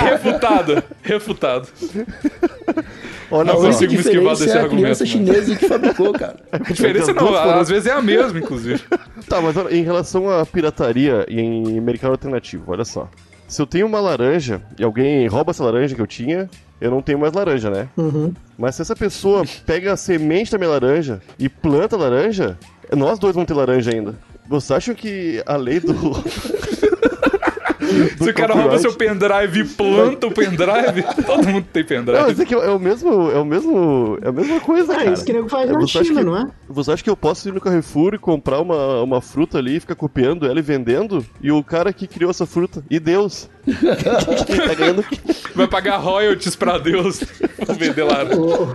Refutado, 0.00 0.82
refutado. 1.02 1.68
Olha 3.30 3.52
Não 3.52 3.60
só. 3.60 3.66
consigo 3.68 3.92
me 3.92 3.98
esquivar 4.00 4.34
diferença 4.34 4.44
desse 4.44 4.56
é 4.56 4.60
a 4.60 4.68
criança 4.68 5.04
argumento, 5.04 5.06
chinesa 5.06 5.56
que 5.56 5.68
fabricou, 5.68 6.12
cara. 6.12 6.36
A 6.52 6.58
diferença 6.58 7.10
As 7.12 7.16
duas 7.16 7.30
não, 7.46 7.60
às 7.60 7.68
vezes 7.68 7.86
é 7.86 7.92
a 7.92 8.02
mesma, 8.02 8.38
inclusive. 8.38 8.82
Tá, 9.28 9.40
mas 9.40 9.56
olha, 9.56 9.74
em 9.74 9.82
relação 9.82 10.28
à 10.28 10.44
pirataria 10.44 11.24
e 11.28 11.40
em 11.40 11.80
mercado 11.80 12.10
alternativo, 12.10 12.64
olha 12.72 12.84
só. 12.84 13.08
Se 13.48 13.60
eu 13.62 13.66
tenho 13.66 13.86
uma 13.86 13.98
laranja 13.98 14.60
e 14.78 14.84
alguém 14.84 15.26
rouba 15.26 15.50
essa 15.50 15.64
laranja 15.64 15.94
que 15.94 16.00
eu 16.02 16.06
tinha, 16.06 16.48
eu 16.84 16.90
não 16.90 17.00
tenho 17.00 17.18
mais 17.18 17.32
laranja, 17.32 17.70
né? 17.70 17.88
Uhum. 17.96 18.34
Mas 18.58 18.74
se 18.74 18.82
essa 18.82 18.94
pessoa 18.94 19.42
pega 19.64 19.94
a 19.94 19.96
semente 19.96 20.52
da 20.52 20.58
minha 20.58 20.68
laranja 20.68 21.22
e 21.38 21.48
planta 21.48 21.96
laranja, 21.96 22.58
nós 22.94 23.18
dois 23.18 23.34
vamos 23.34 23.48
ter 23.48 23.54
laranja 23.54 23.90
ainda. 23.90 24.14
Vocês 24.46 24.70
acham 24.70 24.94
que 24.94 25.42
a 25.46 25.56
lei 25.56 25.80
do. 25.80 25.94
Se 28.18 28.30
o 28.30 28.34
cara 28.34 28.54
rouba 28.54 28.78
seu 28.78 28.92
pendrive 28.94 29.60
e 29.60 29.64
planta 29.64 30.26
o 30.26 30.30
pendrive, 30.30 31.02
todo 31.26 31.46
mundo 31.46 31.66
tem 31.72 31.82
Não, 31.82 31.88
pendrive. 31.88 32.32
isso 32.32 32.42
aqui 32.42 32.54
é 32.54 32.70
o 32.70 32.78
mesmo. 32.78 33.30
É 33.30 33.38
o 33.38 33.44
mesmo. 33.44 34.18
É 34.22 34.28
a 34.28 34.32
mesma 34.32 34.60
coisa, 34.60 34.92
Ah, 34.92 34.96
cara. 34.96 35.12
isso 35.12 35.24
que 35.24 35.32
o 35.32 35.34
nego 35.34 35.48
faz 35.48 35.70
na 35.70 35.78
Você 35.78 35.98
acha 35.98 36.04
China, 36.04 36.20
que- 36.20 36.26
não 36.26 36.36
é? 36.36 36.46
Você 36.68 36.92
acha 36.92 37.02
que 37.04 37.10
eu 37.10 37.16
posso 37.16 37.48
ir 37.48 37.52
no 37.52 37.60
Carrefour 37.60 38.14
e 38.14 38.18
comprar 38.18 38.60
uma, 38.60 39.02
uma 39.02 39.20
fruta 39.20 39.58
ali 39.58 39.76
e 39.76 39.80
ficar 39.80 39.94
copiando 39.94 40.46
ela 40.46 40.58
e 40.58 40.62
vendendo? 40.62 41.24
E 41.42 41.50
o 41.52 41.62
cara 41.62 41.92
que 41.92 42.06
criou 42.06 42.30
essa 42.30 42.46
fruta? 42.46 42.84
E 42.90 42.98
Deus? 42.98 43.48
tá 43.64 44.74
ganhando? 44.74 45.04
Vai 45.54 45.66
pagar 45.66 45.96
royalties 45.96 46.54
pra 46.56 46.78
Deus 46.78 47.20
por 47.64 47.74
vender 47.76 48.02
laranja. 48.04 48.40
Ô, 48.40 48.68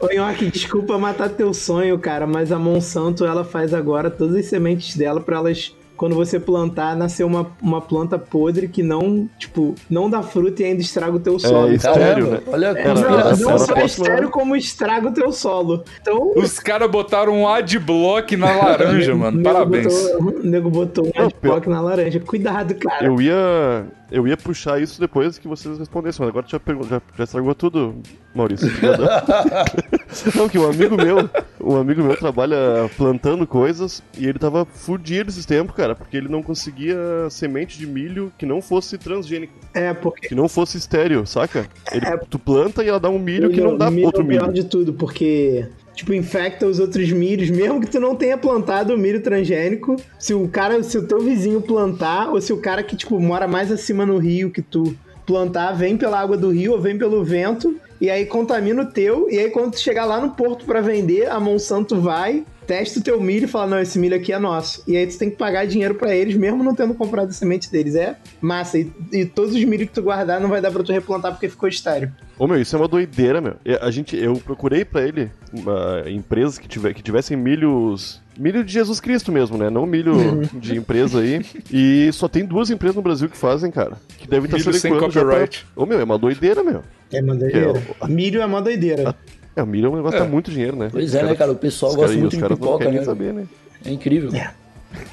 ô 0.00 0.08
Nhoque, 0.14 0.50
desculpa 0.50 0.98
matar 0.98 1.28
teu 1.28 1.52
sonho, 1.52 1.98
cara, 1.98 2.26
mas 2.26 2.50
a 2.52 2.58
Monsanto 2.58 3.24
ela 3.24 3.44
faz 3.44 3.74
agora 3.74 4.10
todas 4.10 4.36
as 4.36 4.46
sementes 4.46 4.96
dela 4.96 5.20
pra 5.20 5.36
elas. 5.36 5.74
Quando 6.04 6.16
você 6.16 6.38
plantar, 6.38 6.94
nascer 6.94 7.24
uma, 7.24 7.46
uma 7.62 7.80
planta 7.80 8.18
podre 8.18 8.68
que 8.68 8.82
não, 8.82 9.26
tipo, 9.38 9.74
não 9.88 10.10
dá 10.10 10.22
fruta 10.22 10.60
e 10.60 10.66
ainda 10.66 10.82
estraga 10.82 11.16
o 11.16 11.18
teu 11.18 11.38
solo. 11.38 11.72
isso. 11.72 11.88
Estéreo, 11.88 12.26
né? 12.30 12.40
olha 12.46 12.72
a 12.72 12.78
Era- 12.78 12.94
não, 13.36 13.50
não 13.52 13.58
só 13.58 13.74
é 13.74 13.86
estéreo, 13.86 14.24
né? 14.24 14.30
como 14.30 14.54
estraga 14.54 15.08
o 15.08 15.12
teu 15.12 15.32
solo. 15.32 15.82
Então, 16.02 16.32
Os 16.36 16.58
caras 16.58 16.90
botaram 16.90 17.32
um 17.40 17.48
adblock 17.48 18.36
na 18.36 18.54
laranja, 18.54 19.14
mano. 19.14 19.42
Parabéns. 19.42 19.86
Botou, 19.94 20.42
o 20.42 20.46
nego 20.46 20.68
botou 20.68 21.06
um 21.06 21.22
adblock 21.22 21.70
na 21.70 21.80
laranja. 21.80 22.20
Cuidado, 22.20 22.74
cara. 22.74 23.06
Eu 23.06 23.18
ia. 23.18 23.86
Eu 24.10 24.28
ia 24.28 24.36
puxar 24.36 24.80
isso 24.80 25.00
depois 25.00 25.38
que 25.38 25.48
vocês 25.48 25.78
respondessem, 25.78 26.20
mas 26.20 26.28
agora 26.28 26.46
já, 26.46 26.60
já, 26.88 27.02
já 27.16 27.24
estragou 27.24 27.54
tudo, 27.54 27.96
Maurício. 28.34 28.68
Não, 30.36 30.48
que 30.48 30.58
um 30.58 30.68
amigo 30.68 30.96
meu, 30.96 31.28
um 31.60 31.76
amigo 31.76 32.02
meu 32.02 32.16
trabalha 32.16 32.56
plantando 32.96 33.46
coisas 33.46 34.02
e 34.16 34.26
ele 34.26 34.38
tava 34.38 34.64
fudido 34.64 35.30
esses 35.30 35.44
tempos, 35.46 35.74
cara. 35.74 35.94
porque 35.94 36.16
ele 36.16 36.28
não 36.28 36.42
conseguia 36.42 36.96
semente 37.30 37.78
de 37.78 37.86
milho 37.86 38.32
que 38.38 38.46
não 38.46 38.60
fosse 38.62 38.96
transgênico, 38.98 39.52
É, 39.72 39.92
porque 39.92 40.28
que 40.28 40.34
não 40.34 40.48
fosse 40.48 40.76
estéreo, 40.78 41.26
saca? 41.26 41.66
Ele, 41.90 42.04
Tu 42.30 42.38
planta 42.38 42.84
e 42.84 42.88
ela 42.88 43.00
dá 43.00 43.08
um 43.08 43.18
milho 43.18 43.48
que 43.50 43.56
milho- 43.56 43.70
não 43.70 43.78
dá 43.78 43.90
milho 43.90 44.06
outro 44.06 44.22
é 44.22 44.24
o 44.24 44.28
pior 44.28 44.42
milho. 44.48 44.52
de 44.54 44.64
tudo, 44.64 44.92
porque 44.92 45.66
tipo 45.94 46.12
infecta 46.12 46.66
os 46.66 46.78
outros 46.80 47.10
milhos, 47.12 47.50
mesmo 47.50 47.80
que 47.80 47.86
tu 47.86 48.00
não 48.00 48.14
tenha 48.16 48.36
plantado 48.36 48.94
o 48.94 48.98
milho 48.98 49.22
transgênico, 49.22 49.96
se 50.18 50.34
o 50.34 50.48
cara, 50.48 50.82
se 50.82 50.98
o 50.98 51.06
teu 51.06 51.20
vizinho 51.20 51.60
plantar 51.60 52.30
ou 52.30 52.40
se 52.40 52.52
o 52.52 52.58
cara 52.58 52.82
que 52.82 52.96
tipo 52.96 53.18
mora 53.20 53.46
mais 53.46 53.70
acima 53.70 54.04
no 54.04 54.18
rio 54.18 54.50
que 54.50 54.60
tu 54.60 54.96
plantar, 55.24 55.72
vem 55.72 55.96
pela 55.96 56.20
água 56.20 56.36
do 56.36 56.50
rio 56.50 56.72
ou 56.72 56.80
vem 56.80 56.98
pelo 56.98 57.24
vento 57.24 57.76
e 58.00 58.10
aí 58.10 58.26
contamina 58.26 58.82
o 58.82 58.86
teu 58.86 59.30
e 59.30 59.38
aí 59.38 59.50
quando 59.50 59.72
tu 59.72 59.80
chegar 59.80 60.04
lá 60.04 60.20
no 60.20 60.30
porto 60.30 60.64
pra 60.66 60.80
vender, 60.80 61.30
a 61.30 61.40
Monsanto 61.40 62.00
vai 62.00 62.44
Testa 62.66 62.98
o 63.00 63.02
teu 63.02 63.20
milho 63.20 63.44
e 63.44 63.48
fala, 63.48 63.66
não, 63.66 63.78
esse 63.80 63.98
milho 63.98 64.16
aqui 64.16 64.32
é 64.32 64.38
nosso. 64.38 64.82
E 64.86 64.96
aí 64.96 65.06
tu 65.06 65.18
tem 65.18 65.30
que 65.30 65.36
pagar 65.36 65.66
dinheiro 65.66 65.94
pra 65.94 66.14
eles, 66.14 66.36
mesmo 66.36 66.62
não 66.64 66.74
tendo 66.74 66.94
comprado 66.94 67.28
a 67.28 67.32
semente 67.32 67.70
deles. 67.70 67.94
É 67.94 68.16
massa. 68.40 68.78
E, 68.78 68.90
e 69.12 69.24
todos 69.24 69.54
os 69.54 69.64
milho 69.64 69.86
que 69.86 69.92
tu 69.92 70.02
guardar 70.02 70.40
não 70.40 70.48
vai 70.48 70.60
dar 70.60 70.70
pra 70.70 70.82
tu 70.82 70.92
replantar 70.92 71.32
porque 71.32 71.48
ficou 71.48 71.68
estéreo. 71.68 72.10
Ô 72.38 72.46
meu, 72.46 72.60
isso 72.60 72.74
é 72.74 72.78
uma 72.78 72.88
doideira, 72.88 73.40
meu. 73.40 73.54
A 73.80 73.90
gente, 73.90 74.16
eu 74.16 74.34
procurei 74.36 74.84
pra 74.84 75.02
ele 75.06 75.30
uma, 75.52 76.02
empresas 76.08 76.58
que, 76.58 76.66
tiver, 76.66 76.92
que 76.94 77.02
tivessem 77.02 77.36
milhos. 77.36 78.20
Milho 78.36 78.64
de 78.64 78.72
Jesus 78.72 78.98
Cristo 78.98 79.30
mesmo, 79.30 79.56
né? 79.56 79.70
Não 79.70 79.86
milho 79.86 80.12
de 80.54 80.76
empresa 80.76 81.20
aí. 81.20 81.44
E 81.72 82.10
só 82.12 82.26
tem 82.26 82.44
duas 82.44 82.68
empresas 82.70 82.96
no 82.96 83.02
Brasil 83.02 83.28
que 83.28 83.36
fazem, 83.36 83.70
cara. 83.70 83.92
Que 84.18 84.26
devem 84.26 84.46
estar 84.46 84.56
Milho 84.58 84.72
sem 84.72 84.90
adequando 84.90 85.12
já 85.12 85.20
pra- 85.20 85.30
copyright. 85.30 85.66
Ô 85.76 85.86
meu, 85.86 86.00
é 86.00 86.04
uma 86.04 86.18
doideira, 86.18 86.64
meu. 86.64 86.82
É 87.12 87.22
uma 87.22 87.36
doideira. 87.36 87.80
Que 88.00 88.10
Milho 88.12 88.40
é 88.42 88.46
uma 88.46 88.60
doideira. 88.60 89.14
É, 89.56 89.62
o 89.62 89.66
milho 89.66 89.86
é 89.86 89.90
um 89.90 89.96
negócio 89.96 90.16
que 90.18 90.22
É. 90.22 90.26
dá 90.26 90.30
muito 90.32 90.50
dinheiro, 90.50 90.76
né? 90.76 90.88
Pois 90.90 91.10
Os 91.10 91.14
é, 91.14 91.22
né, 91.22 91.34
cara? 91.34 91.52
O 91.52 91.56
pessoal 91.56 91.90
os 91.92 91.96
gosta 91.96 92.10
cara- 92.10 92.20
muito 92.20 92.36
de 92.36 92.42
pipoca, 92.54 92.90
né? 92.90 93.04
saber, 93.04 93.32
né? 93.32 93.44
É 93.84 93.90
incrível. 93.90 94.30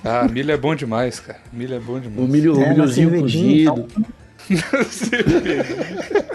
Ah, 0.04 0.28
milho 0.28 0.52
é 0.52 0.58
bom 0.58 0.76
demais, 0.76 1.20
cara. 1.20 1.40
Milho 1.52 1.76
é 1.76 1.80
bom 1.80 1.94
O 1.94 2.00
demais. 2.00 2.30
milho, 2.30 2.56
o 2.58 2.62
É, 2.62 2.70
milhozinho 2.70 3.20
cozido. 3.22 3.88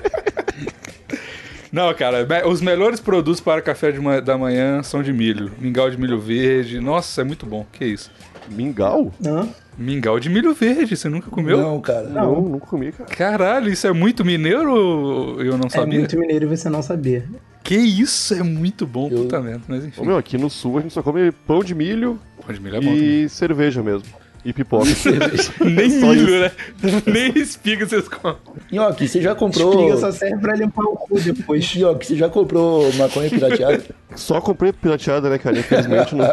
Não, 1.73 1.93
cara, 1.95 2.27
os 2.49 2.61
melhores 2.61 3.01
produtos 3.01 3.41
para 3.41 3.61
café 3.61 3.93
de 3.93 4.01
ma- 4.01 4.21
da 4.21 4.39
manhã 4.39 4.83
são 4.83 5.03
de 5.03 5.13
milho. 5.13 5.53
Mingau 5.59 5.91
de 5.91 5.99
milho 5.99 6.19
verde. 6.19 6.81
Nossa, 6.81 7.21
é 7.21 7.25
muito 7.25 7.45
bom. 7.45 7.67
Que 7.73 7.85
isso? 7.85 8.11
Mingau? 8.49 9.13
Hã? 9.25 9.49
Mingau 9.79 10.19
de 10.19 10.29
milho 10.31 10.55
verde, 10.55 10.97
você 10.97 11.09
nunca 11.09 11.31
comeu? 11.31 11.59
Não, 11.59 11.81
cara. 11.81 12.09
Não, 12.09 12.41
nunca 12.41 12.67
comi, 12.67 12.93
cara. 12.93 13.11
Caralho, 13.11 13.71
isso 13.71 13.87
é 13.87 13.93
muito 13.93 14.25
mineiro 14.25 14.73
ou 14.73 15.43
eu 15.43 15.59
não 15.59 15.67
É 15.67 15.71
sabia? 15.71 15.99
muito 15.99 16.19
mineiro 16.19 16.47
e 16.47 16.57
você 16.57 16.69
não 16.71 16.83
sabia. 16.83 17.25
Que 17.63 17.75
isso, 17.77 18.33
é 18.35 18.43
muito 18.43 18.87
bom, 18.87 19.09
Eu- 19.11 19.23
puta 19.23 19.41
merda. 19.41 19.63
Mas 19.69 19.85
enfim, 19.85 20.01
Ô 20.01 20.05
meu, 20.05 20.17
aqui 20.17 20.39
no 20.39 20.49
sul 20.49 20.79
a 20.79 20.81
gente 20.81 20.95
só 20.95 21.03
come 21.03 21.31
pão 21.31 21.63
de 21.63 21.75
milho 21.75 22.19
pão 22.45 22.55
de 22.55 22.61
milho 22.61 22.77
é 22.77 22.81
bom 22.81 22.87
também. 22.87 23.25
e 23.25 23.29
cerveja 23.29 23.83
mesmo. 23.83 24.09
E 24.47 24.53
pipoca. 24.53 24.87
Nem 25.61 25.91
Só 25.91 26.07
milho, 26.07 26.41
né? 26.41 26.53
Nem 27.05 27.37
espiga 27.37 27.85
vocês 27.85 28.07
comem. 28.07 28.37
Nhoque, 28.71 29.09
você 29.09 29.21
já 29.21 29.35
comprou. 29.35 29.73
Espiga 29.73 29.97
só 29.97 30.13
serve 30.13 30.41
pra 30.41 30.55
limpar 30.55 30.85
o 30.85 30.95
cu 30.95 31.21
depois. 31.21 31.67
Nhoque, 31.75 32.07
você 32.07 32.15
já 32.15 32.29
comprou 32.29 32.93
maconha 32.93 33.29
pirateada? 33.29 33.83
Só 34.15 34.41
comprei 34.41 34.73
pirateada, 34.73 35.29
né, 35.29 35.37
cara? 35.37 35.59
Infelizmente 35.59 36.15
não... 36.15 36.27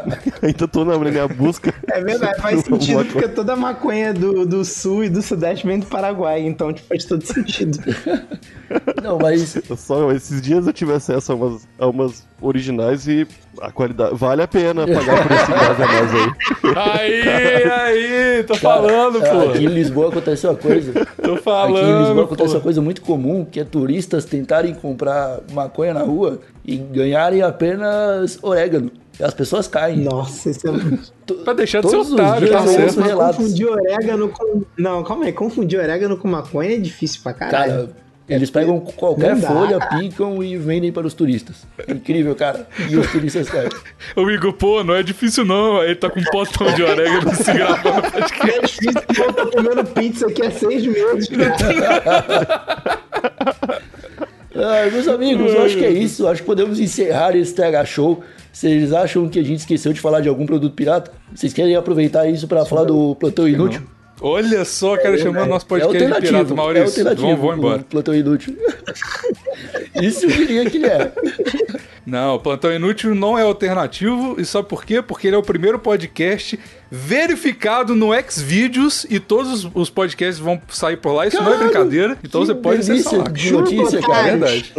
ainda 0.44 0.68
tô 0.68 0.86
na 0.86 0.96
minha 1.00 1.28
busca. 1.28 1.74
É 1.90 2.02
verdade, 2.02 2.40
faz 2.40 2.62
sentido 2.62 2.98
coisa. 2.98 3.12
porque 3.12 3.28
toda 3.30 3.54
a 3.54 3.56
maconha 3.56 4.14
do, 4.14 4.46
do 4.46 4.64
sul 4.64 5.04
e 5.04 5.10
do 5.10 5.24
sudeste 5.24 5.66
vem 5.66 5.80
do 5.80 5.88
Paraguai, 5.88 6.42
então 6.42 6.72
tipo, 6.72 6.88
faz 6.90 7.06
todo 7.06 7.26
sentido. 7.26 7.80
Não, 9.02 9.18
mas. 9.18 9.58
Só 9.76 10.12
esses 10.12 10.40
dias 10.40 10.68
eu 10.68 10.74
tive 10.74 10.94
acesso 10.94 11.32
a 11.32 11.36
umas, 11.36 11.68
a 11.80 11.88
umas 11.88 12.24
originais 12.44 13.08
e 13.08 13.26
a 13.62 13.72
qualidade. 13.72 14.16
Vale 14.16 14.42
a 14.42 14.48
pena 14.48 14.86
pagar 14.86 15.28
por 15.28 15.32
esse 15.32 15.52
gás 15.52 15.82
a 15.82 15.88
mais 15.88 16.14
aí. 16.14 16.34
Aí, 16.76 17.70
aí, 17.70 18.44
tô 18.44 18.56
cara, 18.56 18.82
falando, 18.82 19.20
pô. 19.20 19.50
Aqui 19.50 19.66
em 19.66 19.68
Lisboa 19.68 20.10
acontece 20.10 20.48
uma 20.48 20.56
coisa. 20.56 20.92
Tô 21.22 21.34
Aqui 21.34 21.40
em 21.40 21.44
falando, 21.44 22.06
Lisboa 22.08 22.24
acontece 22.26 22.56
uma 22.56 22.62
coisa 22.62 22.82
muito 22.82 23.02
comum, 23.02 23.46
que 23.46 23.60
é 23.60 23.64
turistas 23.64 24.26
tentarem 24.26 24.74
comprar 24.74 25.40
maconha 25.52 25.94
na 25.94 26.02
rua 26.02 26.40
e 26.66 26.78
ganharem 26.78 27.44
apenas 27.44 28.40
orégano. 28.42 28.92
E 29.20 29.24
as 29.24 29.34
pessoas 29.34 29.68
caem. 29.68 29.98
Nossa, 29.98 30.50
isso 30.50 30.68
é. 30.68 31.34
Pra 31.44 31.54
deixar 31.54 31.82
de 31.82 31.90
ser 31.90 31.96
Todos 31.96 32.12
os 32.12 32.14
otário, 32.14 32.50
tá 32.50 32.66
certo. 32.66 33.18
Confundir 33.18 33.68
orégano 33.68 34.30
com. 34.30 34.64
Não, 34.78 35.04
calma 35.04 35.26
aí, 35.26 35.34
confundir 35.34 35.80
orégano 35.80 36.18
com 36.18 36.28
maconha 36.28 36.74
é 36.74 36.78
difícil 36.78 37.22
pra 37.22 37.34
caralho. 37.34 37.72
Cara, 37.72 38.03
eles 38.28 38.50
pegam 38.50 38.80
qualquer 38.80 39.36
Não 39.36 39.42
folha, 39.42 39.80
picam 39.80 40.42
e 40.42 40.58
vendem 40.58 40.92
para 40.92 41.06
os 41.06 41.14
turistas. 41.14 41.68
Incrível, 41.88 42.34
cara. 42.36 42.68
E 42.90 42.96
os 42.96 43.12
turistas 43.12 43.50
caem. 43.50 43.70
O 44.16 44.30
Igor, 44.30 44.54
pô, 44.54 44.84
não 44.84 44.96
é 44.96 45.04
difícil 45.04 45.44
não. 45.44 45.84
Ele 45.84 45.96
tá 45.96 46.10
com 46.10 46.20
um 46.20 46.24
potão 46.24 46.74
de 46.74 46.84
orégano 46.84 47.34
se 47.36 47.52
gravando 47.52 48.02
no 48.02 48.12
podcast. 48.12 48.50
É 48.50 48.62
difícil, 48.62 49.26
eu 49.26 49.34
tô 49.34 49.48
comendo 49.48 49.84
pizza 49.86 50.28
aqui 50.28 50.46
há 50.46 50.52
seis 50.52 50.86
meses. 50.86 51.30
Ah, 54.56 54.88
meus 54.92 55.08
amigos, 55.08 55.52
eu 55.52 55.64
acho 55.64 55.76
que 55.76 55.84
é 55.84 55.90
isso. 55.90 56.28
Acho 56.28 56.42
que 56.42 56.46
podemos 56.46 56.80
encerrar 56.80 57.36
esse 57.36 57.56
TH 57.56 57.86
Show. 57.86 58.24
Vocês 58.52 58.94
acham 58.94 59.28
que 59.28 59.40
a 59.40 59.44
gente 59.44 59.62
esqueceu 59.62 59.92
de 59.92 60.00
falar 60.00 60.22
de 60.22 60.30
algum 60.30 60.46
produto 60.46 60.76
pirata? 60.76 61.12
Vocês 61.34 61.52
querem 61.52 61.76
aproveitar 61.76 62.28
isso 62.28 62.48
para 62.48 62.64
falar 62.64 62.84
do 62.84 63.16
plantão 63.16 63.48
inútil? 63.48 63.82
Olha 64.26 64.64
só, 64.64 64.96
cara, 64.98 65.18
chamando 65.18 65.50
nosso 65.50 65.66
É 65.66 65.68
podcast 65.68 65.98
de 65.98 66.04
alternativo. 66.06 66.32
pirata. 66.32 66.54
é 66.54 66.56
Maurício, 66.56 66.86
alternativo. 66.88 67.28
vamos, 67.28 67.42
vamos 67.42 67.58
embora. 67.58 67.84
Plantão 67.90 68.16
inútil. 68.16 68.56
isso 70.02 70.26
eu 70.26 70.30
diria 70.32 70.70
que 70.70 70.78
ele 70.78 70.86
é. 70.88 71.12
Não, 72.06 72.38
Plantão 72.40 72.72
Inútil 72.74 73.14
não 73.16 73.38
é 73.38 73.44
alternativo. 73.44 74.36
E 74.40 74.46
sabe 74.46 74.68
por 74.68 74.84
quê? 74.86 75.02
Porque 75.02 75.28
ele 75.28 75.36
é 75.36 75.40
o 75.40 75.44
primeiro 75.44 75.78
podcast 75.80 76.60
verificado 76.92 77.96
no 77.96 78.10
Xvideos 78.30 79.06
e 79.10 79.20
todos 79.20 79.66
os- 79.66 79.72
os 79.74 79.90
podcasts 79.90 80.38
vão 80.40 80.62
sair 80.70 80.98
por 80.98 81.12
lá. 81.14 81.28
Isso 81.28 81.42
não 81.42 81.54
é 81.54 81.58
brincadeira. 81.58 82.18
Então 82.24 82.42
que 82.42 82.48
você 82.48 82.56
pode 82.56 82.80
acessar 82.80 83.20
lá. 83.20 83.24
de 83.30 83.52
notícia, 83.52 83.98
É 83.98 84.02
cara. 84.02 84.24
verdade. 84.24 84.74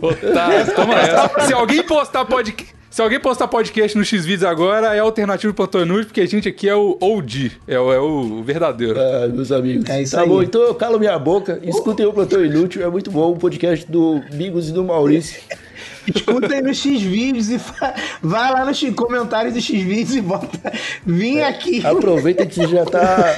Otário, 0.00 0.74
toma 0.74 0.94
essa. 0.94 1.30
Se 1.46 1.52
alguém 1.52 1.82
postar 1.82 2.24
podcast. 2.24 2.74
Se 2.94 3.02
alguém 3.02 3.18
postar 3.18 3.48
podcast 3.48 3.98
no 3.98 4.04
Xvideos 4.04 4.44
agora, 4.44 4.94
é 4.94 5.00
alternativo 5.00 5.52
do 5.52 5.56
Plantão 5.56 5.82
Inútil, 5.82 6.04
porque 6.04 6.20
a 6.20 6.26
gente 6.26 6.48
aqui 6.48 6.68
é 6.68 6.76
o 6.76 6.96
OG, 7.00 7.50
é 7.66 7.76
o, 7.76 7.92
é 7.92 7.98
o 7.98 8.40
verdadeiro. 8.40 8.96
Ah, 8.96 9.26
meus 9.26 9.50
amigos. 9.50 9.90
É 9.90 10.02
isso 10.02 10.14
tá 10.14 10.22
aí. 10.22 10.28
bom, 10.28 10.40
então 10.40 10.62
eu 10.62 10.76
calo 10.76 11.00
minha 11.00 11.18
boca. 11.18 11.58
Escutem 11.64 12.06
o 12.06 12.12
Plantão 12.12 12.44
Inútil, 12.44 12.84
é 12.84 12.88
muito 12.88 13.10
bom. 13.10 13.32
O 13.32 13.36
podcast 13.36 13.84
do 13.90 14.20
Bigos 14.34 14.68
e 14.68 14.72
do 14.72 14.84
Maurício. 14.84 15.42
Escuta 16.12 16.54
aí 16.54 16.62
no 16.62 16.74
X-Vídeos 16.74 17.50
e 17.50 17.58
fa- 17.58 17.94
vai 18.22 18.52
lá 18.52 18.64
nos 18.64 18.80
comentários 18.94 19.54
do 19.54 19.60
X-Vídeos 19.60 20.14
e 20.16 20.20
bota. 20.20 20.72
Vim 21.06 21.40
aqui. 21.40 21.84
Aproveita 21.86 22.44
que 22.46 22.54
você 22.54 22.66
já 22.68 22.84
tá, 22.84 23.34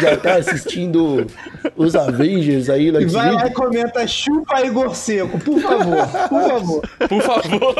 já 0.00 0.16
tá 0.16 0.34
assistindo 0.36 1.26
os 1.76 1.94
Avengers 1.94 2.68
aí 2.68 2.90
no 2.92 3.00
E 3.00 3.06
vai 3.06 3.26
lá 3.32 3.34
e 3.34 3.38
Xvideos. 3.48 3.54
comenta 3.54 4.06
chupa 4.06 4.60
Igor 4.62 4.94
Seco, 4.94 5.38
por 5.38 5.60
favor, 5.60 6.06
por 6.28 6.42
favor. 6.48 6.82
Por 7.08 7.22
favor. 7.22 7.74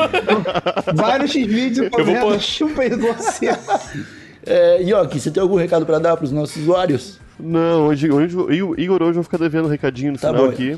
Vai 0.93 1.19
no 1.19 1.27
X-Vídeos 1.27 1.77
e 1.77 1.83
Eu 1.85 1.89
vou 1.89 1.99
comenta 1.99 2.21
pôr- 2.21 2.39
chupa 2.39 2.85
Igor 2.85 3.15
Seco. 3.19 3.79
É, 4.45 4.81
Yoki, 4.81 5.19
você 5.19 5.31
tem 5.31 5.41
algum 5.41 5.55
recado 5.55 5.85
pra 5.85 5.97
dar 5.99 6.15
pros 6.17 6.31
nossos 6.31 6.57
usuários? 6.57 7.19
Não, 7.39 7.87
hoje, 7.87 8.11
hoje 8.11 8.35
o 8.37 8.79
Igor 8.79 9.01
hoje 9.01 9.13
vai 9.13 9.23
ficar 9.23 9.37
devendo 9.37 9.65
um 9.65 9.69
recadinho 9.71 10.11
no 10.13 10.17
Tá 10.19 10.29
final 10.29 10.45
bom. 10.45 10.51
aqui. 10.51 10.77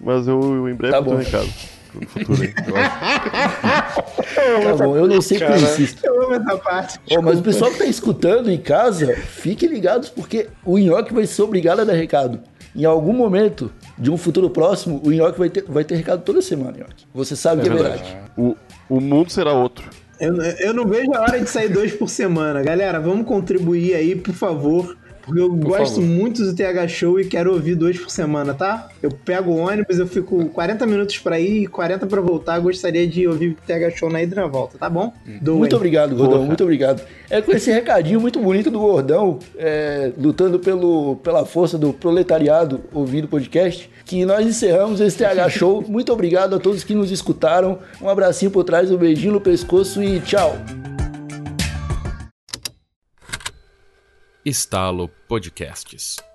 Mas 0.00 0.26
eu, 0.28 0.40
eu 0.40 0.68
em 0.68 0.74
breve 0.74 0.92
Tá 0.92 0.98
eu 0.98 1.04
dou 1.04 1.14
um 1.14 1.16
bom. 1.18 1.22
recado. 1.22 1.48
No 1.94 2.06
futuro 2.06 2.42
aí. 2.42 2.54
eu 2.66 2.76
acho. 2.76 4.10
Tá 4.62 4.84
bom, 4.84 4.96
eu 4.96 5.06
não 5.06 5.20
sei 5.20 5.42
eu 5.42 5.56
insisto. 5.56 6.04
Eu 6.04 6.22
amo 6.24 6.34
essa 6.34 6.56
parte. 6.58 7.00
Ó, 7.10 7.20
mas 7.20 7.38
o 7.38 7.42
pessoal 7.42 7.70
que 7.70 7.78
tá 7.78 7.86
escutando 7.86 8.50
em 8.50 8.58
casa, 8.58 9.14
fiquem 9.16 9.68
ligados 9.68 10.08
porque 10.08 10.48
o 10.64 10.78
Nhoque 10.78 11.12
vai 11.12 11.26
ser 11.26 11.42
obrigado 11.42 11.80
a 11.80 11.84
dar 11.84 11.94
recado. 11.94 12.40
Em 12.74 12.84
algum 12.84 13.12
momento 13.12 13.70
de 13.98 14.10
um 14.10 14.16
futuro 14.16 14.48
próximo, 14.48 15.00
o 15.04 15.10
Nhoque 15.10 15.38
vai 15.38 15.50
ter, 15.50 15.64
vai 15.66 15.84
ter 15.84 15.96
recado 15.96 16.22
toda 16.22 16.40
semana, 16.40 16.78
Nhoque. 16.78 17.06
Você 17.12 17.34
sabe 17.34 17.62
que 17.62 17.68
é 17.68 17.72
verdade. 17.72 18.16
O, 18.36 18.56
o 18.88 19.00
mundo 19.00 19.30
será 19.30 19.52
outro. 19.52 19.88
Eu, 20.20 20.36
eu 20.36 20.74
não 20.74 20.86
vejo 20.86 21.12
a 21.14 21.20
hora 21.22 21.40
de 21.40 21.48
sair 21.48 21.68
dois 21.68 21.92
por 21.92 22.08
semana. 22.08 22.62
Galera, 22.62 23.00
vamos 23.00 23.26
contribuir 23.26 23.94
aí, 23.94 24.14
por 24.14 24.34
favor. 24.34 24.96
Porque 25.22 25.40
eu 25.40 25.52
gosto 25.54 25.96
favor. 25.96 26.08
muito 26.08 26.44
do 26.44 26.54
TH 26.54 26.88
Show 26.88 27.20
e 27.20 27.24
quero 27.24 27.52
ouvir 27.52 27.74
dois 27.74 27.98
por 27.98 28.10
semana, 28.10 28.54
tá? 28.54 28.88
Eu 29.02 29.10
pego 29.10 29.52
o 29.52 29.56
ônibus, 29.58 29.98
eu 29.98 30.06
fico 30.06 30.46
40 30.46 30.86
minutos 30.86 31.18
pra 31.18 31.38
ir 31.38 31.62
e 31.62 31.66
40 31.66 32.06
pra 32.06 32.20
voltar. 32.20 32.58
Gostaria 32.58 33.06
de 33.06 33.26
ouvir 33.26 33.50
o 33.50 33.54
TH 33.66 33.90
Show 33.96 34.10
na 34.10 34.22
ida 34.22 34.34
e 34.34 34.36
na 34.36 34.46
volta, 34.46 34.78
tá 34.78 34.88
bom? 34.88 35.12
Doem. 35.40 35.58
Muito 35.58 35.76
obrigado, 35.76 36.16
Gordão, 36.16 36.38
Porra. 36.38 36.46
muito 36.46 36.62
obrigado. 36.64 37.02
É 37.28 37.40
com 37.40 37.52
esse 37.52 37.70
recadinho 37.70 38.20
muito 38.20 38.40
bonito 38.40 38.70
do 38.70 38.78
Gordão, 38.78 39.38
é, 39.56 40.12
lutando 40.18 40.58
pelo, 40.58 41.16
pela 41.16 41.44
força 41.44 41.78
do 41.78 41.92
proletariado 41.92 42.80
ouvindo 42.92 43.24
o 43.24 43.28
podcast, 43.28 43.90
que 44.04 44.24
nós 44.24 44.46
encerramos 44.46 45.00
esse 45.00 45.16
TH 45.18 45.48
Show. 45.50 45.84
Muito 45.86 46.12
obrigado 46.12 46.56
a 46.56 46.58
todos 46.58 46.82
que 46.82 46.94
nos 46.94 47.10
escutaram. 47.10 47.78
Um 48.00 48.08
abracinho 48.08 48.50
por 48.50 48.64
trás, 48.64 48.90
um 48.90 48.96
beijinho 48.96 49.34
no 49.34 49.40
pescoço 49.40 50.02
e 50.02 50.20
tchau. 50.20 50.56
Estalo 54.44 55.08
Podcasts. 55.28 56.29